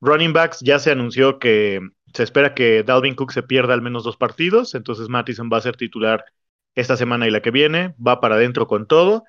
Running 0.00 0.32
backs, 0.32 0.60
ya 0.60 0.78
se 0.78 0.90
anunció 0.90 1.38
que 1.38 1.80
se 2.12 2.22
espera 2.22 2.54
que 2.54 2.82
Dalvin 2.82 3.14
Cook 3.14 3.32
se 3.32 3.42
pierda 3.42 3.74
al 3.74 3.82
menos 3.82 4.04
dos 4.04 4.16
partidos, 4.16 4.74
entonces 4.74 5.08
Mattison 5.08 5.48
va 5.52 5.58
a 5.58 5.62
ser 5.62 5.76
titular 5.76 6.24
esta 6.74 6.96
semana 6.96 7.26
y 7.26 7.30
la 7.30 7.42
que 7.42 7.50
viene, 7.50 7.94
va 8.04 8.20
para 8.20 8.36
adentro 8.36 8.66
con 8.66 8.86
todo. 8.86 9.24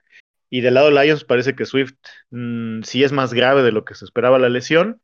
Y 0.50 0.62
del 0.62 0.76
lado 0.76 0.92
de 0.92 1.04
Lions 1.04 1.24
parece 1.24 1.56
que 1.56 1.66
Swift 1.66 1.96
mm, 2.30 2.84
sí 2.84 3.04
es 3.04 3.12
más 3.12 3.34
grave 3.34 3.64
de 3.64 3.72
lo 3.72 3.86
que 3.86 3.96
se 3.96 4.06
esperaba 4.06 4.40
la 4.40 4.50
lesión. 4.50 5.02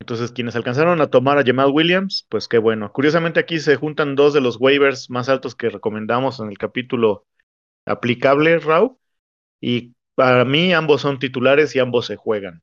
Entonces, 0.00 0.32
quienes 0.32 0.56
alcanzaron 0.56 1.00
a 1.00 1.10
tomar 1.10 1.38
a 1.38 1.44
Jamal 1.44 1.70
Williams, 1.70 2.26
pues 2.30 2.48
qué 2.48 2.58
bueno. 2.58 2.92
Curiosamente 2.92 3.40
aquí 3.40 3.58
se 3.58 3.76
juntan 3.76 4.14
dos 4.14 4.32
de 4.32 4.40
los 4.40 4.58
waivers 4.60 5.10
más 5.10 5.28
altos 5.28 5.54
que 5.54 5.70
recomendamos 5.70 6.40
en 6.40 6.48
el 6.48 6.58
capítulo 6.58 7.26
aplicable, 7.84 8.58
Rau. 8.60 8.98
Y 9.60 9.94
para 10.18 10.44
mí 10.44 10.72
ambos 10.72 11.02
son 11.02 11.20
titulares 11.20 11.76
y 11.76 11.78
ambos 11.78 12.06
se 12.06 12.16
juegan. 12.16 12.60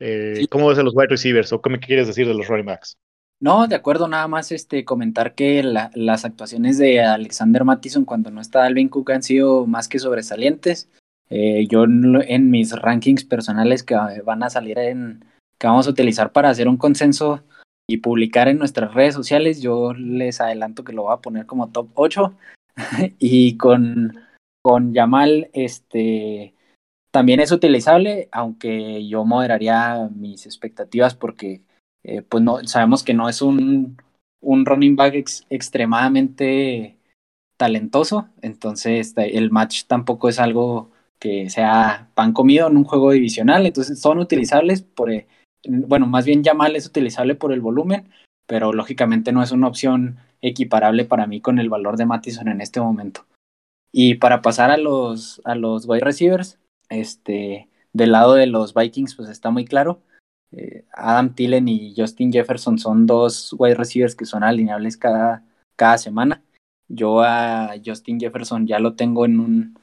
Eh, 0.00 0.44
¿Cómo 0.50 0.68
ves 0.68 0.78
a 0.78 0.82
los 0.82 0.94
wide 0.94 1.08
receivers 1.08 1.50
o 1.50 1.62
qué 1.62 1.70
me 1.70 1.80
quieres 1.80 2.06
decir 2.06 2.28
de 2.28 2.34
los 2.34 2.46
running 2.46 2.66
backs? 2.66 2.98
No, 3.40 3.66
de 3.66 3.74
acuerdo, 3.74 4.06
nada 4.06 4.28
más 4.28 4.52
este, 4.52 4.84
comentar 4.84 5.34
que 5.34 5.62
las 5.62 6.24
actuaciones 6.26 6.76
de 6.76 7.00
Alexander 7.00 7.64
Mattison 7.64 8.04
cuando 8.04 8.30
no 8.30 8.42
está 8.42 8.64
Alvin 8.64 8.90
Cook 8.90 9.12
han 9.12 9.22
sido 9.22 9.66
más 9.66 9.88
que 9.88 9.98
sobresalientes. 9.98 10.90
Eh, 11.30 11.66
yo 11.70 11.84
en, 11.84 12.50
mis 12.50 12.72
rankings 12.72 13.24
personales 13.24 13.82
que 13.82 13.96
van 14.22 14.42
a 14.42 14.50
salir 14.50 14.78
en, 14.78 15.24
que 15.56 15.68
vamos 15.68 15.86
a 15.86 15.90
utilizar 15.90 16.32
para 16.32 16.50
hacer 16.50 16.68
un 16.68 16.76
consenso 16.76 17.42
y 17.88 17.96
publicar 17.96 18.48
en 18.48 18.58
nuestras 18.58 18.92
redes 18.92 19.14
sociales, 19.14 19.62
yo 19.62 19.94
les 19.94 20.42
adelanto 20.42 20.84
que 20.84 20.92
lo 20.92 21.04
voy 21.04 21.14
a 21.14 21.22
poner 21.22 21.46
como 21.46 21.70
top 21.70 21.88
8 21.94 22.34
y 23.18 23.56
con, 23.56 24.18
con 24.60 24.92
Yamal, 24.92 25.48
este, 25.54 26.52
también 27.10 27.40
es 27.40 27.52
utilizable, 27.52 28.28
aunque 28.32 29.06
yo 29.06 29.24
moderaría 29.24 30.08
mis 30.14 30.46
expectativas 30.46 31.14
porque 31.14 31.62
eh, 32.04 32.22
pues 32.22 32.42
no, 32.42 32.64
sabemos 32.66 33.02
que 33.02 33.14
no 33.14 33.28
es 33.28 33.42
un, 33.42 33.96
un 34.40 34.64
running 34.64 34.96
back 34.96 35.14
extremadamente 35.50 36.96
talentoso, 37.56 38.28
entonces 38.40 39.12
el 39.16 39.50
match 39.50 39.84
tampoco 39.84 40.28
es 40.28 40.38
algo 40.38 40.90
que 41.18 41.50
sea 41.50 42.08
pan 42.14 42.32
comido 42.32 42.68
en 42.68 42.78
un 42.78 42.84
juego 42.84 43.10
divisional, 43.10 43.66
entonces 43.66 44.00
son 44.00 44.18
utilizables 44.18 44.80
por, 44.80 45.10
eh, 45.10 45.26
bueno, 45.64 46.06
más 46.06 46.24
bien 46.24 46.42
Yamal 46.42 46.76
es 46.76 46.86
utilizable 46.86 47.34
por 47.34 47.52
el 47.52 47.60
volumen, 47.60 48.08
pero 48.46 48.72
lógicamente 48.72 49.32
no 49.32 49.42
es 49.42 49.52
una 49.52 49.68
opción 49.68 50.18
equiparable 50.40 51.04
para 51.04 51.26
mí 51.26 51.40
con 51.40 51.58
el 51.58 51.68
valor 51.68 51.96
de 51.98 52.06
Mattison 52.06 52.48
en 52.48 52.62
este 52.62 52.80
momento. 52.80 53.26
Y 53.92 54.14
para 54.14 54.40
pasar 54.40 54.70
a 54.70 54.76
los, 54.76 55.42
a 55.44 55.54
los 55.54 55.86
wide 55.86 56.00
receivers, 56.00 56.58
este, 56.90 57.68
del 57.92 58.12
lado 58.12 58.34
de 58.34 58.46
los 58.46 58.74
Vikings, 58.74 59.14
pues 59.14 59.28
está 59.28 59.50
muy 59.50 59.64
claro. 59.64 60.02
Eh, 60.52 60.84
Adam 60.92 61.34
Tillen 61.34 61.68
y 61.68 61.94
Justin 61.96 62.32
Jefferson 62.32 62.78
son 62.78 63.06
dos 63.06 63.54
wide 63.58 63.76
receivers 63.76 64.16
que 64.16 64.26
son 64.26 64.42
alineables 64.42 64.96
cada, 64.96 65.44
cada 65.76 65.96
semana. 65.98 66.42
Yo 66.88 67.22
a 67.22 67.74
Justin 67.84 68.18
Jefferson 68.18 68.66
ya 68.66 68.80
lo 68.80 68.94
tengo 68.94 69.24
en 69.24 69.38
un, 69.38 69.78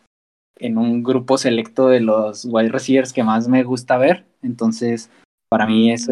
en 0.59 0.77
un 0.77 1.03
grupo 1.03 1.37
selecto 1.37 1.87
de 1.87 2.01
los 2.01 2.45
wide 2.45 2.69
receivers 2.69 3.13
que 3.13 3.23
más 3.23 3.47
me 3.47 3.63
gusta 3.63 3.97
ver. 3.97 4.25
Entonces, 4.41 5.09
Para 5.49 5.65
mí 5.65 5.93
es, 5.93 6.09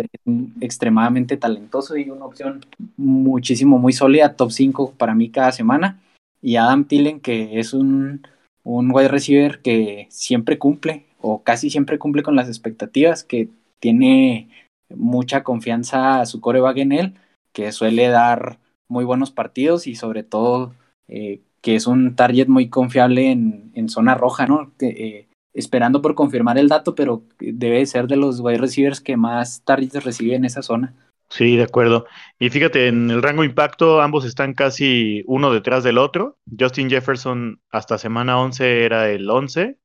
extremadamente 0.61 1.35
talentoso 1.35 1.97
y 1.97 2.09
una 2.09 2.23
opción 2.23 2.65
muchísimo, 2.95 3.77
muy 3.77 3.91
sólida, 3.91 4.35
top 4.37 4.51
5 4.51 4.93
para 4.97 5.13
mí 5.13 5.29
cada 5.29 5.51
semana. 5.51 5.99
Y 6.41 6.55
Adam 6.55 6.85
Tillen, 6.85 7.19
que 7.19 7.59
es 7.59 7.73
un, 7.73 8.25
un 8.65 8.91
wide 8.91 9.07
receiver 9.07 9.61
que 9.61 10.07
siempre 10.09 10.57
cumple, 10.57 11.05
o 11.21 11.43
casi 11.43 11.69
siempre 11.69 11.97
cumple 11.97 12.23
con 12.23 12.35
las 12.35 12.49
expectativas, 12.49 13.23
que 13.23 13.47
tiene 13.79 14.49
mucha 14.89 15.43
confianza 15.43 16.25
su 16.25 16.41
coreback 16.41 16.77
en 16.77 16.91
él, 16.91 17.13
que 17.53 17.71
suele 17.71 18.09
dar 18.09 18.59
muy 18.87 19.05
buenos 19.05 19.31
partidos 19.31 19.87
y 19.87 19.95
sobre 19.95 20.23
todo 20.23 20.73
eh, 21.07 21.39
que 21.61 21.75
es 21.75 21.87
un 21.87 22.15
target 22.15 22.47
muy 22.47 22.69
confiable 22.69 23.31
en, 23.31 23.89
zona 23.89 24.15
roja, 24.15 24.47
¿no? 24.47 24.71
Eh, 24.79 25.27
esperando 25.53 26.01
por 26.01 26.15
confirmar 26.15 26.57
el 26.57 26.67
dato, 26.67 26.95
pero 26.95 27.23
debe 27.39 27.85
ser 27.85 28.07
de 28.07 28.17
los 28.17 28.39
wide 28.39 28.57
receivers 28.57 28.99
que 28.99 29.15
más 29.15 29.61
targets 29.61 30.03
recibe 30.03 30.35
en 30.35 30.45
esa 30.45 30.61
zona. 30.61 30.93
Sí, 31.29 31.57
de 31.57 31.63
acuerdo. 31.63 32.05
Y 32.39 32.49
fíjate, 32.49 32.87
en 32.87 33.09
el 33.09 33.21
rango 33.21 33.43
impacto 33.43 34.01
ambos 34.01 34.25
están 34.25 34.53
casi 34.53 35.23
uno 35.27 35.51
detrás 35.51 35.83
del 35.83 35.97
otro. 35.97 36.37
Justin 36.57 36.89
Jefferson 36.89 37.61
hasta 37.69 37.97
semana 37.97 38.39
11 38.39 38.85
era 38.85 39.09
el 39.09 39.29
11 39.29 39.77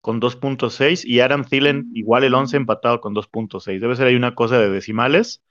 con 0.00 0.20
2.6 0.20 1.04
y 1.04 1.20
Adam 1.20 1.44
Thielen 1.44 1.90
igual 1.94 2.24
el 2.24 2.34
11 2.34 2.56
empatado 2.56 3.00
con 3.00 3.14
2.6. 3.14 3.80
Debe 3.80 3.96
ser 3.96 4.06
ahí 4.08 4.16
una 4.16 4.34
cosa 4.34 4.58
de 4.58 4.70
decimales. 4.70 5.42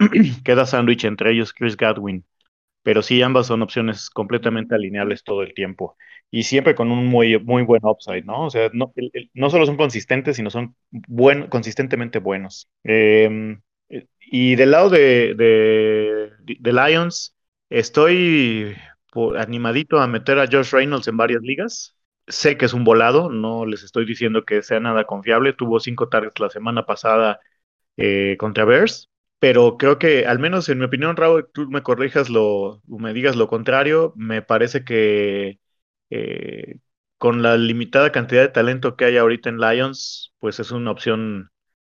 Queda 0.44 0.66
sándwich 0.66 1.04
entre 1.04 1.32
ellos 1.32 1.52
Chris 1.54 1.76
Godwin. 1.76 2.24
Pero 2.82 3.02
sí, 3.02 3.22
ambas 3.22 3.46
son 3.48 3.62
opciones 3.62 4.10
completamente 4.10 4.74
alineables 4.74 5.24
todo 5.24 5.42
el 5.42 5.54
tiempo 5.54 5.96
y 6.30 6.44
siempre 6.44 6.74
con 6.74 6.90
un 6.92 7.06
muy, 7.06 7.38
muy 7.40 7.62
buen 7.64 7.84
upside, 7.84 8.24
¿no? 8.24 8.46
O 8.46 8.50
sea, 8.50 8.70
no, 8.74 8.92
no 9.34 9.50
solo 9.50 9.66
son 9.66 9.76
consistentes, 9.76 10.36
sino 10.36 10.50
son 10.50 10.76
buen, 10.90 11.48
consistentemente 11.48 12.18
buenos. 12.18 12.68
Em, 12.84 13.62
y 14.20 14.56
del 14.56 14.70
lado 14.72 14.90
de, 14.90 15.34
de, 15.36 16.72
Lions, 16.72 17.36
estoy 17.70 18.76
animadito 19.38 20.00
a 20.00 20.06
meter 20.06 20.38
a 20.38 20.46
Josh 20.50 20.72
Reynolds 20.72 21.08
en 21.08 21.16
varias 21.16 21.42
ligas. 21.42 21.96
Sé 22.26 22.56
que 22.56 22.64
es 22.66 22.72
un 22.72 22.84
volado, 22.84 23.30
no 23.30 23.66
les 23.66 23.82
estoy 23.84 24.06
diciendo 24.06 24.44
que 24.44 24.62
sea 24.62 24.80
nada 24.80 25.04
confiable. 25.04 25.52
Tuvo 25.52 25.78
cinco 25.80 26.08
targets 26.08 26.40
la 26.40 26.50
semana 26.50 26.86
pasada 26.86 27.40
eh, 27.96 28.36
contra 28.38 28.64
Bears, 28.64 29.10
pero 29.38 29.76
creo 29.78 29.98
que, 29.98 30.26
al 30.26 30.38
menos 30.38 30.68
en 30.68 30.78
mi 30.78 30.86
opinión, 30.86 31.16
Raúl, 31.16 31.48
tú 31.52 31.68
me 31.70 31.82
corrijas 31.82 32.30
lo, 32.30 32.82
me 32.86 33.12
digas 33.14 33.36
lo 33.36 33.48
contrario, 33.48 34.12
me 34.16 34.42
parece 34.42 34.84
que 34.84 35.60
eh, 36.10 36.78
con 37.18 37.42
la 37.42 37.56
limitada 37.56 38.12
cantidad 38.12 38.42
de 38.42 38.48
talento 38.48 38.96
que 38.96 39.04
hay 39.06 39.16
ahorita 39.18 39.48
en 39.50 39.58
Lions, 39.58 40.34
pues 40.40 40.60
es 40.60 40.70
una 40.72 40.90
opción, 40.90 41.50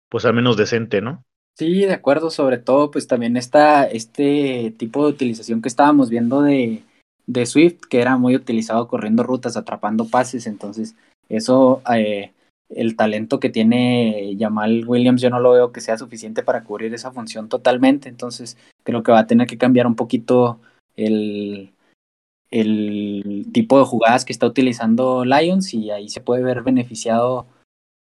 pues 0.10 0.26
al 0.26 0.34
menos 0.34 0.58
decente, 0.58 1.02
¿no? 1.02 1.26
Sí, 1.58 1.86
de 1.86 1.94
acuerdo, 1.94 2.32
sobre 2.32 2.58
todo 2.58 2.92
pues 2.92 3.08
también 3.08 3.38
está 3.38 3.86
este 3.86 4.74
tipo 4.78 5.04
de 5.06 5.14
utilización 5.14 5.62
que 5.62 5.70
estábamos 5.70 6.10
viendo 6.10 6.42
de, 6.42 6.84
de 7.28 7.46
Swift, 7.46 7.80
que 7.90 8.02
era 8.02 8.18
muy 8.18 8.36
utilizado 8.36 8.90
corriendo 8.90 9.24
rutas, 9.24 9.56
atrapando 9.56 10.06
pases, 10.10 10.48
entonces 10.48 10.96
eso, 11.30 11.82
eh, 11.96 12.34
el 12.68 12.98
talento 12.98 13.40
que 13.40 13.50
tiene 13.50 14.36
Jamal 14.38 14.84
Williams, 14.86 15.22
yo 15.22 15.30
no 15.30 15.40
lo 15.40 15.54
veo 15.54 15.72
que 15.72 15.80
sea 15.80 15.98
suficiente 15.98 16.44
para 16.44 16.66
cubrir 16.66 16.94
esa 16.94 17.12
función 17.14 17.48
totalmente, 17.48 18.10
entonces 18.10 18.58
creo 18.84 19.02
que 19.02 19.14
va 19.14 19.20
a 19.20 19.28
tener 19.28 19.48
que 19.48 19.58
cambiar 19.58 19.88
un 19.88 19.96
poquito 19.96 20.60
el, 20.98 21.72
el 22.52 23.48
tipo 23.54 23.80
de 23.80 23.86
jugadas 23.86 24.26
que 24.26 24.34
está 24.34 24.46
utilizando 24.46 25.24
Lions 25.24 25.74
y 25.74 25.92
ahí 25.92 26.10
se 26.10 26.20
puede 26.20 26.44
ver 26.44 26.64
beneficiado 26.64 27.48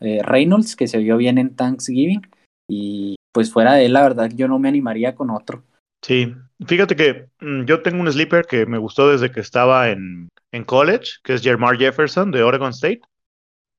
eh, 0.01 0.21
Reynolds, 0.23 0.75
que 0.75 0.87
se 0.87 0.97
vio 0.97 1.17
bien 1.17 1.37
en 1.37 1.55
Thanksgiving. 1.55 2.21
Y 2.69 3.15
pues 3.31 3.51
fuera 3.51 3.73
de 3.73 3.85
él, 3.85 3.93
la 3.93 4.03
verdad, 4.03 4.29
yo 4.33 4.47
no 4.47 4.59
me 4.59 4.69
animaría 4.69 5.15
con 5.15 5.29
otro. 5.29 5.63
Sí, 6.01 6.33
fíjate 6.65 6.95
que 6.95 7.27
mm, 7.41 7.65
yo 7.65 7.81
tengo 7.81 8.01
un 8.01 8.11
sleeper 8.11 8.45
que 8.45 8.65
me 8.65 8.77
gustó 8.77 9.09
desde 9.09 9.31
que 9.31 9.41
estaba 9.41 9.89
en, 9.89 10.29
en 10.51 10.63
college, 10.63 11.13
que 11.23 11.33
es 11.33 11.41
Jermar 11.41 11.77
Jefferson 11.77 12.31
de 12.31 12.43
Oregon 12.43 12.71
State, 12.71 13.01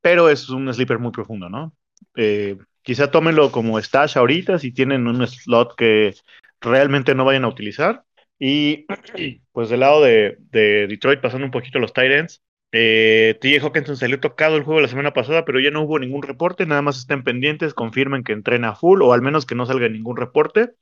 pero 0.00 0.28
es 0.28 0.48
un 0.48 0.72
sleeper 0.72 0.98
muy 0.98 1.12
profundo, 1.12 1.48
¿no? 1.48 1.72
Eh, 2.14 2.58
quizá 2.82 3.10
tómenlo 3.10 3.52
como 3.52 3.78
stash 3.78 4.16
ahorita 4.16 4.58
si 4.58 4.72
tienen 4.72 5.06
un 5.06 5.26
slot 5.26 5.74
que 5.76 6.14
realmente 6.60 7.14
no 7.14 7.24
vayan 7.24 7.44
a 7.44 7.48
utilizar 7.48 8.04
y 8.38 8.86
pues 9.52 9.68
del 9.68 9.80
lado 9.80 10.02
de, 10.02 10.38
Detroit, 10.50 11.20
pasando 11.20 11.44
un 11.44 11.52
poquito 11.52 11.78
los 11.78 11.92
Titans, 11.92 12.42
eh, 12.72 13.36
TJ 13.40 13.60
Hawkinson 13.64 13.96
salió 13.96 14.20
tocado 14.20 14.56
el 14.56 14.62
juego 14.62 14.80
la 14.80 14.88
semana 14.88 15.12
pasada, 15.12 15.44
pero 15.44 15.60
ya 15.60 15.70
no 15.70 15.82
hubo 15.82 15.98
ningún 15.98 16.22
reporte, 16.22 16.66
nada 16.66 16.82
más 16.82 16.98
estén 16.98 17.24
pendientes, 17.24 17.74
confirmen 17.74 18.22
que 18.22 18.32
entrena 18.32 18.74
full 18.74 19.02
o 19.02 19.12
al 19.12 19.22
menos 19.22 19.46
que 19.46 19.54
no 19.54 19.66
salga 19.66 19.88
ningún 19.88 20.16
reporte. 20.16 20.72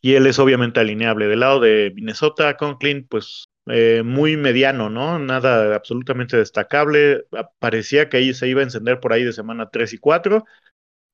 Y 0.00 0.14
él 0.14 0.26
es 0.26 0.38
obviamente 0.38 0.80
alineable. 0.80 1.26
Del 1.26 1.40
lado 1.40 1.60
de 1.60 1.92
Minnesota, 1.94 2.56
Conklin, 2.56 3.06
pues 3.06 3.48
eh, 3.66 4.02
muy 4.04 4.36
mediano, 4.36 4.88
¿no? 4.88 5.18
Nada 5.18 5.74
absolutamente 5.74 6.36
destacable. 6.38 7.26
Parecía 7.58 8.08
que 8.08 8.16
ahí 8.16 8.34
se 8.34 8.48
iba 8.48 8.60
a 8.60 8.64
encender 8.64 9.00
por 9.00 9.12
ahí 9.12 9.24
de 9.24 9.32
semana 9.34 9.68
3 9.70 9.92
y 9.92 9.98
4, 9.98 10.44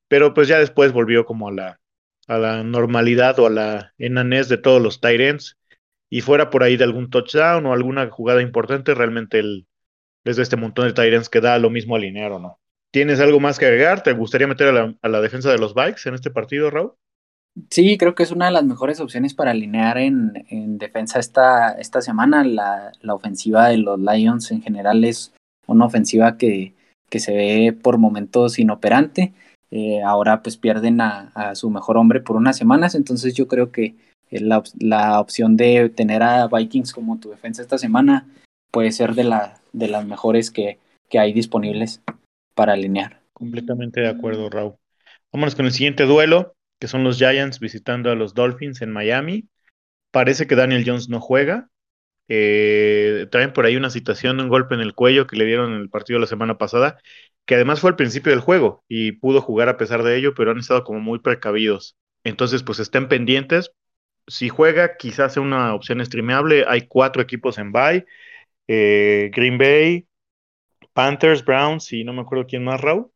pero 0.07 0.33
pues 0.33 0.47
ya 0.47 0.59
después 0.59 0.93
volvió 0.93 1.25
como 1.25 1.49
a 1.49 1.51
la, 1.51 1.79
a 2.27 2.37
la 2.37 2.63
normalidad 2.63 3.39
o 3.39 3.47
a 3.47 3.49
la 3.49 3.93
enanés 3.97 4.49
de 4.49 4.57
todos 4.57 4.81
los 4.81 5.01
Titans 5.01 5.57
y 6.09 6.21
fuera 6.21 6.49
por 6.49 6.63
ahí 6.63 6.77
de 6.77 6.85
algún 6.85 7.09
touchdown 7.09 7.65
o 7.65 7.73
alguna 7.73 8.09
jugada 8.09 8.41
importante, 8.41 8.93
realmente 8.95 9.39
el, 9.39 9.67
desde 10.27 10.43
este 10.43 10.57
montón 10.57 10.85
de 10.85 10.93
Tyrants 10.93 11.29
que 11.29 11.39
da 11.39 11.57
lo 11.57 11.69
mismo 11.69 11.95
alinear 11.95 12.33
o 12.33 12.39
no. 12.39 12.59
¿Tienes 12.91 13.21
algo 13.21 13.39
más 13.39 13.57
que 13.57 13.65
agregar? 13.65 14.03
¿Te 14.03 14.11
gustaría 14.11 14.45
meter 14.45 14.67
a 14.67 15.07
la, 15.07 15.21
defensa 15.21 15.49
de 15.49 15.57
los 15.57 15.73
Bikes 15.73 16.01
en 16.05 16.15
este 16.15 16.31
partido, 16.31 16.69
Raúl? 16.69 16.93
Sí, 17.69 17.97
creo 17.97 18.13
que 18.13 18.23
es 18.23 18.31
una 18.31 18.47
de 18.47 18.51
las 18.51 18.65
mejores 18.65 18.99
opciones 18.99 19.33
para 19.33 19.51
alinear 19.51 19.97
en, 19.97 20.45
en 20.49 20.77
defensa 20.77 21.19
esta, 21.19 21.71
esta 21.71 22.01
semana. 22.01 22.43
La, 22.43 22.91
la, 23.01 23.13
ofensiva 23.13 23.69
de 23.69 23.77
los 23.77 23.97
Lions 23.99 24.51
en 24.51 24.61
general 24.61 25.05
es 25.05 25.33
una 25.65 25.85
ofensiva 25.85 26.37
que, 26.37 26.73
que 27.09 27.19
se 27.19 27.33
ve 27.33 27.73
por 27.73 27.97
momentos 27.97 28.59
inoperante. 28.59 29.33
Eh, 29.71 30.01
ahora 30.03 30.41
pues 30.43 30.57
pierden 30.57 30.99
a, 30.99 31.31
a, 31.35 31.55
su 31.55 31.69
mejor 31.69 31.95
hombre 31.97 32.19
por 32.19 32.35
unas 32.35 32.57
semanas, 32.57 32.95
entonces 32.95 33.33
yo 33.33 33.47
creo 33.47 33.71
que 33.71 33.95
la, 34.29 34.63
la, 34.79 35.19
opción 35.19 35.57
de 35.57 35.89
tener 35.89 36.23
a 36.23 36.47
Vikings 36.47 36.93
como 36.93 37.19
tu 37.19 37.29
defensa 37.31 37.61
esta 37.61 37.77
semana 37.77 38.27
puede 38.71 38.91
ser 38.91 39.13
de, 39.13 39.23
la, 39.23 39.59
de 39.73 39.87
las 39.87 40.05
mejores 40.05 40.51
que, 40.51 40.79
que 41.09 41.19
hay 41.19 41.33
disponibles 41.33 42.01
para 42.55 42.73
alinear. 42.73 43.21
Completamente 43.33 44.01
de 44.01 44.09
acuerdo, 44.09 44.49
Raúl. 44.49 44.75
Vámonos 45.31 45.55
con 45.55 45.65
el 45.65 45.71
siguiente 45.71 46.03
duelo, 46.05 46.55
que 46.79 46.87
son 46.87 47.03
los 47.03 47.17
Giants 47.17 47.59
visitando 47.59 48.11
a 48.11 48.15
los 48.15 48.33
Dolphins 48.33 48.81
en 48.81 48.91
Miami. 48.91 49.45
Parece 50.11 50.47
que 50.47 50.55
Daniel 50.55 50.83
Jones 50.85 51.09
no 51.09 51.19
juega. 51.19 51.69
Eh, 52.29 53.27
traen 53.31 53.53
por 53.53 53.65
ahí 53.65 53.75
una 53.75 53.89
situación, 53.89 54.39
un 54.39 54.49
golpe 54.49 54.75
en 54.75 54.81
el 54.81 54.93
cuello 54.93 55.27
que 55.27 55.37
le 55.37 55.45
dieron 55.45 55.73
en 55.73 55.79
el 55.79 55.89
partido 55.89 56.19
la 56.19 56.27
semana 56.27 56.57
pasada, 56.57 56.97
que 57.45 57.55
además 57.55 57.79
fue 57.79 57.91
al 57.91 57.95
principio 57.95 58.31
del 58.31 58.41
juego 58.41 58.83
y 58.87 59.13
pudo 59.13 59.41
jugar 59.41 59.69
a 59.69 59.77
pesar 59.77 60.03
de 60.03 60.17
ello, 60.17 60.33
pero 60.35 60.51
han 60.51 60.59
estado 60.59 60.83
como 60.83 60.99
muy 60.99 61.19
precavidos. 61.19 61.95
Entonces, 62.23 62.63
pues 62.63 62.79
estén 62.79 63.07
pendientes 63.07 63.71
si 64.27 64.49
juega, 64.49 64.97
quizás 64.97 65.33
sea 65.33 65.41
una 65.41 65.73
opción 65.73 66.05
streameable. 66.05 66.65
Hay 66.67 66.81
cuatro 66.87 67.21
equipos 67.21 67.57
en 67.57 67.71
bye. 67.71 68.05
Eh, 68.67 69.31
Green 69.33 69.57
Bay, 69.57 70.07
Panthers, 70.93 71.43
Browns 71.43 71.93
y 71.93 72.03
no 72.03 72.13
me 72.13 72.21
acuerdo 72.21 72.45
quién 72.47 72.63
más, 72.63 72.81
Raúl. 72.81 73.11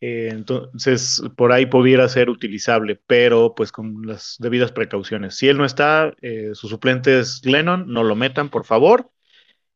Eh, 0.00 0.28
entonces, 0.30 1.20
por 1.36 1.52
ahí 1.52 1.66
pudiera 1.66 2.08
ser 2.08 2.30
utilizable, 2.30 3.00
pero 3.06 3.54
pues 3.56 3.72
con 3.72 4.06
las 4.06 4.36
debidas 4.38 4.70
precauciones. 4.70 5.34
Si 5.34 5.48
él 5.48 5.58
no 5.58 5.64
está, 5.64 6.14
eh, 6.22 6.50
su 6.54 6.68
suplente 6.68 7.18
es 7.18 7.44
Lennon, 7.44 7.92
no 7.92 8.04
lo 8.04 8.14
metan, 8.14 8.48
por 8.48 8.64
favor. 8.64 9.10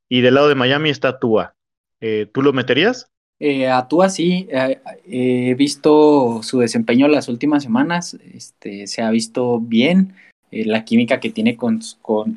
Y 0.08 0.20
del 0.20 0.34
lado 0.34 0.48
de 0.48 0.54
Miami 0.54 0.90
está 0.90 1.18
Tua. 1.18 1.56
¿Tú 2.32 2.42
lo 2.42 2.52
meterías? 2.52 3.08
a 3.70 3.88
Tua 3.88 4.08
sí, 4.08 4.48
he 5.06 5.54
visto 5.54 6.42
su 6.42 6.58
desempeño 6.58 7.08
las 7.08 7.28
últimas 7.28 7.62
semanas, 7.62 8.14
este, 8.34 8.88
se 8.88 9.02
ha 9.02 9.10
visto 9.10 9.60
bien, 9.60 10.14
eh, 10.52 10.66
la 10.66 10.84
química 10.84 11.18
que 11.18 11.30
tiene 11.30 11.56
con, 11.56 11.80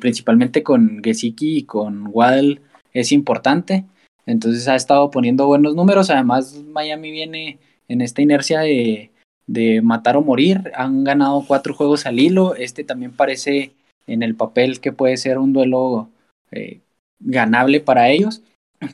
principalmente 0.00 0.62
con 0.62 1.02
Gesicki 1.04 1.58
y 1.58 1.62
con 1.64 2.08
Waddle 2.10 2.62
es 2.92 3.12
importante. 3.12 3.84
Entonces 4.24 4.66
ha 4.68 4.74
estado 4.74 5.10
poniendo 5.10 5.46
buenos 5.46 5.74
números. 5.74 6.10
Además, 6.10 6.54
Miami 6.72 7.10
viene 7.12 7.58
en 7.88 8.00
esta 8.00 8.22
inercia 8.22 8.60
de, 8.60 9.10
de 9.46 9.82
matar 9.82 10.16
o 10.16 10.22
morir. 10.22 10.72
Han 10.74 11.04
ganado 11.04 11.44
cuatro 11.46 11.74
juegos 11.74 12.06
al 12.06 12.18
hilo. 12.18 12.56
Este 12.56 12.84
también 12.84 13.12
parece 13.12 13.74
en 14.06 14.22
el 14.22 14.34
papel 14.34 14.80
que 14.80 14.92
puede 14.92 15.16
ser 15.18 15.38
un 15.38 15.52
duelo 15.52 16.08
eh, 16.50 16.80
ganable 17.20 17.80
para 17.80 18.08
ellos. 18.08 18.42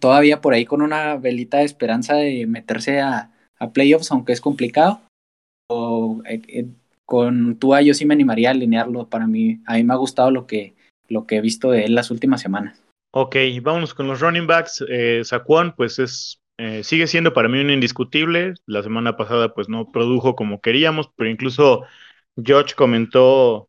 Todavía 0.00 0.40
por 0.40 0.52
ahí 0.52 0.64
con 0.64 0.82
una 0.82 1.16
velita 1.16 1.58
de 1.58 1.64
esperanza 1.64 2.14
de 2.14 2.46
meterse 2.46 3.00
a, 3.00 3.30
a 3.58 3.70
playoffs, 3.70 4.10
aunque 4.10 4.32
es 4.32 4.40
complicado. 4.40 5.00
Eh, 6.24 6.66
con 7.12 7.58
Tua 7.58 7.82
yo 7.82 7.92
sí 7.92 8.06
me 8.06 8.14
animaría 8.14 8.48
a 8.48 8.52
alinearlo. 8.52 9.06
Para 9.06 9.26
mí, 9.26 9.60
a 9.66 9.74
mí 9.74 9.84
me 9.84 9.92
ha 9.92 9.98
gustado 9.98 10.30
lo 10.30 10.46
que, 10.46 10.72
lo 11.10 11.26
que 11.26 11.36
he 11.36 11.40
visto 11.42 11.70
de 11.70 11.84
él 11.84 11.94
las 11.94 12.10
últimas 12.10 12.40
semanas. 12.40 12.82
Ok, 13.10 13.36
vámonos 13.60 13.92
con 13.92 14.06
los 14.06 14.20
running 14.20 14.46
backs. 14.46 14.82
Eh, 14.88 15.20
Saquon, 15.22 15.74
pues 15.76 15.98
es 15.98 16.40
Eh, 16.58 16.84
sigue 16.84 17.06
siendo 17.06 17.34
para 17.34 17.48
mí 17.48 17.60
un 17.60 17.70
indiscutible. 17.70 18.54
La 18.64 18.82
semana 18.82 19.14
pasada 19.16 19.52
pues 19.52 19.68
no 19.68 19.90
produjo 19.92 20.34
como 20.34 20.62
queríamos, 20.62 21.10
pero 21.16 21.28
incluso 21.28 21.84
George 22.42 22.74
comentó 22.74 23.68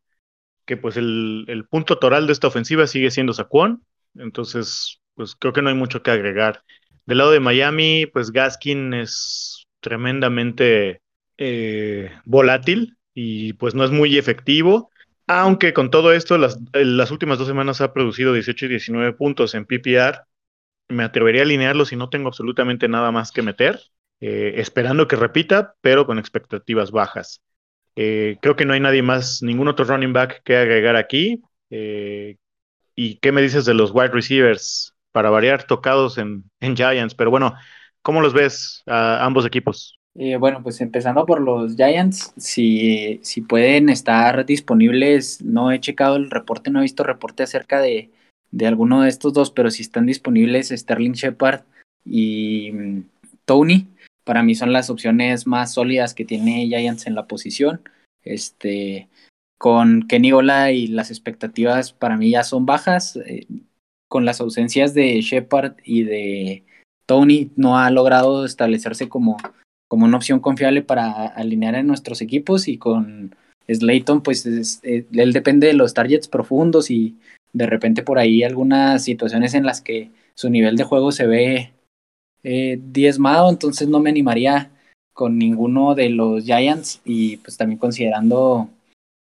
que 0.65 0.77
pues 0.77 0.95
el, 0.95 1.43
el 1.49 1.65
punto 1.65 1.97
toral 1.97 2.27
de 2.27 2.33
esta 2.33 2.47
ofensiva 2.47 2.87
sigue 2.87 3.11
siendo 3.11 3.33
Saquon. 3.33 3.83
Entonces, 4.15 5.01
pues 5.15 5.35
creo 5.35 5.51
que 5.51 5.61
no 5.61 5.67
hay 5.67 5.75
mucho 5.75 6.01
que 6.01 6.11
agregar. 6.11 6.63
Del 7.05 7.17
lado 7.17 7.31
de 7.31 7.41
Miami, 7.41 8.05
pues 8.05 8.31
Gaskin 8.31 8.93
es 8.93 9.65
tremendamente 9.81 11.01
eh, 11.37 12.09
volátil 12.23 12.95
y 13.13 13.53
pues 13.53 13.75
no 13.75 13.83
es 13.83 13.91
muy 13.91 14.17
efectivo. 14.17 14.91
Aunque 15.27 15.73
con 15.73 15.89
todo 15.89 16.11
esto, 16.13 16.37
las, 16.37 16.59
las 16.73 17.11
últimas 17.11 17.37
dos 17.37 17.47
semanas 17.47 17.81
ha 17.81 17.93
producido 17.93 18.33
18 18.33 18.65
y 18.65 18.69
19 18.69 19.13
puntos 19.13 19.55
en 19.55 19.65
PPR. 19.65 20.19
Me 20.89 21.03
atrevería 21.03 21.41
a 21.41 21.45
alinearlo 21.45 21.85
si 21.85 21.95
no 21.95 22.09
tengo 22.09 22.27
absolutamente 22.27 22.87
nada 22.89 23.11
más 23.11 23.31
que 23.31 23.41
meter, 23.41 23.79
eh, 24.19 24.55
esperando 24.57 25.07
que 25.07 25.15
repita, 25.15 25.75
pero 25.81 26.05
con 26.05 26.19
expectativas 26.19 26.91
bajas. 26.91 27.41
Eh, 27.95 28.37
creo 28.41 28.55
que 28.55 28.65
no 28.65 28.73
hay 28.73 28.79
nadie 28.79 29.01
más, 29.03 29.41
ningún 29.43 29.67
otro 29.67 29.85
running 29.85 30.13
back 30.13 30.41
que 30.43 30.57
agregar 30.57 30.95
aquí. 30.95 31.41
Eh, 31.69 32.37
¿Y 32.95 33.17
qué 33.19 33.31
me 33.31 33.41
dices 33.41 33.65
de 33.65 33.73
los 33.73 33.91
wide 33.91 34.09
receivers? 34.09 34.95
Para 35.11 35.29
variar, 35.29 35.65
tocados 35.65 36.17
en, 36.17 36.45
en 36.59 36.75
Giants, 36.75 37.15
pero 37.15 37.29
bueno, 37.31 37.55
¿cómo 38.01 38.21
los 38.21 38.33
ves 38.33 38.83
a 38.87 39.23
ambos 39.25 39.45
equipos? 39.45 39.99
Eh, 40.15 40.37
bueno, 40.37 40.61
pues 40.61 40.79
empezando 40.81 41.25
por 41.25 41.41
los 41.41 41.75
Giants, 41.75 42.33
si, 42.37 43.19
si 43.23 43.41
pueden 43.41 43.89
estar 43.89 44.45
disponibles, 44.45 45.41
no 45.41 45.71
he 45.71 45.79
checado 45.79 46.17
el 46.17 46.29
reporte, 46.29 46.69
no 46.69 46.79
he 46.79 46.83
visto 46.83 47.03
reporte 47.03 47.41
acerca 47.41 47.79
de, 47.79 48.11
de 48.51 48.67
alguno 48.67 49.01
de 49.01 49.09
estos 49.09 49.33
dos, 49.33 49.49
pero 49.49 49.71
si 49.71 49.81
están 49.81 50.05
disponibles 50.05 50.69
Sterling 50.69 51.13
Shepard 51.13 51.63
y 52.05 52.71
mm, 52.71 53.03
Tony, 53.45 53.87
para 54.23 54.43
mí 54.43 54.53
son 54.53 54.71
las 54.71 54.91
opciones 54.91 55.47
más 55.47 55.73
sólidas 55.73 56.13
que 56.13 56.25
tiene 56.25 56.67
Giants 56.67 57.07
en 57.07 57.15
la 57.15 57.25
posición. 57.27 57.81
Este, 58.23 59.09
con 59.57 60.07
Kenny 60.07 60.31
Ola 60.31 60.71
y 60.71 60.87
las 60.87 61.09
expectativas 61.09 61.91
para 61.91 62.17
mí 62.17 62.29
ya 62.31 62.43
son 62.43 62.65
bajas. 62.65 63.15
Eh, 63.15 63.47
con 64.07 64.25
las 64.25 64.41
ausencias 64.41 64.93
de 64.93 65.19
Shepard 65.21 65.77
y 65.83 66.03
de 66.03 66.63
Tony, 67.07 67.49
no 67.55 67.79
ha 67.79 67.89
logrado 67.89 68.45
establecerse 68.45 69.09
como 69.09 69.37
como 69.87 70.05
una 70.05 70.17
opción 70.17 70.39
confiable 70.39 70.81
para 70.81 71.27
alinear 71.27 71.75
en 71.75 71.87
nuestros 71.87 72.21
equipos 72.21 72.67
y 72.67 72.77
con 72.77 73.35
Slayton 73.67 74.21
pues 74.21 74.45
eh, 74.83 75.05
él 75.11 75.33
depende 75.33 75.67
de 75.67 75.73
los 75.73 75.93
targets 75.93 76.27
profundos 76.27 76.89
y 76.89 77.15
de 77.53 77.67
repente 77.67 78.03
por 78.03 78.19
ahí 78.19 78.43
algunas 78.43 79.03
situaciones 79.03 79.53
en 79.53 79.65
las 79.65 79.81
que 79.81 80.09
su 80.35 80.49
nivel 80.49 80.75
de 80.75 80.83
juego 80.83 81.11
se 81.11 81.27
ve 81.27 81.73
eh, 82.43 82.79
diezmado, 82.81 83.49
entonces 83.49 83.87
no 83.87 83.99
me 83.99 84.09
animaría 84.09 84.71
con 85.13 85.37
ninguno 85.37 85.95
de 85.95 86.09
los 86.09 86.43
Giants 86.43 87.01
y 87.05 87.37
pues 87.37 87.55
también 87.55 87.79
considerando 87.79 88.69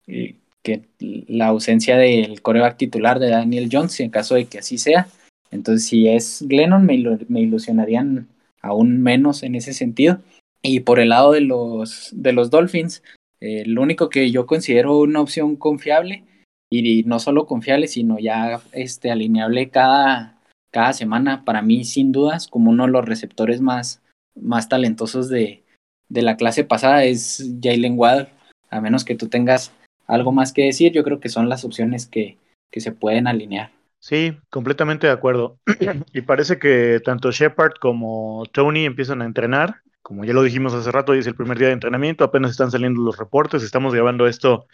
eh, 0.07 0.35
que 0.63 0.83
la 0.99 1.47
ausencia 1.47 1.97
del 1.97 2.41
coreback 2.41 2.77
titular 2.77 3.19
de 3.19 3.29
Daniel 3.29 3.69
Jones, 3.71 3.99
en 3.99 4.11
caso 4.11 4.35
de 4.35 4.45
que 4.45 4.59
así 4.59 4.77
sea, 4.77 5.07
entonces 5.49 5.87
si 5.87 6.07
es 6.07 6.45
Glennon 6.47 6.85
me, 6.85 6.97
me 7.27 7.41
ilusionarían 7.41 8.27
aún 8.61 9.01
menos 9.01 9.43
en 9.43 9.55
ese 9.55 9.73
sentido. 9.73 10.19
Y 10.63 10.81
por 10.81 10.99
el 10.99 11.09
lado 11.09 11.31
de 11.31 11.41
los, 11.41 12.09
de 12.13 12.33
los 12.33 12.49
Dolphins, 12.49 13.03
eh, 13.39 13.63
lo 13.65 13.81
único 13.81 14.09
que 14.09 14.31
yo 14.31 14.45
considero 14.45 14.99
una 14.99 15.21
opción 15.21 15.55
confiable, 15.55 16.23
y 16.69 17.03
no 17.03 17.19
solo 17.19 17.45
confiable, 17.47 17.87
sino 17.87 18.17
ya 18.17 18.61
este, 18.71 19.11
alineable 19.11 19.69
cada, 19.69 20.39
cada 20.71 20.93
semana, 20.93 21.43
para 21.43 21.61
mí 21.61 21.83
sin 21.83 22.11
dudas, 22.11 22.47
como 22.47 22.71
uno 22.71 22.85
de 22.85 22.91
los 22.91 23.05
receptores 23.05 23.59
más, 23.59 24.01
más 24.35 24.69
talentosos 24.69 25.27
de, 25.27 25.63
de 26.07 26.21
la 26.21 26.37
clase 26.37 26.63
pasada, 26.63 27.03
es 27.03 27.51
Jalen 27.61 27.97
Waddle. 27.97 28.29
A 28.69 28.79
menos 28.79 29.03
que 29.03 29.15
tú 29.15 29.27
tengas 29.27 29.73
algo 30.07 30.31
más 30.31 30.53
que 30.53 30.63
decir, 30.63 30.93
yo 30.93 31.03
creo 31.03 31.19
que 31.19 31.29
son 31.29 31.49
las 31.49 31.65
opciones 31.65 32.05
que, 32.05 32.37
que 32.71 32.79
se 32.79 32.93
pueden 32.93 33.27
alinear. 33.27 33.71
Sí, 33.99 34.37
completamente 34.49 35.07
de 35.07 35.13
acuerdo. 35.13 35.57
y 36.13 36.21
parece 36.21 36.57
que 36.57 37.01
tanto 37.03 37.31
Shepard 37.31 37.73
como 37.81 38.45
Tony 38.51 38.85
empiezan 38.85 39.21
a 39.21 39.25
entrenar 39.25 39.81
como 40.01 40.25
ya 40.25 40.33
lo 40.33 40.43
dijimos 40.43 40.73
hace 40.73 40.91
rato, 40.91 41.11
hoy 41.11 41.19
es 41.19 41.27
el 41.27 41.35
primer 41.35 41.57
día 41.57 41.67
de 41.67 41.73
entrenamiento, 41.73 42.23
apenas 42.23 42.51
están 42.51 42.71
saliendo 42.71 43.01
los 43.01 43.17
reportes, 43.17 43.63
estamos 43.63 43.93
grabando 43.93 44.27
esto 44.27 44.67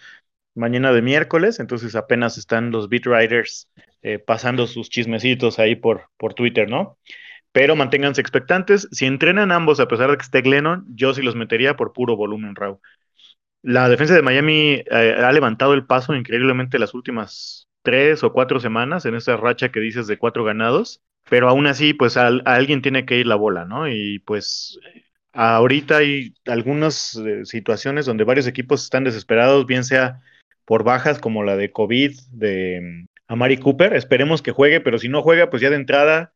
mañana 0.55 0.91
de 0.91 1.01
miércoles, 1.01 1.59
entonces 1.59 1.95
apenas 1.95 2.37
están 2.37 2.71
los 2.71 2.89
beat 2.89 3.05
writers 3.05 3.69
eh, 4.01 4.19
pasando 4.19 4.67
sus 4.67 4.89
chismecitos 4.89 5.59
ahí 5.59 5.75
por, 5.75 6.09
por 6.17 6.33
Twitter, 6.33 6.69
¿no? 6.69 6.97
Pero 7.51 7.75
manténganse 7.75 8.21
expectantes. 8.21 8.87
Si 8.91 9.05
entrenan 9.05 9.51
ambos, 9.51 9.79
a 9.79 9.87
pesar 9.87 10.11
de 10.11 10.17
que 10.17 10.23
esté 10.23 10.41
Glennon, 10.41 10.85
yo 10.89 11.13
sí 11.13 11.21
los 11.21 11.35
metería 11.35 11.75
por 11.75 11.93
puro 11.93 12.15
volumen, 12.15 12.55
Raúl. 12.55 12.79
La 13.61 13.89
defensa 13.89 14.13
de 14.15 14.21
Miami 14.21 14.83
eh, 14.89 15.15
ha 15.17 15.31
levantado 15.31 15.73
el 15.73 15.85
paso 15.85 16.15
increíblemente 16.15 16.79
las 16.79 16.93
últimas 16.93 17.67
tres 17.81 18.23
o 18.23 18.33
cuatro 18.33 18.59
semanas 18.59 19.05
en 19.05 19.15
esa 19.15 19.37
racha 19.37 19.69
que 19.71 19.79
dices 19.79 20.07
de 20.07 20.17
cuatro 20.17 20.43
ganados, 20.43 21.01
pero 21.29 21.49
aún 21.49 21.67
así, 21.67 21.93
pues 21.93 22.17
a 22.17 22.27
alguien 22.27 22.81
tiene 22.81 23.05
que 23.05 23.17
ir 23.17 23.27
la 23.27 23.35
bola, 23.35 23.65
¿no? 23.65 23.87
Y 23.87 24.19
pues 24.19 24.79
Ahorita 25.39 25.97
hay 25.97 26.33
algunas 26.47 27.15
eh, 27.15 27.45
situaciones 27.45 28.07
donde 28.07 28.23
varios 28.23 28.47
equipos 28.47 28.83
están 28.83 29.03
desesperados, 29.03 29.67
bien 29.67 29.83
sea 29.83 30.19
por 30.65 30.83
bajas 30.83 31.19
como 31.19 31.43
la 31.43 31.55
de 31.55 31.71
COVID 31.71 32.19
de 32.31 32.81
mm, 32.81 33.07
Amari 33.27 33.57
Cooper. 33.57 33.93
Esperemos 33.93 34.41
que 34.41 34.51
juegue, 34.51 34.81
pero 34.81 34.97
si 34.97 35.09
no 35.09 35.21
juega, 35.21 35.51
pues 35.51 35.61
ya 35.61 35.69
de 35.69 35.75
entrada 35.75 36.33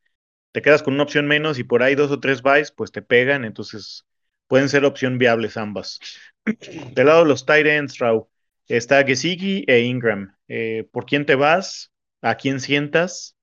te 0.51 0.61
quedas 0.61 0.83
con 0.83 0.93
una 0.93 1.01
opción 1.01 1.25
menos 1.25 1.57
y 1.57 1.63
por 1.63 1.81
ahí 1.81 1.95
dos 1.95 2.11
o 2.11 2.19
tres 2.19 2.43
buys, 2.43 2.71
pues 2.71 2.91
te 2.91 3.01
pegan. 3.01 3.43
Entonces 3.43 4.05
pueden 4.45 4.69
ser 4.69 4.85
opción 4.85 5.17
viables 5.17 5.57
ambas. 5.57 5.99
Del 6.93 7.07
lado 7.07 7.23
de 7.23 7.29
los 7.29 7.43
tight 7.43 7.65
ends, 7.65 7.97
Raúl, 7.97 8.27
está 8.67 9.03
Gesicki 9.03 9.65
e 9.67 9.79
Ingram. 9.79 10.35
Eh, 10.47 10.87
¿Por 10.91 11.07
quién 11.07 11.25
te 11.25 11.33
vas? 11.33 11.91
¿A 12.21 12.35
quién 12.35 12.59
sientas? 12.59 13.35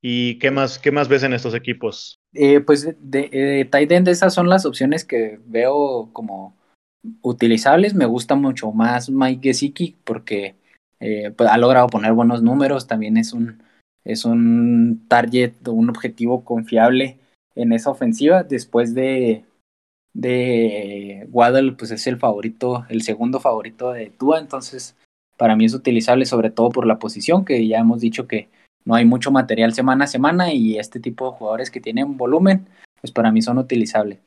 ¿Y 0.00 0.38
qué 0.38 0.50
más, 0.50 0.78
qué 0.78 0.90
más 0.92 1.08
ves 1.08 1.24
en 1.24 1.34
estos 1.34 1.54
equipos? 1.54 2.22
Eh, 2.34 2.60
pues 2.60 2.96
de, 3.00 3.30
eh, 3.32 3.64
tight 3.64 3.92
end 3.92 4.08
esas 4.08 4.34
son 4.34 4.48
las 4.48 4.66
opciones 4.66 5.04
que 5.04 5.38
veo 5.46 6.10
como 6.12 6.56
utilizables. 7.22 7.94
Me 7.94 8.06
gusta 8.06 8.34
mucho 8.34 8.72
más 8.72 9.08
Mike 9.08 9.48
Gesicki 9.50 9.96
porque 10.04 10.56
eh, 11.00 11.30
pues, 11.36 11.48
ha 11.48 11.56
logrado 11.58 11.86
poner 11.86 12.12
buenos 12.12 12.42
números. 12.42 12.86
También 12.86 13.16
es 13.16 13.32
un, 13.32 13.62
es 14.04 14.24
un 14.24 15.04
target, 15.08 15.52
un 15.68 15.88
objetivo 15.90 16.44
confiable 16.44 17.18
en 17.54 17.72
esa 17.72 17.90
ofensiva. 17.90 18.42
Después 18.42 18.94
de, 18.94 19.44
de 20.12 21.28
Waddle, 21.30 21.72
pues 21.72 21.92
es 21.92 22.06
el 22.08 22.18
favorito, 22.18 22.84
el 22.88 23.02
segundo 23.02 23.38
favorito 23.38 23.92
de 23.92 24.10
Tua. 24.10 24.40
Entonces, 24.40 24.96
para 25.36 25.54
mí 25.54 25.66
es 25.66 25.74
utilizable 25.74 26.26
sobre 26.26 26.50
todo 26.50 26.70
por 26.70 26.86
la 26.86 26.98
posición 26.98 27.44
que 27.44 27.66
ya 27.66 27.78
hemos 27.78 28.00
dicho 28.00 28.26
que 28.26 28.48
no 28.84 28.94
hay 28.94 29.04
mucho 29.04 29.30
material 29.30 29.72
semana 29.72 30.04
a 30.04 30.08
semana 30.08 30.52
y 30.52 30.78
este 30.78 31.00
tipo 31.00 31.30
de 31.30 31.36
jugadores 31.36 31.70
que 31.70 31.80
tienen 31.80 32.16
volumen, 32.16 32.66
pues 33.00 33.12
para 33.12 33.32
mí 33.32 33.42
son 33.42 33.58
utilizables. 33.58 34.18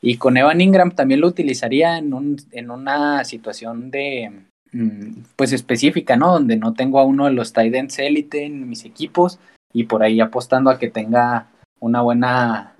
Y 0.00 0.18
con 0.18 0.36
Evan 0.36 0.60
Ingram 0.60 0.90
también 0.92 1.20
lo 1.20 1.28
utilizaría 1.28 1.98
en, 1.98 2.12
un, 2.12 2.36
en 2.52 2.70
una 2.70 3.24
situación 3.24 3.90
de, 3.90 4.30
mm, 4.72 5.22
pues 5.36 5.52
específica, 5.52 6.16
¿no? 6.16 6.32
Donde 6.32 6.56
no 6.56 6.74
tengo 6.74 6.98
a 6.98 7.04
uno 7.04 7.24
de 7.24 7.32
los 7.32 7.52
tight 7.52 7.74
ends 7.74 7.98
élite 7.98 8.44
en 8.44 8.68
mis 8.68 8.84
equipos 8.84 9.38
y 9.72 9.84
por 9.84 10.02
ahí 10.02 10.20
apostando 10.20 10.70
a 10.70 10.78
que 10.78 10.90
tenga 10.90 11.48
una 11.80 12.02
buena 12.02 12.76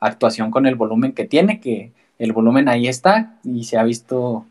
actuación 0.00 0.50
con 0.50 0.66
el 0.66 0.74
volumen 0.74 1.12
que 1.12 1.26
tiene, 1.26 1.60
que 1.60 1.92
el 2.18 2.32
volumen 2.32 2.68
ahí 2.68 2.88
está 2.88 3.38
y 3.44 3.64
se 3.64 3.78
ha 3.78 3.84
visto 3.84 4.44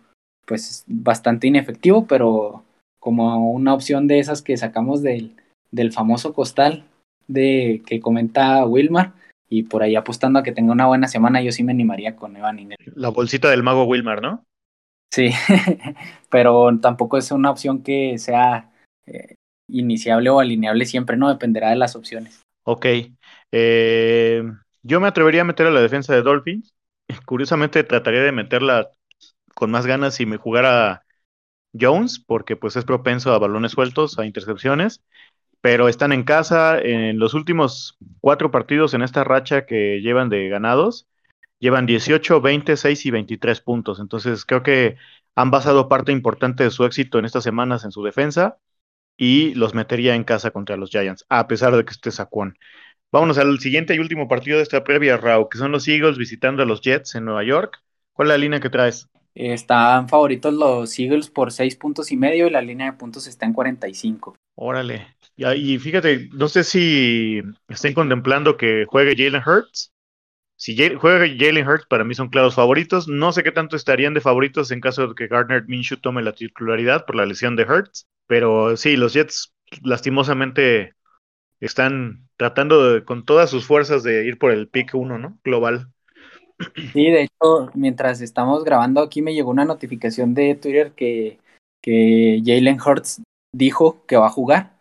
pues 0.45 0.83
bastante 0.87 1.47
inefectivo, 1.47 2.05
pero 2.07 2.63
como 2.99 3.51
una 3.51 3.73
opción 3.73 4.07
de 4.07 4.19
esas 4.19 4.41
que 4.41 4.57
sacamos 4.57 5.01
del, 5.01 5.35
del 5.73 5.91
famoso 5.91 6.33
costal 6.33 6.85
de 7.27 7.81
que 7.85 7.99
comenta 7.99 8.65
Wilmar 8.65 9.13
y 9.49 9.63
por 9.63 9.83
ahí 9.83 9.95
apostando 9.95 10.39
a 10.39 10.43
que 10.43 10.51
tenga 10.51 10.71
una 10.71 10.87
buena 10.87 11.07
semana, 11.07 11.41
yo 11.41 11.51
sí 11.51 11.63
me 11.63 11.71
animaría 11.71 12.15
con 12.15 12.37
Evan 12.37 12.59
Ingram. 12.59 12.77
La 12.95 13.09
bolsita 13.09 13.49
del 13.49 13.63
mago 13.63 13.83
Wilmar, 13.85 14.21
¿no? 14.21 14.45
Sí, 15.11 15.31
pero 16.29 16.79
tampoco 16.79 17.17
es 17.17 17.31
una 17.31 17.51
opción 17.51 17.83
que 17.83 18.17
sea 18.17 18.71
eh, 19.05 19.35
iniciable 19.67 20.29
o 20.29 20.39
alineable 20.39 20.85
siempre, 20.85 21.17
¿no? 21.17 21.29
Dependerá 21.29 21.69
de 21.69 21.75
las 21.75 21.95
opciones. 21.95 22.41
Ok. 22.63 22.85
Eh, 23.51 24.43
yo 24.83 24.99
me 24.99 25.07
atrevería 25.07 25.41
a 25.41 25.45
meter 25.45 25.67
a 25.67 25.71
la 25.71 25.81
defensa 25.81 26.13
de 26.13 26.21
Dolphins. 26.21 26.73
Curiosamente 27.25 27.83
trataría 27.83 28.21
de 28.21 28.31
meterla 28.31 28.89
con 29.53 29.71
más 29.71 29.85
ganas 29.85 30.15
si 30.15 30.25
me 30.25 30.37
jugara 30.37 31.03
Jones, 31.79 32.19
porque 32.19 32.55
pues 32.55 32.75
es 32.75 32.85
propenso 32.85 33.33
a 33.33 33.39
balones 33.39 33.71
sueltos, 33.71 34.17
a 34.19 34.25
intercepciones 34.25 35.03
pero 35.63 35.87
están 35.87 36.11
en 36.11 36.23
casa. 36.23 36.77
En 36.77 37.19
los 37.19 37.33
últimos 37.33 37.97
cuatro 38.19 38.51
partidos 38.51 38.93
en 38.93 39.01
esta 39.01 39.23
racha 39.23 39.65
que 39.65 40.01
llevan 40.01 40.27
de 40.27 40.49
ganados, 40.49 41.07
llevan 41.57 41.85
18, 41.85 42.41
20, 42.41 42.75
6 42.75 43.05
y 43.05 43.11
23 43.11 43.61
puntos. 43.61 44.01
Entonces 44.01 44.43
creo 44.43 44.61
que 44.61 44.97
han 45.35 45.51
basado 45.51 45.87
parte 45.87 46.11
importante 46.11 46.65
de 46.65 46.69
su 46.69 46.83
éxito 46.83 47.17
en 47.17 47.23
estas 47.23 47.45
semanas 47.45 47.85
en 47.85 47.93
su 47.93 48.03
defensa 48.03 48.57
y 49.15 49.53
los 49.53 49.73
metería 49.73 50.15
en 50.15 50.25
casa 50.25 50.51
contra 50.51 50.75
los 50.75 50.89
Giants, 50.89 51.25
a 51.29 51.47
pesar 51.47 51.73
de 51.77 51.85
que 51.85 51.91
esté 51.91 52.11
Saquon. 52.11 52.57
Vámonos 53.13 53.37
al 53.37 53.57
siguiente 53.59 53.95
y 53.95 53.99
último 53.99 54.27
partido 54.27 54.57
de 54.57 54.63
esta 54.63 54.83
previa, 54.83 55.15
Raúl, 55.15 55.47
que 55.49 55.59
son 55.59 55.71
los 55.71 55.87
Eagles 55.87 56.17
visitando 56.17 56.61
a 56.61 56.65
los 56.65 56.81
Jets 56.81 57.15
en 57.15 57.23
Nueva 57.23 57.45
York. 57.45 57.81
¿Cuál 58.11 58.27
es 58.27 58.33
la 58.33 58.37
línea 58.37 58.59
que 58.59 58.69
traes? 58.69 59.07
Están 59.33 60.09
favoritos 60.09 60.53
los 60.53 60.99
Eagles 60.99 61.29
por 61.29 61.53
seis 61.53 61.77
puntos 61.77 62.11
y 62.11 62.17
medio 62.17 62.47
y 62.47 62.49
la 62.49 62.61
línea 62.61 62.91
de 62.91 62.97
puntos 62.97 63.27
está 63.27 63.45
en 63.45 63.53
45. 63.53 64.35
Órale. 64.55 65.07
Y, 65.35 65.79
fíjate, 65.79 66.29
no 66.33 66.47
sé 66.47 66.63
si 66.63 67.41
estén 67.67 67.93
contemplando 67.93 68.57
que 68.57 68.85
juegue 68.85 69.15
Jalen 69.15 69.43
Hurts. 69.45 69.91
Si 70.55 70.77
juega 70.95 71.27
Jalen 71.27 71.67
Hurts, 71.67 71.87
para 71.87 72.03
mí 72.03 72.13
son 72.13 72.29
claros 72.29 72.55
favoritos. 72.55 73.07
No 73.07 73.31
sé 73.31 73.43
qué 73.43 73.51
tanto 73.51 73.75
estarían 73.75 74.13
de 74.13 74.21
favoritos 74.21 74.71
en 74.71 74.79
caso 74.79 75.07
de 75.07 75.15
que 75.15 75.27
Gardner 75.27 75.65
Minshew 75.67 75.97
tome 75.97 76.21
la 76.21 76.33
titularidad 76.33 77.05
por 77.05 77.15
la 77.15 77.25
lesión 77.25 77.55
de 77.55 77.63
Hurts. 77.63 78.07
Pero 78.27 78.77
sí, 78.77 78.95
los 78.95 79.13
Jets 79.13 79.53
lastimosamente 79.81 80.93
están 81.59 82.27
tratando 82.37 83.03
con 83.05 83.25
todas 83.25 83.49
sus 83.49 83.65
fuerzas 83.65 84.03
de 84.03 84.25
ir 84.25 84.37
por 84.37 84.51
el 84.51 84.67
pick 84.67 84.93
1, 84.93 85.17
¿no? 85.17 85.39
Global. 85.43 85.87
Sí, 86.93 87.09
de 87.09 87.23
hecho, 87.23 87.71
mientras 87.73 88.21
estamos 88.21 88.63
grabando 88.63 89.01
aquí 89.01 89.21
me 89.21 89.33
llegó 89.33 89.49
una 89.49 89.65
notificación 89.65 90.33
de 90.33 90.55
Twitter 90.55 90.91
que, 90.91 91.39
que 91.81 92.41
Jalen 92.45 92.79
Hurts 92.79 93.21
dijo 93.53 94.05
que 94.07 94.17
va 94.17 94.27
a 94.27 94.31
jugar, 94.31 94.72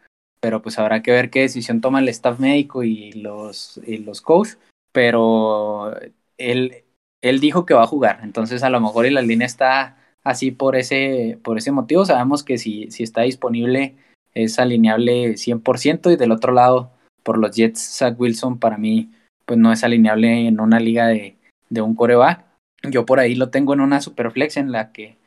pero 0.42 0.60
pues 0.60 0.78
habrá 0.80 1.02
que 1.02 1.12
ver 1.12 1.30
qué 1.30 1.42
decisión 1.42 1.80
toma 1.80 2.00
el 2.00 2.08
staff 2.08 2.40
médico 2.40 2.82
y 2.82 3.12
los, 3.12 3.80
y 3.86 3.98
los 3.98 4.20
coach, 4.20 4.54
pero 4.90 5.94
él, 6.36 6.82
él 7.22 7.38
dijo 7.38 7.64
que 7.64 7.74
va 7.74 7.84
a 7.84 7.86
jugar, 7.86 8.18
entonces 8.24 8.64
a 8.64 8.70
lo 8.70 8.80
mejor 8.80 9.10
la 9.12 9.22
línea 9.22 9.46
está 9.46 9.96
así 10.24 10.50
por 10.50 10.74
ese, 10.74 11.38
por 11.44 11.58
ese 11.58 11.70
motivo, 11.70 12.04
sabemos 12.04 12.42
que 12.42 12.58
si, 12.58 12.90
si 12.90 13.04
está 13.04 13.22
disponible 13.22 13.94
es 14.34 14.58
alineable 14.58 15.36
100% 15.36 16.10
y 16.10 16.16
del 16.16 16.32
otro 16.32 16.52
lado 16.52 16.90
por 17.22 17.38
los 17.38 17.54
Jets, 17.54 17.98
Zach 17.98 18.18
Wilson 18.18 18.58
para 18.58 18.78
mí 18.78 19.12
pues 19.46 19.60
no 19.60 19.72
es 19.72 19.84
alineable 19.84 20.48
en 20.48 20.58
una 20.58 20.80
liga 20.80 21.06
de, 21.06 21.36
de 21.68 21.82
un 21.82 21.94
coreback. 21.94 22.44
Yo 22.90 23.06
por 23.06 23.20
ahí 23.20 23.36
lo 23.36 23.50
tengo 23.50 23.74
en 23.74 23.80
una 23.80 24.00
superflex 24.00 24.56
en 24.56 24.72
la 24.72 24.90
que 24.90 25.18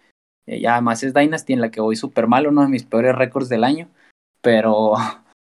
eh, 0.45 0.59
ya 0.59 0.81
más 0.81 1.03
es 1.03 1.13
Dynasty, 1.13 1.53
en 1.53 1.61
la 1.61 1.71
que 1.71 1.81
voy 1.81 1.95
súper 1.95 2.27
mal, 2.27 2.47
uno 2.47 2.63
de 2.63 2.67
mis 2.67 2.83
peores 2.83 3.15
récords 3.15 3.49
del 3.49 3.63
año, 3.63 3.87
pero 4.45 4.93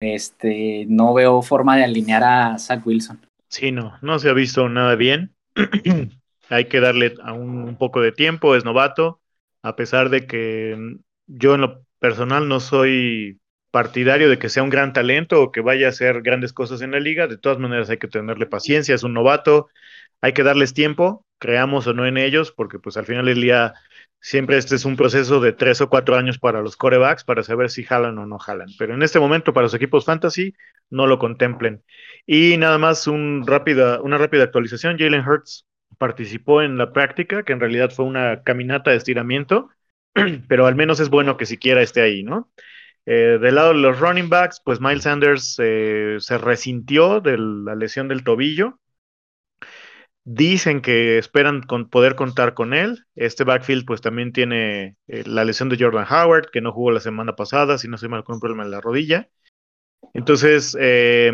este 0.00 0.86
no 0.88 1.12
veo 1.12 1.42
forma 1.42 1.76
de 1.76 1.82
alinear 1.82 2.22
a 2.22 2.58
Zach 2.58 2.86
Wilson. 2.86 3.20
Sí, 3.48 3.72
no, 3.72 3.98
no 4.00 4.20
se 4.20 4.30
ha 4.30 4.32
visto 4.32 4.68
nada 4.68 4.94
bien. 4.94 5.34
Hay 6.48 6.66
que 6.66 6.78
darle 6.78 7.14
a 7.20 7.32
un, 7.32 7.76
poco 7.78 8.00
de 8.00 8.12
tiempo, 8.12 8.54
es 8.54 8.64
novato, 8.64 9.20
a 9.62 9.74
pesar 9.74 10.08
de 10.08 10.28
que 10.28 10.78
yo 11.26 11.56
en 11.56 11.62
lo 11.62 11.84
personal 11.98 12.46
no 12.46 12.60
soy 12.60 13.40
partidario 13.72 14.30
de 14.30 14.38
que 14.38 14.48
sea 14.48 14.62
un 14.62 14.70
gran 14.70 14.92
talento 14.92 15.42
o 15.42 15.50
que 15.50 15.62
vaya 15.62 15.86
a 15.86 15.90
hacer 15.90 16.22
grandes 16.22 16.52
cosas 16.52 16.80
en 16.80 16.92
la 16.92 17.00
liga. 17.00 17.26
De 17.26 17.38
todas 17.38 17.58
maneras 17.58 17.90
hay 17.90 17.98
que 17.98 18.06
tenerle 18.06 18.46
paciencia, 18.46 18.94
es 18.94 19.02
un 19.02 19.14
novato, 19.14 19.68
hay 20.20 20.32
que 20.32 20.44
darles 20.44 20.74
tiempo, 20.74 21.26
creamos 21.38 21.88
o 21.88 21.92
no 21.92 22.06
en 22.06 22.18
ellos, 22.18 22.52
porque 22.52 22.78
pues 22.78 22.96
al 22.96 23.06
final 23.06 23.26
del 23.26 23.40
día 23.40 23.74
siempre 24.20 24.58
este 24.58 24.76
es 24.76 24.84
un 24.84 24.96
proceso 24.96 25.40
de 25.40 25.52
tres 25.52 25.80
o 25.80 25.88
cuatro 25.88 26.16
años 26.16 26.38
para 26.38 26.62
los 26.62 26.76
corebacks 26.76 27.24
para 27.24 27.42
saber 27.42 27.70
si 27.70 27.84
jalan 27.84 28.18
o 28.18 28.26
no 28.26 28.38
jalan. 28.38 28.68
Pero 28.78 28.94
en 28.94 29.02
este 29.02 29.20
momento 29.20 29.52
para 29.52 29.64
los 29.64 29.74
equipos 29.74 30.04
fantasy 30.04 30.54
no 30.90 31.06
lo 31.06 31.18
contemplen. 31.18 31.82
Y 32.26 32.56
nada 32.56 32.78
más 32.78 33.06
una 33.06 33.44
rápida 33.46 34.44
actualización, 34.44 34.98
Jalen 34.98 35.26
Hurts 35.26 35.66
participó 35.98 36.62
en 36.62 36.78
la 36.78 36.92
práctica, 36.92 37.42
que 37.44 37.52
en 37.52 37.60
realidad 37.60 37.90
fue 37.90 38.04
una 38.04 38.42
caminata 38.42 38.90
de 38.90 38.96
estiramiento, 38.96 39.70
pero 40.48 40.66
al 40.66 40.74
menos 40.74 41.00
es 41.00 41.08
bueno 41.10 41.36
que 41.36 41.46
siquiera 41.46 41.82
esté 41.82 42.02
ahí, 42.02 42.22
¿no? 42.22 42.50
Eh, 43.06 43.38
del 43.40 43.54
lado 43.54 43.68
de 43.68 43.78
los 43.78 44.00
running 44.00 44.28
backs, 44.28 44.60
pues 44.64 44.80
Miles 44.80 45.04
Sanders 45.04 45.56
eh, 45.62 46.16
se 46.18 46.38
resintió 46.38 47.20
de 47.20 47.38
la 47.38 47.76
lesión 47.76 48.08
del 48.08 48.24
tobillo, 48.24 48.80
Dicen 50.28 50.82
que 50.82 51.18
esperan 51.18 51.62
con 51.62 51.88
poder 51.88 52.16
contar 52.16 52.54
con 52.54 52.74
él. 52.74 53.06
Este 53.14 53.44
backfield 53.44 53.86
pues 53.86 54.00
también 54.00 54.32
tiene 54.32 54.96
eh, 55.06 55.22
la 55.24 55.44
lesión 55.44 55.68
de 55.68 55.76
Jordan 55.78 56.04
Howard, 56.10 56.50
que 56.50 56.60
no 56.60 56.72
jugó 56.72 56.90
la 56.90 56.98
semana 56.98 57.36
pasada, 57.36 57.78
si 57.78 57.86
no 57.86 57.96
se 57.96 58.08
mal 58.08 58.24
con 58.24 58.34
un 58.34 58.40
problema 58.40 58.64
en 58.64 58.72
la 58.72 58.80
rodilla. 58.80 59.28
Entonces, 60.14 60.76
eh, 60.80 61.30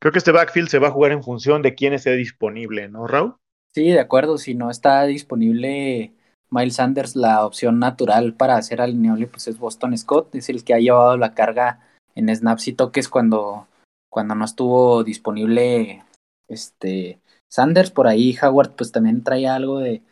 creo 0.00 0.10
que 0.10 0.18
este 0.18 0.32
backfield 0.32 0.68
se 0.68 0.80
va 0.80 0.88
a 0.88 0.90
jugar 0.90 1.12
en 1.12 1.22
función 1.22 1.62
de 1.62 1.76
quién 1.76 1.92
esté 1.92 2.16
disponible, 2.16 2.88
¿no, 2.88 3.06
Raúl? 3.06 3.36
Sí, 3.72 3.92
de 3.92 4.00
acuerdo. 4.00 4.38
Si 4.38 4.54
no 4.54 4.70
está 4.70 5.04
disponible 5.04 6.12
Miles 6.50 6.74
Sanders, 6.74 7.14
la 7.14 7.46
opción 7.46 7.78
natural 7.78 8.34
para 8.34 8.56
hacer 8.56 8.80
alineable 8.80 9.28
pues 9.28 9.46
es 9.46 9.56
Boston 9.56 9.96
Scott, 9.96 10.34
es 10.34 10.48
el 10.48 10.64
que 10.64 10.74
ha 10.74 10.80
llevado 10.80 11.16
la 11.16 11.32
carga 11.32 11.78
en 12.16 12.34
snaps 12.34 12.66
y 12.66 12.72
toques 12.72 13.08
cuando, 13.08 13.68
cuando 14.10 14.34
no 14.34 14.44
estuvo 14.44 15.04
disponible 15.04 16.02
este 16.48 17.20
Sanders 17.48 17.90
por 17.90 18.06
ahí, 18.06 18.36
Howard 18.40 18.72
pues 18.76 18.92
también 18.92 19.22
traía 19.22 19.54
algo 19.54 19.78
de, 19.78 20.02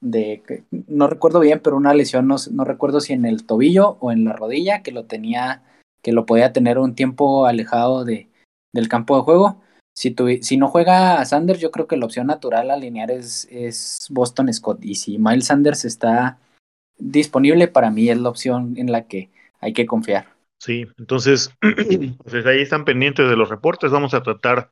de 0.00 0.64
no 0.70 1.06
recuerdo 1.06 1.40
bien, 1.40 1.60
pero 1.60 1.76
una 1.76 1.94
lesión, 1.94 2.26
no, 2.26 2.36
no, 2.50 2.64
recuerdo 2.64 3.00
si 3.00 3.12
en 3.12 3.24
el 3.24 3.46
tobillo 3.46 3.96
o 4.00 4.12
en 4.12 4.24
la 4.24 4.32
rodilla, 4.32 4.82
que 4.82 4.92
lo 4.92 5.04
tenía, 5.04 5.62
que 6.02 6.12
lo 6.12 6.26
podía 6.26 6.52
tener 6.52 6.78
un 6.78 6.94
tiempo 6.94 7.46
alejado 7.46 8.04
de, 8.04 8.28
del 8.72 8.88
campo 8.88 9.16
de 9.16 9.22
juego. 9.22 9.62
Si, 9.94 10.14
si 10.40 10.56
no 10.56 10.68
juega 10.68 11.20
a 11.20 11.24
Sanders, 11.24 11.60
yo 11.60 11.70
creo 11.70 11.86
que 11.86 11.96
la 11.96 12.06
opción 12.06 12.26
natural 12.26 12.70
a 12.70 12.74
alinear 12.74 13.10
es, 13.10 13.46
es 13.50 14.06
Boston 14.10 14.52
Scott. 14.52 14.84
Y 14.84 14.96
si 14.96 15.18
Miles 15.18 15.46
Sanders 15.46 15.84
está 15.84 16.38
disponible, 16.98 17.68
para 17.68 17.90
mí 17.90 18.08
es 18.08 18.18
la 18.18 18.30
opción 18.30 18.74
en 18.76 18.90
la 18.90 19.06
que 19.06 19.30
hay 19.60 19.72
que 19.72 19.86
confiar. 19.86 20.26
Sí, 20.58 20.86
entonces, 20.98 21.50
pues 22.24 22.46
ahí 22.46 22.62
están 22.62 22.84
pendientes 22.84 23.28
de 23.28 23.36
los 23.36 23.50
reportes. 23.50 23.90
Vamos 23.90 24.14
a 24.14 24.22
tratar 24.22 24.70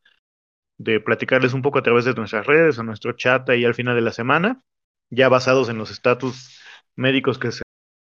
de 0.81 0.99
platicarles 0.99 1.53
un 1.53 1.61
poco 1.61 1.79
a 1.79 1.83
través 1.83 2.07
de 2.07 2.15
nuestras 2.15 2.47
redes 2.47 2.79
o 2.79 2.83
nuestro 2.83 3.13
chat 3.13 3.47
ahí 3.51 3.67
al 3.67 3.75
final 3.75 3.95
de 3.95 4.01
la 4.01 4.13
semana, 4.13 4.63
ya 5.11 5.29
basados 5.29 5.69
en 5.69 5.77
los 5.77 5.91
estatus 5.91 6.59
médicos 6.97 7.39
que 7.39 7.53
se 7.53 7.63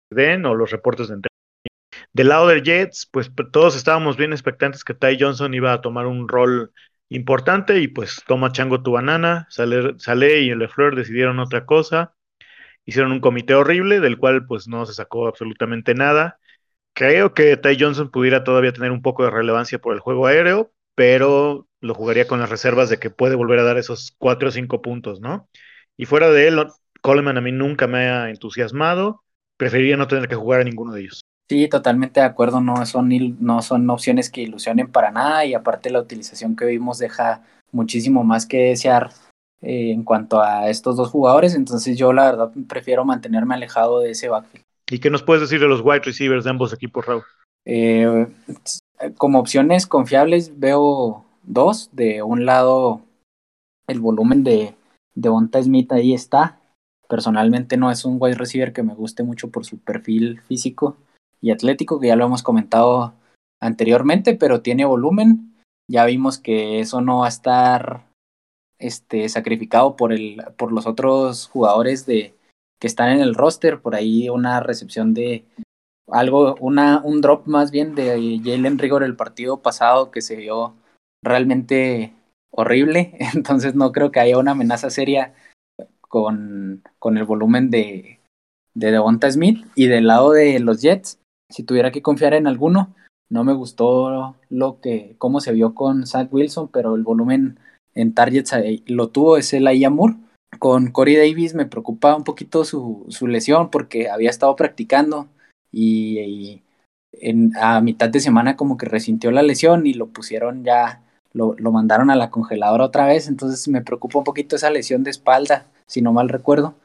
den 0.09 0.43
o 0.47 0.55
los 0.55 0.71
reportes 0.71 1.07
de 1.07 1.15
entrenamiento. 1.15 2.09
Del 2.13 2.29
lado 2.29 2.47
del 2.47 2.63
Jets, 2.63 3.07
pues 3.11 3.31
todos 3.51 3.75
estábamos 3.75 4.17
bien 4.17 4.33
expectantes 4.33 4.83
que 4.83 4.95
Ty 4.95 5.17
Johnson 5.19 5.53
iba 5.53 5.71
a 5.71 5.81
tomar 5.81 6.07
un 6.07 6.27
rol 6.27 6.73
importante 7.09 7.79
y 7.79 7.87
pues 7.87 8.23
toma 8.25 8.51
chango 8.51 8.81
tu 8.81 8.93
banana, 8.93 9.45
Sale, 9.51 9.93
Sale 9.99 10.41
y 10.41 10.55
Lefleur 10.55 10.95
decidieron 10.95 11.37
otra 11.37 11.67
cosa, 11.67 12.15
hicieron 12.85 13.11
un 13.11 13.19
comité 13.19 13.53
horrible 13.53 13.99
del 13.99 14.17
cual 14.17 14.47
pues 14.47 14.67
no 14.67 14.87
se 14.87 14.95
sacó 14.95 15.27
absolutamente 15.27 15.93
nada. 15.93 16.39
Creo 16.93 17.35
que 17.35 17.55
Ty 17.55 17.77
Johnson 17.79 18.09
pudiera 18.09 18.43
todavía 18.43 18.73
tener 18.73 18.91
un 18.91 19.03
poco 19.03 19.25
de 19.25 19.29
relevancia 19.29 19.79
por 19.79 19.93
el 19.93 19.99
juego 19.99 20.25
aéreo, 20.25 20.71
pero 20.95 21.67
lo 21.81 21.93
jugaría 21.93 22.27
con 22.27 22.39
las 22.39 22.49
reservas 22.49 22.89
de 22.89 22.99
que 22.99 23.09
puede 23.09 23.35
volver 23.35 23.59
a 23.59 23.63
dar 23.63 23.77
esos 23.77 24.15
cuatro 24.17 24.49
o 24.49 24.51
cinco 24.51 24.81
puntos, 24.81 25.19
¿no? 25.19 25.47
Y 25.97 26.05
fuera 26.05 26.29
de 26.29 26.47
él, 26.47 26.67
Coleman 27.01 27.37
a 27.37 27.41
mí 27.41 27.51
nunca 27.51 27.87
me 27.87 28.09
ha 28.09 28.29
entusiasmado, 28.29 29.23
preferiría 29.57 29.97
no 29.97 30.07
tener 30.07 30.27
que 30.27 30.35
jugar 30.35 30.61
a 30.61 30.63
ninguno 30.63 30.93
de 30.93 31.01
ellos. 31.01 31.21
Sí, 31.49 31.67
totalmente 31.67 32.21
de 32.21 32.25
acuerdo, 32.25 32.61
no 32.61 32.85
son, 32.85 33.09
no 33.39 33.61
son 33.61 33.89
opciones 33.89 34.29
que 34.29 34.41
ilusionen 34.41 34.91
para 34.91 35.11
nada 35.11 35.45
y 35.45 35.53
aparte 35.53 35.89
la 35.89 35.99
utilización 35.99 36.55
que 36.55 36.65
vimos 36.65 36.99
deja 36.99 37.43
muchísimo 37.71 38.23
más 38.23 38.45
que 38.45 38.69
desear 38.69 39.11
eh, 39.61 39.91
en 39.91 40.03
cuanto 40.03 40.41
a 40.41 40.69
estos 40.69 40.95
dos 40.95 41.09
jugadores, 41.09 41.55
entonces 41.55 41.97
yo 41.97 42.13
la 42.13 42.25
verdad 42.25 42.51
prefiero 42.67 43.03
mantenerme 43.05 43.55
alejado 43.55 43.99
de 43.99 44.11
ese 44.11 44.29
backfield. 44.29 44.65
¿Y 44.89 44.99
qué 44.99 45.09
nos 45.09 45.23
puedes 45.23 45.41
decir 45.41 45.59
de 45.59 45.67
los 45.67 45.81
wide 45.81 46.01
receivers 46.01 46.43
de 46.43 46.49
ambos 46.49 46.73
equipos, 46.73 47.05
Raúl? 47.05 47.23
Eh, 47.65 48.27
como 49.17 49.39
opciones 49.39 49.87
confiables 49.87 50.59
veo 50.59 51.25
dos. 51.43 51.89
De 51.91 52.23
un 52.23 52.45
lado, 52.45 53.01
el 53.87 53.99
volumen 53.99 54.43
de, 54.43 54.75
de 55.15 55.29
Bonta 55.29 55.61
Smith 55.61 55.91
ahí 55.91 56.13
está. 56.13 56.59
Personalmente 57.07 57.77
no 57.77 57.91
es 57.91 58.05
un 58.05 58.17
wide 58.19 58.35
receiver 58.35 58.73
que 58.73 58.83
me 58.83 58.95
guste 58.95 59.23
mucho 59.23 59.49
por 59.51 59.65
su 59.65 59.77
perfil 59.77 60.41
físico 60.41 60.97
y 61.41 61.51
atlético, 61.51 61.99
que 61.99 62.07
ya 62.07 62.15
lo 62.15 62.25
hemos 62.25 62.41
comentado 62.43 63.13
anteriormente, 63.61 64.35
pero 64.35 64.61
tiene 64.61 64.85
volumen. 64.85 65.55
Ya 65.89 66.05
vimos 66.05 66.37
que 66.37 66.79
eso 66.79 67.01
no 67.01 67.19
va 67.19 67.25
a 67.25 67.29
estar 67.29 68.05
este, 68.79 69.27
sacrificado 69.29 69.95
por, 69.95 70.13
el, 70.13 70.43
por 70.57 70.71
los 70.71 70.87
otros 70.87 71.47
jugadores 71.47 72.05
de, 72.05 72.33
que 72.79 72.87
están 72.87 73.09
en 73.09 73.19
el 73.19 73.35
roster. 73.35 73.81
Por 73.81 73.95
ahí 73.95 74.29
una 74.29 74.61
recepción 74.61 75.13
de 75.13 75.45
algo, 76.07 76.55
una, 76.59 77.01
un 77.03 77.21
drop 77.21 77.47
más 77.47 77.71
bien 77.71 77.95
de 77.95 78.41
Jalen 78.43 78.77
Rigor 78.77 79.03
el 79.03 79.15
partido 79.15 79.61
pasado 79.61 80.11
que 80.11 80.21
se 80.21 80.35
vio 80.35 80.73
realmente 81.23 82.13
horrible. 82.51 83.17
Entonces 83.33 83.75
no 83.75 83.91
creo 83.91 84.11
que 84.11 84.19
haya 84.19 84.37
una 84.37 84.51
amenaza 84.51 84.89
seria 84.89 85.33
con, 86.01 86.83
con 86.99 87.17
el 87.17 87.23
volumen 87.25 87.69
de, 87.69 88.19
de 88.73 88.91
Devonta 88.91 89.31
Smith. 89.31 89.65
Y 89.75 89.87
del 89.87 90.07
lado 90.07 90.31
de 90.31 90.59
los 90.59 90.81
Jets, 90.81 91.19
si 91.49 91.63
tuviera 91.63 91.91
que 91.91 92.01
confiar 92.01 92.33
en 92.33 92.47
alguno, 92.47 92.93
no 93.29 93.43
me 93.43 93.53
gustó 93.53 94.35
lo 94.49 94.79
que, 94.79 95.15
cómo 95.17 95.39
se 95.39 95.53
vio 95.53 95.73
con 95.73 96.05
Zach 96.05 96.31
Wilson, 96.31 96.67
pero 96.67 96.95
el 96.95 97.03
volumen 97.03 97.59
en 97.95 98.13
targets 98.13 98.53
lo 98.85 99.09
tuvo, 99.09 99.37
es 99.37 99.53
el 99.53 99.67
Ayamur. 99.67 100.15
Con 100.59 100.91
Corey 100.91 101.15
Davis 101.15 101.55
me 101.55 101.65
preocupa 101.65 102.15
un 102.15 102.23
poquito 102.23 102.63
su, 102.63 103.05
su 103.09 103.27
lesión 103.27 103.71
porque 103.71 104.09
había 104.09 104.29
estado 104.29 104.55
practicando 104.55 105.27
y, 105.73 106.63
en, 107.13 107.51
a 107.57 107.81
mitad 107.81 108.09
de 108.09 108.19
semana 108.19 108.55
como 108.55 108.77
que 108.77 108.85
resintió 108.85 109.31
la 109.31 109.41
lesión 109.41 109.85
y 109.85 109.93
lo 109.93 110.07
pusieron 110.07 110.63
ya 110.63 111.03
lo, 111.33 111.55
mandaron 111.71 112.11
a 112.11 112.15
la 112.15 112.29
congeladora 112.29 112.85
otra 112.85 113.05
vez, 113.07 113.27
entonces 113.27 113.67
me 113.67 113.81
preocupa 113.81 114.19
un 114.19 114.23
poquito 114.23 114.55
esa 114.55 114.69
lesión 114.69 115.03
de 115.03 115.09
espalda, 115.09 115.65
si 115.87 116.01
no 116.01 116.13
mal 116.13 116.29
recuerdo, 116.29 116.75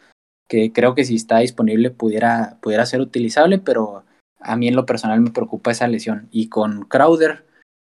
que 0.48 0.72
creo 0.72 0.94
que 0.94 1.04
si 1.04 1.16
está 1.16 1.38
disponible 1.38 1.90
pudiera, 1.90 2.58
pudiera 2.62 2.86
ser 2.86 3.00
utilizable, 3.00 3.58
pero 3.58 4.04
a 4.40 4.56
mí 4.56 4.68
en 4.68 4.76
lo 4.76 4.86
personal 4.86 5.20
me 5.20 5.30
preocupa 5.30 5.70
esa 5.70 5.86
lesión. 5.88 6.28
Y 6.32 6.48
con 6.48 6.84
Crowder, 6.84 7.44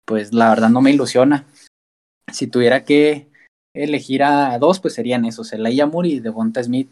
pues 0.05 0.33
la 0.33 0.49
verdad 0.49 0.69
no 0.69 0.81
me 0.81 0.91
ilusiona. 0.91 1.47
Si 2.31 2.47
tuviera 2.47 2.83
que 2.83 3.27
elegir 3.73 4.23
a 4.23 4.57
dos, 4.59 4.79
pues 4.79 4.93
serían 4.93 5.25
esos, 5.25 5.51
Elijah 5.53 5.87
Moore 5.87 6.09
y 6.09 6.19
Devonta 6.19 6.63
Smith, 6.63 6.91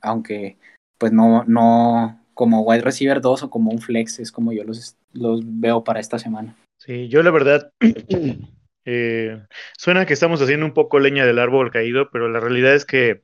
aunque 0.00 0.56
pues 0.98 1.12
no, 1.12 1.44
no 1.44 2.21
como 2.34 2.62
wide 2.62 2.82
receiver 2.82 3.20
2 3.20 3.44
o 3.44 3.50
como 3.50 3.70
un 3.70 3.80
flex, 3.80 4.18
es 4.18 4.32
como 4.32 4.52
yo 4.52 4.64
los, 4.64 4.96
los 5.12 5.40
veo 5.44 5.84
para 5.84 6.00
esta 6.00 6.18
semana. 6.18 6.56
Sí, 6.78 7.08
yo 7.08 7.22
la 7.22 7.30
verdad, 7.30 7.72
eh, 8.84 9.42
suena 9.76 10.06
que 10.06 10.14
estamos 10.14 10.40
haciendo 10.42 10.66
un 10.66 10.74
poco 10.74 10.98
leña 10.98 11.26
del 11.26 11.38
árbol 11.38 11.70
caído, 11.70 12.10
pero 12.10 12.28
la 12.28 12.40
realidad 12.40 12.74
es 12.74 12.84
que 12.84 13.22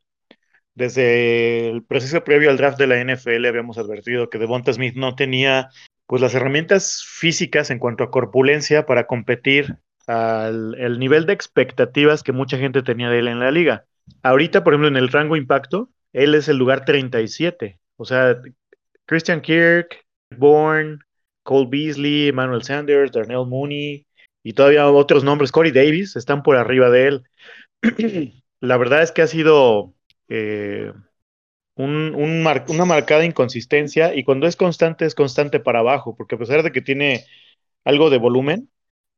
desde 0.74 1.68
el 1.70 1.82
proceso 1.82 2.22
previo 2.22 2.50
al 2.50 2.56
draft 2.56 2.78
de 2.78 2.86
la 2.86 3.00
NFL 3.00 3.44
habíamos 3.46 3.78
advertido 3.78 4.30
que 4.30 4.38
Devonta 4.38 4.72
Smith 4.72 4.94
no 4.94 5.16
tenía 5.16 5.70
pues 6.06 6.22
las 6.22 6.34
herramientas 6.34 7.04
físicas 7.04 7.70
en 7.70 7.78
cuanto 7.78 8.04
a 8.04 8.10
corpulencia 8.10 8.86
para 8.86 9.06
competir 9.06 9.76
al 10.06 10.74
el 10.78 10.98
nivel 10.98 11.26
de 11.26 11.32
expectativas 11.32 12.22
que 12.22 12.32
mucha 12.32 12.58
gente 12.58 12.82
tenía 12.82 13.10
de 13.10 13.18
él 13.18 13.28
en 13.28 13.40
la 13.40 13.50
liga. 13.50 13.84
Ahorita, 14.22 14.64
por 14.64 14.72
ejemplo, 14.72 14.88
en 14.88 14.96
el 14.96 15.08
rango 15.08 15.36
impacto, 15.36 15.90
él 16.12 16.34
es 16.34 16.48
el 16.48 16.56
lugar 16.56 16.84
37. 16.84 17.78
O 17.96 18.04
sea, 18.04 18.40
Christian 19.08 19.40
Kirk, 19.40 20.04
Bourne, 20.36 20.98
Cole 21.42 21.66
Beasley, 21.68 22.28
Emmanuel 22.28 22.62
Sanders, 22.62 23.10
Darnell 23.10 23.46
Mooney 23.46 24.06
y 24.44 24.52
todavía 24.52 24.86
otros 24.90 25.24
nombres, 25.24 25.50
Corey 25.50 25.72
Davis, 25.72 26.14
están 26.14 26.42
por 26.42 26.56
arriba 26.56 26.90
de 26.90 27.08
él. 27.08 27.24
la 28.60 28.76
verdad 28.76 29.02
es 29.02 29.10
que 29.10 29.22
ha 29.22 29.26
sido 29.26 29.94
eh, 30.28 30.92
un, 31.74 32.14
una 32.14 32.84
marcada 32.84 33.24
inconsistencia 33.24 34.14
y 34.14 34.24
cuando 34.24 34.46
es 34.46 34.56
constante 34.56 35.06
es 35.06 35.14
constante 35.14 35.58
para 35.58 35.78
abajo, 35.78 36.14
porque 36.14 36.34
a 36.34 36.38
pesar 36.38 36.62
de 36.62 36.70
que 36.70 36.82
tiene 36.82 37.24
algo 37.84 38.10
de 38.10 38.18
volumen, 38.18 38.68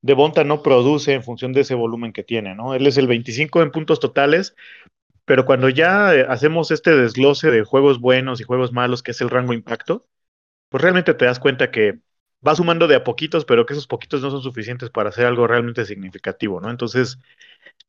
Devonta 0.03 0.45
no 0.45 0.63
produce 0.63 1.15
en 1.15 1.25
función 1.25 1.53
de 1.53 1.63
ese 1.63 1.75
volumen 1.75 2.13
que 2.13 2.23
tiene, 2.23 2.55
¿no? 2.55 2.75
Él 2.75 2.87
es 2.87 2.97
el 2.97 3.09
25 3.09 3.61
en 3.61 3.73
puntos 3.73 3.99
totales, 3.99 4.55
pero 5.31 5.45
cuando 5.47 5.69
ya 5.69 6.13
eh, 6.13 6.27
hacemos 6.29 6.73
este 6.73 6.97
desglose 6.97 7.53
de 7.53 7.63
juegos 7.63 8.01
buenos 8.01 8.41
y 8.41 8.43
juegos 8.43 8.73
malos, 8.73 9.01
que 9.05 9.13
es 9.13 9.21
el 9.21 9.31
rango 9.31 9.53
impacto, 9.53 10.09
pues 10.69 10.83
realmente 10.83 11.15
te 11.15 11.25
das 11.25 11.39
cuenta 11.39 11.71
que 11.71 12.01
va 12.45 12.57
sumando 12.57 12.89
de 12.89 12.97
a 12.97 13.05
poquitos, 13.05 13.45
pero 13.45 13.65
que 13.65 13.75
esos 13.75 13.87
poquitos 13.87 14.23
no 14.23 14.33
son 14.33 14.43
suficientes 14.43 14.91
para 14.91 15.11
hacer 15.11 15.27
algo 15.27 15.47
realmente 15.47 15.85
significativo, 15.85 16.61
¿no? 16.61 16.69
Entonces, 16.69 17.21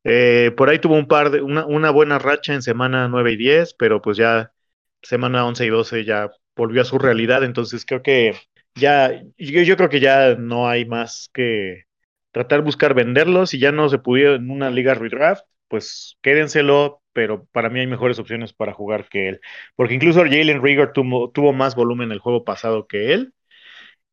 eh, 0.04 0.54
por 0.56 0.70
ahí 0.70 0.78
tuvo 0.78 0.94
un 0.98 1.08
par 1.08 1.32
de, 1.32 1.42
una, 1.42 1.66
una, 1.66 1.90
buena 1.90 2.20
racha 2.20 2.54
en 2.54 2.62
semana 2.62 3.08
9 3.08 3.32
y 3.32 3.38
10, 3.38 3.74
pero 3.74 4.04
pues 4.04 4.18
ya 4.18 4.54
semana 5.02 5.44
11 5.48 5.66
y 5.66 5.70
12 5.70 6.06
ya 6.06 6.30
volvió 6.56 6.84
a 6.84 6.86
su 6.86 7.00
realidad, 7.00 7.44
entonces 7.44 7.88
creo 7.88 8.04
que 8.04 8.36
ya, 8.76 9.20
yo, 9.40 9.62
yo 9.64 9.78
creo 9.78 9.90
que 9.90 10.00
ya 10.00 10.36
no 10.36 10.70
hay 10.70 10.86
más 10.86 11.32
que 11.34 11.86
tratar 12.32 12.62
buscar 12.62 12.94
venderlos, 12.94 13.56
y 13.56 13.60
ya 13.60 13.72
no 13.72 13.90
se 13.90 13.98
pudiera 13.98 14.36
en 14.36 14.52
una 14.52 14.70
liga 14.70 14.94
redraft, 14.94 15.46
pues 15.68 16.20
quédenselo, 16.22 17.01
pero 17.14 17.46
para 17.52 17.70
mí 17.70 17.80
hay 17.80 17.88
mejores 17.88 18.20
opciones 18.20 18.54
para 18.54 18.74
jugar 18.74 19.08
que 19.10 19.30
él. 19.30 19.42
Porque 19.76 19.94
incluso 19.94 20.22
Jalen 20.22 20.62
Rigor 20.62 20.94
tuvo, 20.94 21.30
tuvo 21.32 21.54
más 21.54 21.76
volumen 21.76 22.12
el 22.12 22.20
juego 22.20 22.44
pasado 22.44 22.88
que 22.88 23.14
él. 23.14 23.34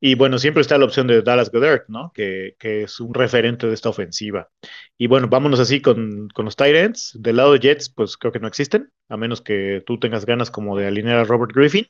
Y 0.00 0.14
bueno, 0.14 0.38
siempre 0.38 0.60
está 0.60 0.78
la 0.78 0.84
opción 0.84 1.08
de 1.08 1.22
Dallas 1.22 1.50
Goddard, 1.50 1.84
¿no? 1.88 2.12
Que, 2.14 2.54
que, 2.60 2.82
es 2.82 3.00
un 3.00 3.12
referente 3.14 3.66
de 3.66 3.74
esta 3.74 3.88
ofensiva. 3.88 4.48
Y 4.96 5.08
bueno, 5.08 5.28
vámonos 5.28 5.58
así 5.58 5.82
con, 5.82 6.28
con 6.28 6.44
los 6.44 6.54
Titans. 6.54 7.16
Del 7.18 7.36
lado 7.36 7.52
de 7.52 7.58
Jets, 7.58 7.90
pues 7.90 8.16
creo 8.16 8.30
que 8.32 8.38
no 8.38 8.46
existen, 8.46 8.92
a 9.08 9.16
menos 9.16 9.42
que 9.42 9.82
tú 9.84 9.98
tengas 9.98 10.24
ganas 10.24 10.52
como 10.52 10.76
de 10.76 10.86
alinear 10.86 11.18
a 11.18 11.24
Robert 11.24 11.52
Griffin. 11.52 11.86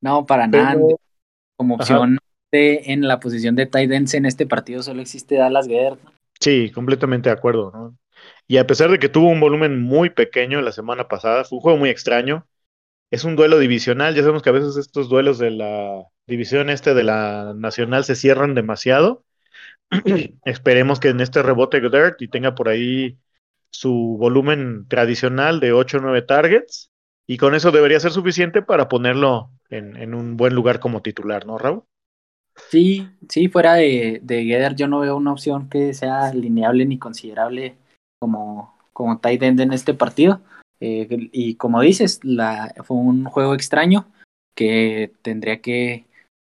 no, 0.00 0.24
para 0.24 0.46
nada. 0.46 0.76
Como 1.56 1.74
opción 1.76 2.18
en 2.56 3.08
la 3.08 3.20
posición 3.20 3.56
de 3.56 3.66
Titans 3.66 4.14
en 4.14 4.26
este 4.26 4.46
partido 4.46 4.82
solo 4.82 5.02
existe 5.02 5.36
Dallas 5.36 5.66
Goddard. 5.66 5.98
Sí, 6.40 6.70
completamente 6.70 7.28
de 7.28 7.34
acuerdo, 7.34 7.72
¿no? 7.72 7.96
Y 8.46 8.58
a 8.58 8.66
pesar 8.66 8.90
de 8.90 8.98
que 8.98 9.08
tuvo 9.08 9.28
un 9.30 9.40
volumen 9.40 9.80
muy 9.82 10.10
pequeño 10.10 10.60
la 10.62 10.72
semana 10.72 11.08
pasada, 11.08 11.44
fue 11.44 11.56
un 11.58 11.62
juego 11.62 11.78
muy 11.78 11.90
extraño. 11.90 12.46
Es 13.10 13.24
un 13.24 13.36
duelo 13.36 13.58
divisional, 13.58 14.14
ya 14.14 14.22
sabemos 14.22 14.42
que 14.42 14.50
a 14.50 14.52
veces 14.52 14.76
estos 14.76 15.08
duelos 15.08 15.38
de 15.38 15.50
la 15.52 16.04
división 16.26 16.70
este 16.70 16.94
de 16.94 17.04
la 17.04 17.54
nacional 17.56 18.04
se 18.04 18.16
cierran 18.16 18.54
demasiado. 18.54 19.24
Esperemos 20.44 21.00
que 21.00 21.08
en 21.08 21.20
este 21.20 21.42
rebote 21.42 21.80
Dirt 21.80 22.22
y 22.22 22.28
tenga 22.28 22.54
por 22.54 22.68
ahí 22.68 23.18
su 23.70 24.16
volumen 24.18 24.86
tradicional 24.88 25.60
de 25.60 25.72
8 25.72 25.98
o 25.98 26.00
9 26.00 26.22
targets. 26.22 26.92
Y 27.26 27.38
con 27.38 27.54
eso 27.54 27.72
debería 27.72 28.00
ser 28.00 28.12
suficiente 28.12 28.62
para 28.62 28.88
ponerlo 28.88 29.50
en, 29.70 29.96
en 29.96 30.14
un 30.14 30.36
buen 30.36 30.54
lugar 30.54 30.80
como 30.80 31.02
titular, 31.02 31.46
¿no, 31.46 31.58
Raúl? 31.58 31.84
Sí, 32.70 33.08
sí, 33.28 33.48
fuera 33.48 33.74
de, 33.74 34.20
de 34.22 34.74
yo 34.76 34.88
no 34.88 35.00
veo 35.00 35.16
una 35.16 35.32
opción 35.32 35.68
que 35.68 35.92
sea 35.94 36.32
lineable 36.32 36.86
ni 36.86 36.98
considerable 36.98 37.76
como, 38.24 38.74
como 38.94 39.18
tight 39.18 39.42
end 39.42 39.60
en 39.60 39.74
este 39.74 39.92
partido. 39.92 40.40
Eh, 40.80 41.28
y 41.30 41.56
como 41.56 41.82
dices, 41.82 42.20
fue 42.84 42.96
un 42.96 43.26
juego 43.26 43.54
extraño 43.54 44.06
que 44.54 45.12
tendría 45.20 45.60
que 45.60 46.06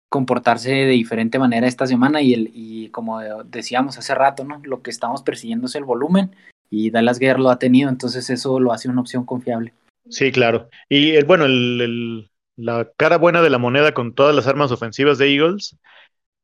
comportarse 0.10 0.72
de 0.72 0.88
diferente 0.88 1.38
manera 1.38 1.68
esta 1.68 1.86
semana 1.86 2.24
y, 2.24 2.34
el, 2.34 2.50
y 2.56 2.90
como 2.90 3.22
decíamos 3.44 4.00
hace 4.00 4.16
rato, 4.16 4.44
¿no? 4.44 4.60
Lo 4.64 4.82
que 4.82 4.90
estamos 4.90 5.22
persiguiendo 5.22 5.68
es 5.68 5.76
el 5.76 5.84
volumen 5.84 6.36
y 6.72 6.90
Dallas 6.90 7.20
Guerra 7.20 7.40
lo 7.40 7.52
ha 7.52 7.60
tenido, 7.60 7.88
entonces 7.88 8.32
eso 8.32 8.60
lo 8.60 8.74
hace 8.74 8.90
una 8.90 9.02
opción 9.02 9.26
confiable. 9.26 9.74
Sí, 10.10 10.32
claro. 10.32 10.70
Y 10.90 11.12
el, 11.12 11.26
bueno, 11.26 11.46
el, 11.46 12.32
la 12.56 12.90
cara 12.98 13.20
buena 13.20 13.44
de 13.44 13.52
la 13.52 13.60
moneda 13.60 13.94
con 13.94 14.16
todas 14.16 14.36
las 14.36 14.48
armas 14.48 14.72
ofensivas 14.72 15.20
de 15.20 15.32
Eagles 15.32 15.78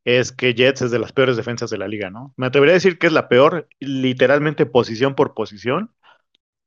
es 0.06 0.32
que 0.32 0.54
Jets 0.54 0.84
es 0.84 0.92
de 0.92 1.00
las 1.00 1.12
peores 1.12 1.36
defensas 1.36 1.72
de 1.72 1.80
la 1.80 1.88
liga, 1.88 2.12
¿no? 2.12 2.34
Me 2.38 2.46
atrevería 2.46 2.74
a 2.74 2.76
decir 2.76 3.00
que 3.00 3.08
es 3.08 3.14
la 3.14 3.28
peor, 3.28 3.68
literalmente 3.80 4.68
posición 4.68 5.16
por 5.16 5.34
posición. 5.34 5.92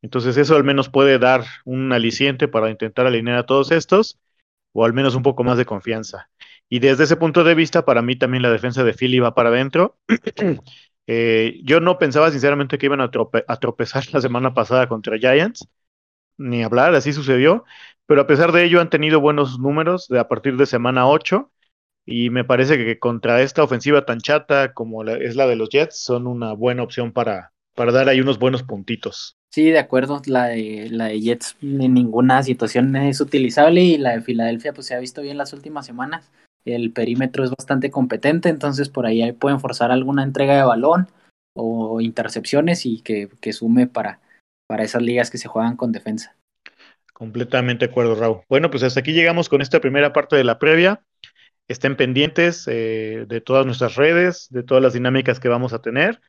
Entonces 0.03 0.37
eso 0.37 0.57
al 0.57 0.65
menos 0.65 0.89
puede 0.89 1.19
dar 1.19 1.45
un 1.65 1.93
aliciente 1.93 2.49
para 2.49 2.71
intentar 2.71 3.07
alinear 3.07 3.39
a 3.39 3.47
todos 3.47 3.71
estos, 3.71 4.21
o 4.73 4.85
al 4.85 4.93
menos 4.93 5.15
un 5.15 5.23
poco 5.23 5.45
más 5.45 5.57
de 5.57 5.67
confianza. 5.67 6.29
Y 6.69 6.81
desde 6.81 7.05
ese 7.05 7.17
punto 7.17 7.45
de 7.45 7.55
vista, 7.55 7.85
para 7.85 8.03
mí 8.03 8.17
también 8.17 8.43
la 8.43 8.51
defensa 8.51 8.85
de 8.85 8.93
Philly 8.93 9.21
va 9.21 9.35
para 9.35 9.51
adentro. 9.51 9.99
Eh, 11.11 11.61
yo 11.65 11.81
no 11.81 11.97
pensaba 11.99 12.31
sinceramente 12.31 12.77
que 12.77 12.85
iban 12.85 13.01
a, 13.01 13.11
tropezar 13.11 14.05
la 14.13 14.21
semana 14.21 14.53
pasada 14.53 14.91
contra 14.91 15.17
Giants, 15.17 15.67
ni 16.37 16.63
hablar, 16.63 16.95
así 16.95 17.15
sucedió, 17.15 17.65
pero 18.05 18.21
a 18.21 18.27
pesar 18.27 18.53
de 18.53 18.65
ello 18.65 18.79
han 18.83 18.91
tenido 18.91 19.19
buenos 19.19 19.59
números 19.59 20.09
de 20.09 20.19
a 20.19 20.29
partir 20.29 20.59
de 20.59 20.67
semana 20.67 21.09
8 21.09 21.51
y 22.11 22.31
me 22.31 22.43
parece 22.43 22.79
que 22.79 22.99
contra 22.99 23.43
esta 23.43 23.63
ofensiva 23.63 24.07
tan 24.07 24.21
chata 24.21 24.73
como 24.73 25.05
es 25.05 25.37
la 25.37 25.47
de 25.47 25.57
los 25.57 25.69
Jets 25.69 26.03
son 26.03 26.27
una 26.27 26.55
buena 26.55 26.83
opción 26.83 27.13
para, 27.13 27.53
para 27.75 27.93
dar 27.93 28.09
ahí 28.09 28.23
unos 28.23 28.39
buenos 28.39 28.63
puntitos. 28.63 29.37
Sí, 29.51 29.71
de 29.71 29.79
acuerdo, 29.79 30.23
la 30.25 30.47
de, 30.47 30.89
la 30.91 31.07
de 31.07 31.21
Jets 31.21 31.57
en 31.61 31.93
ninguna 31.93 32.43
situación 32.43 32.97
es 32.97 33.21
utilizable 33.21 33.83
y 33.83 33.99
la 33.99 34.13
de 34.13 34.23
Filadelfia 34.23 34.73
pues 34.73 34.87
se 34.87 34.95
ha 34.95 34.99
visto 34.99 35.21
bien 35.21 35.37
las 35.37 35.53
últimas 35.53 35.85
semanas. 35.85 36.31
El 36.65 36.93
perímetro 36.93 37.45
es 37.45 37.51
bastante 37.51 37.91
competente, 37.91 38.49
entonces 38.49 38.89
por 38.89 39.05
ahí 39.05 39.31
pueden 39.33 39.61
forzar 39.61 39.91
alguna 39.91 40.23
entrega 40.23 40.57
de 40.57 40.63
balón 40.63 41.09
o 41.55 42.01
intercepciones 42.01 42.87
y 42.87 43.03
que, 43.03 43.29
que 43.43 43.53
sume 43.53 43.87
para, 43.87 44.21
para 44.67 44.83
esas 44.83 45.03
ligas 45.03 45.31
que 45.31 45.37
se 45.37 45.49
juegan 45.49 45.77
con 45.77 45.93
defensa. 45.93 46.35
Completamente 47.13 47.85
de 47.85 47.91
acuerdo, 47.91 48.15
Raúl. 48.15 48.41
Bueno, 48.49 48.71
pues 48.71 48.83
hasta 48.83 49.01
aquí 49.01 49.13
llegamos 49.13 49.51
con 49.51 49.61
esta 49.61 49.81
primera 49.81 50.15
parte 50.15 50.37
de 50.37 50.45
la 50.45 50.59
previa. 50.59 51.03
Estén 51.69 51.97
pendientes 51.97 52.67
eh, 52.67 53.27
de 53.29 53.41
todas 53.43 53.67
nuestras 53.67 53.95
redes, 53.97 54.49
de 54.51 54.63
todas 54.63 54.83
las 54.83 54.95
dinámicas 54.95 55.39
que 55.39 55.49
vamos 55.49 55.75
a 55.75 55.81
tener. 55.81 56.21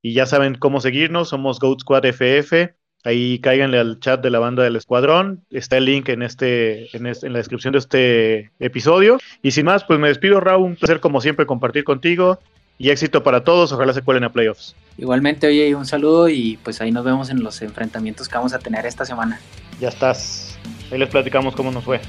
Y 0.00 0.14
ya 0.14 0.26
saben 0.26 0.54
cómo 0.54 0.80
seguirnos, 0.80 1.30
somos 1.30 1.58
Goat 1.58 1.80
Squad 1.80 2.04
FF. 2.04 2.74
Ahí 3.04 3.38
cáiganle 3.40 3.78
al 3.78 4.00
chat 4.00 4.22
de 4.22 4.30
la 4.30 4.38
banda 4.38 4.62
del 4.62 4.76
escuadrón. 4.76 5.44
Está 5.50 5.76
el 5.76 5.84
link 5.84 6.08
en, 6.08 6.22
este, 6.22 6.96
en, 6.96 7.06
este, 7.06 7.26
en 7.26 7.34
la 7.34 7.38
descripción 7.38 7.72
de 7.72 7.78
este 7.78 8.50
episodio. 8.60 9.18
Y 9.42 9.50
sin 9.50 9.66
más, 9.66 9.84
pues 9.84 9.98
me 9.98 10.08
despido, 10.08 10.40
Raúl. 10.40 10.70
Un 10.70 10.76
placer, 10.76 11.00
como 11.00 11.20
siempre, 11.20 11.44
compartir 11.44 11.84
contigo. 11.84 12.38
Y 12.78 12.90
éxito 12.90 13.22
para 13.22 13.44
todos. 13.44 13.72
Ojalá 13.72 13.92
se 13.92 14.02
cuelen 14.02 14.24
a 14.24 14.32
playoffs. 14.32 14.74
Igualmente, 14.96 15.46
oye, 15.46 15.74
un 15.74 15.86
saludo 15.86 16.28
y 16.28 16.58
pues 16.62 16.80
ahí 16.80 16.92
nos 16.92 17.04
vemos 17.04 17.30
en 17.30 17.42
los 17.42 17.60
enfrentamientos 17.62 18.28
que 18.28 18.36
vamos 18.36 18.54
a 18.54 18.58
tener 18.58 18.86
esta 18.86 19.04
semana. 19.04 19.38
Ya 19.80 19.88
estás. 19.88 20.58
Ahí 20.90 20.98
les 20.98 21.08
platicamos 21.08 21.54
cómo 21.54 21.70
nos 21.70 21.84
fue. 21.84 22.00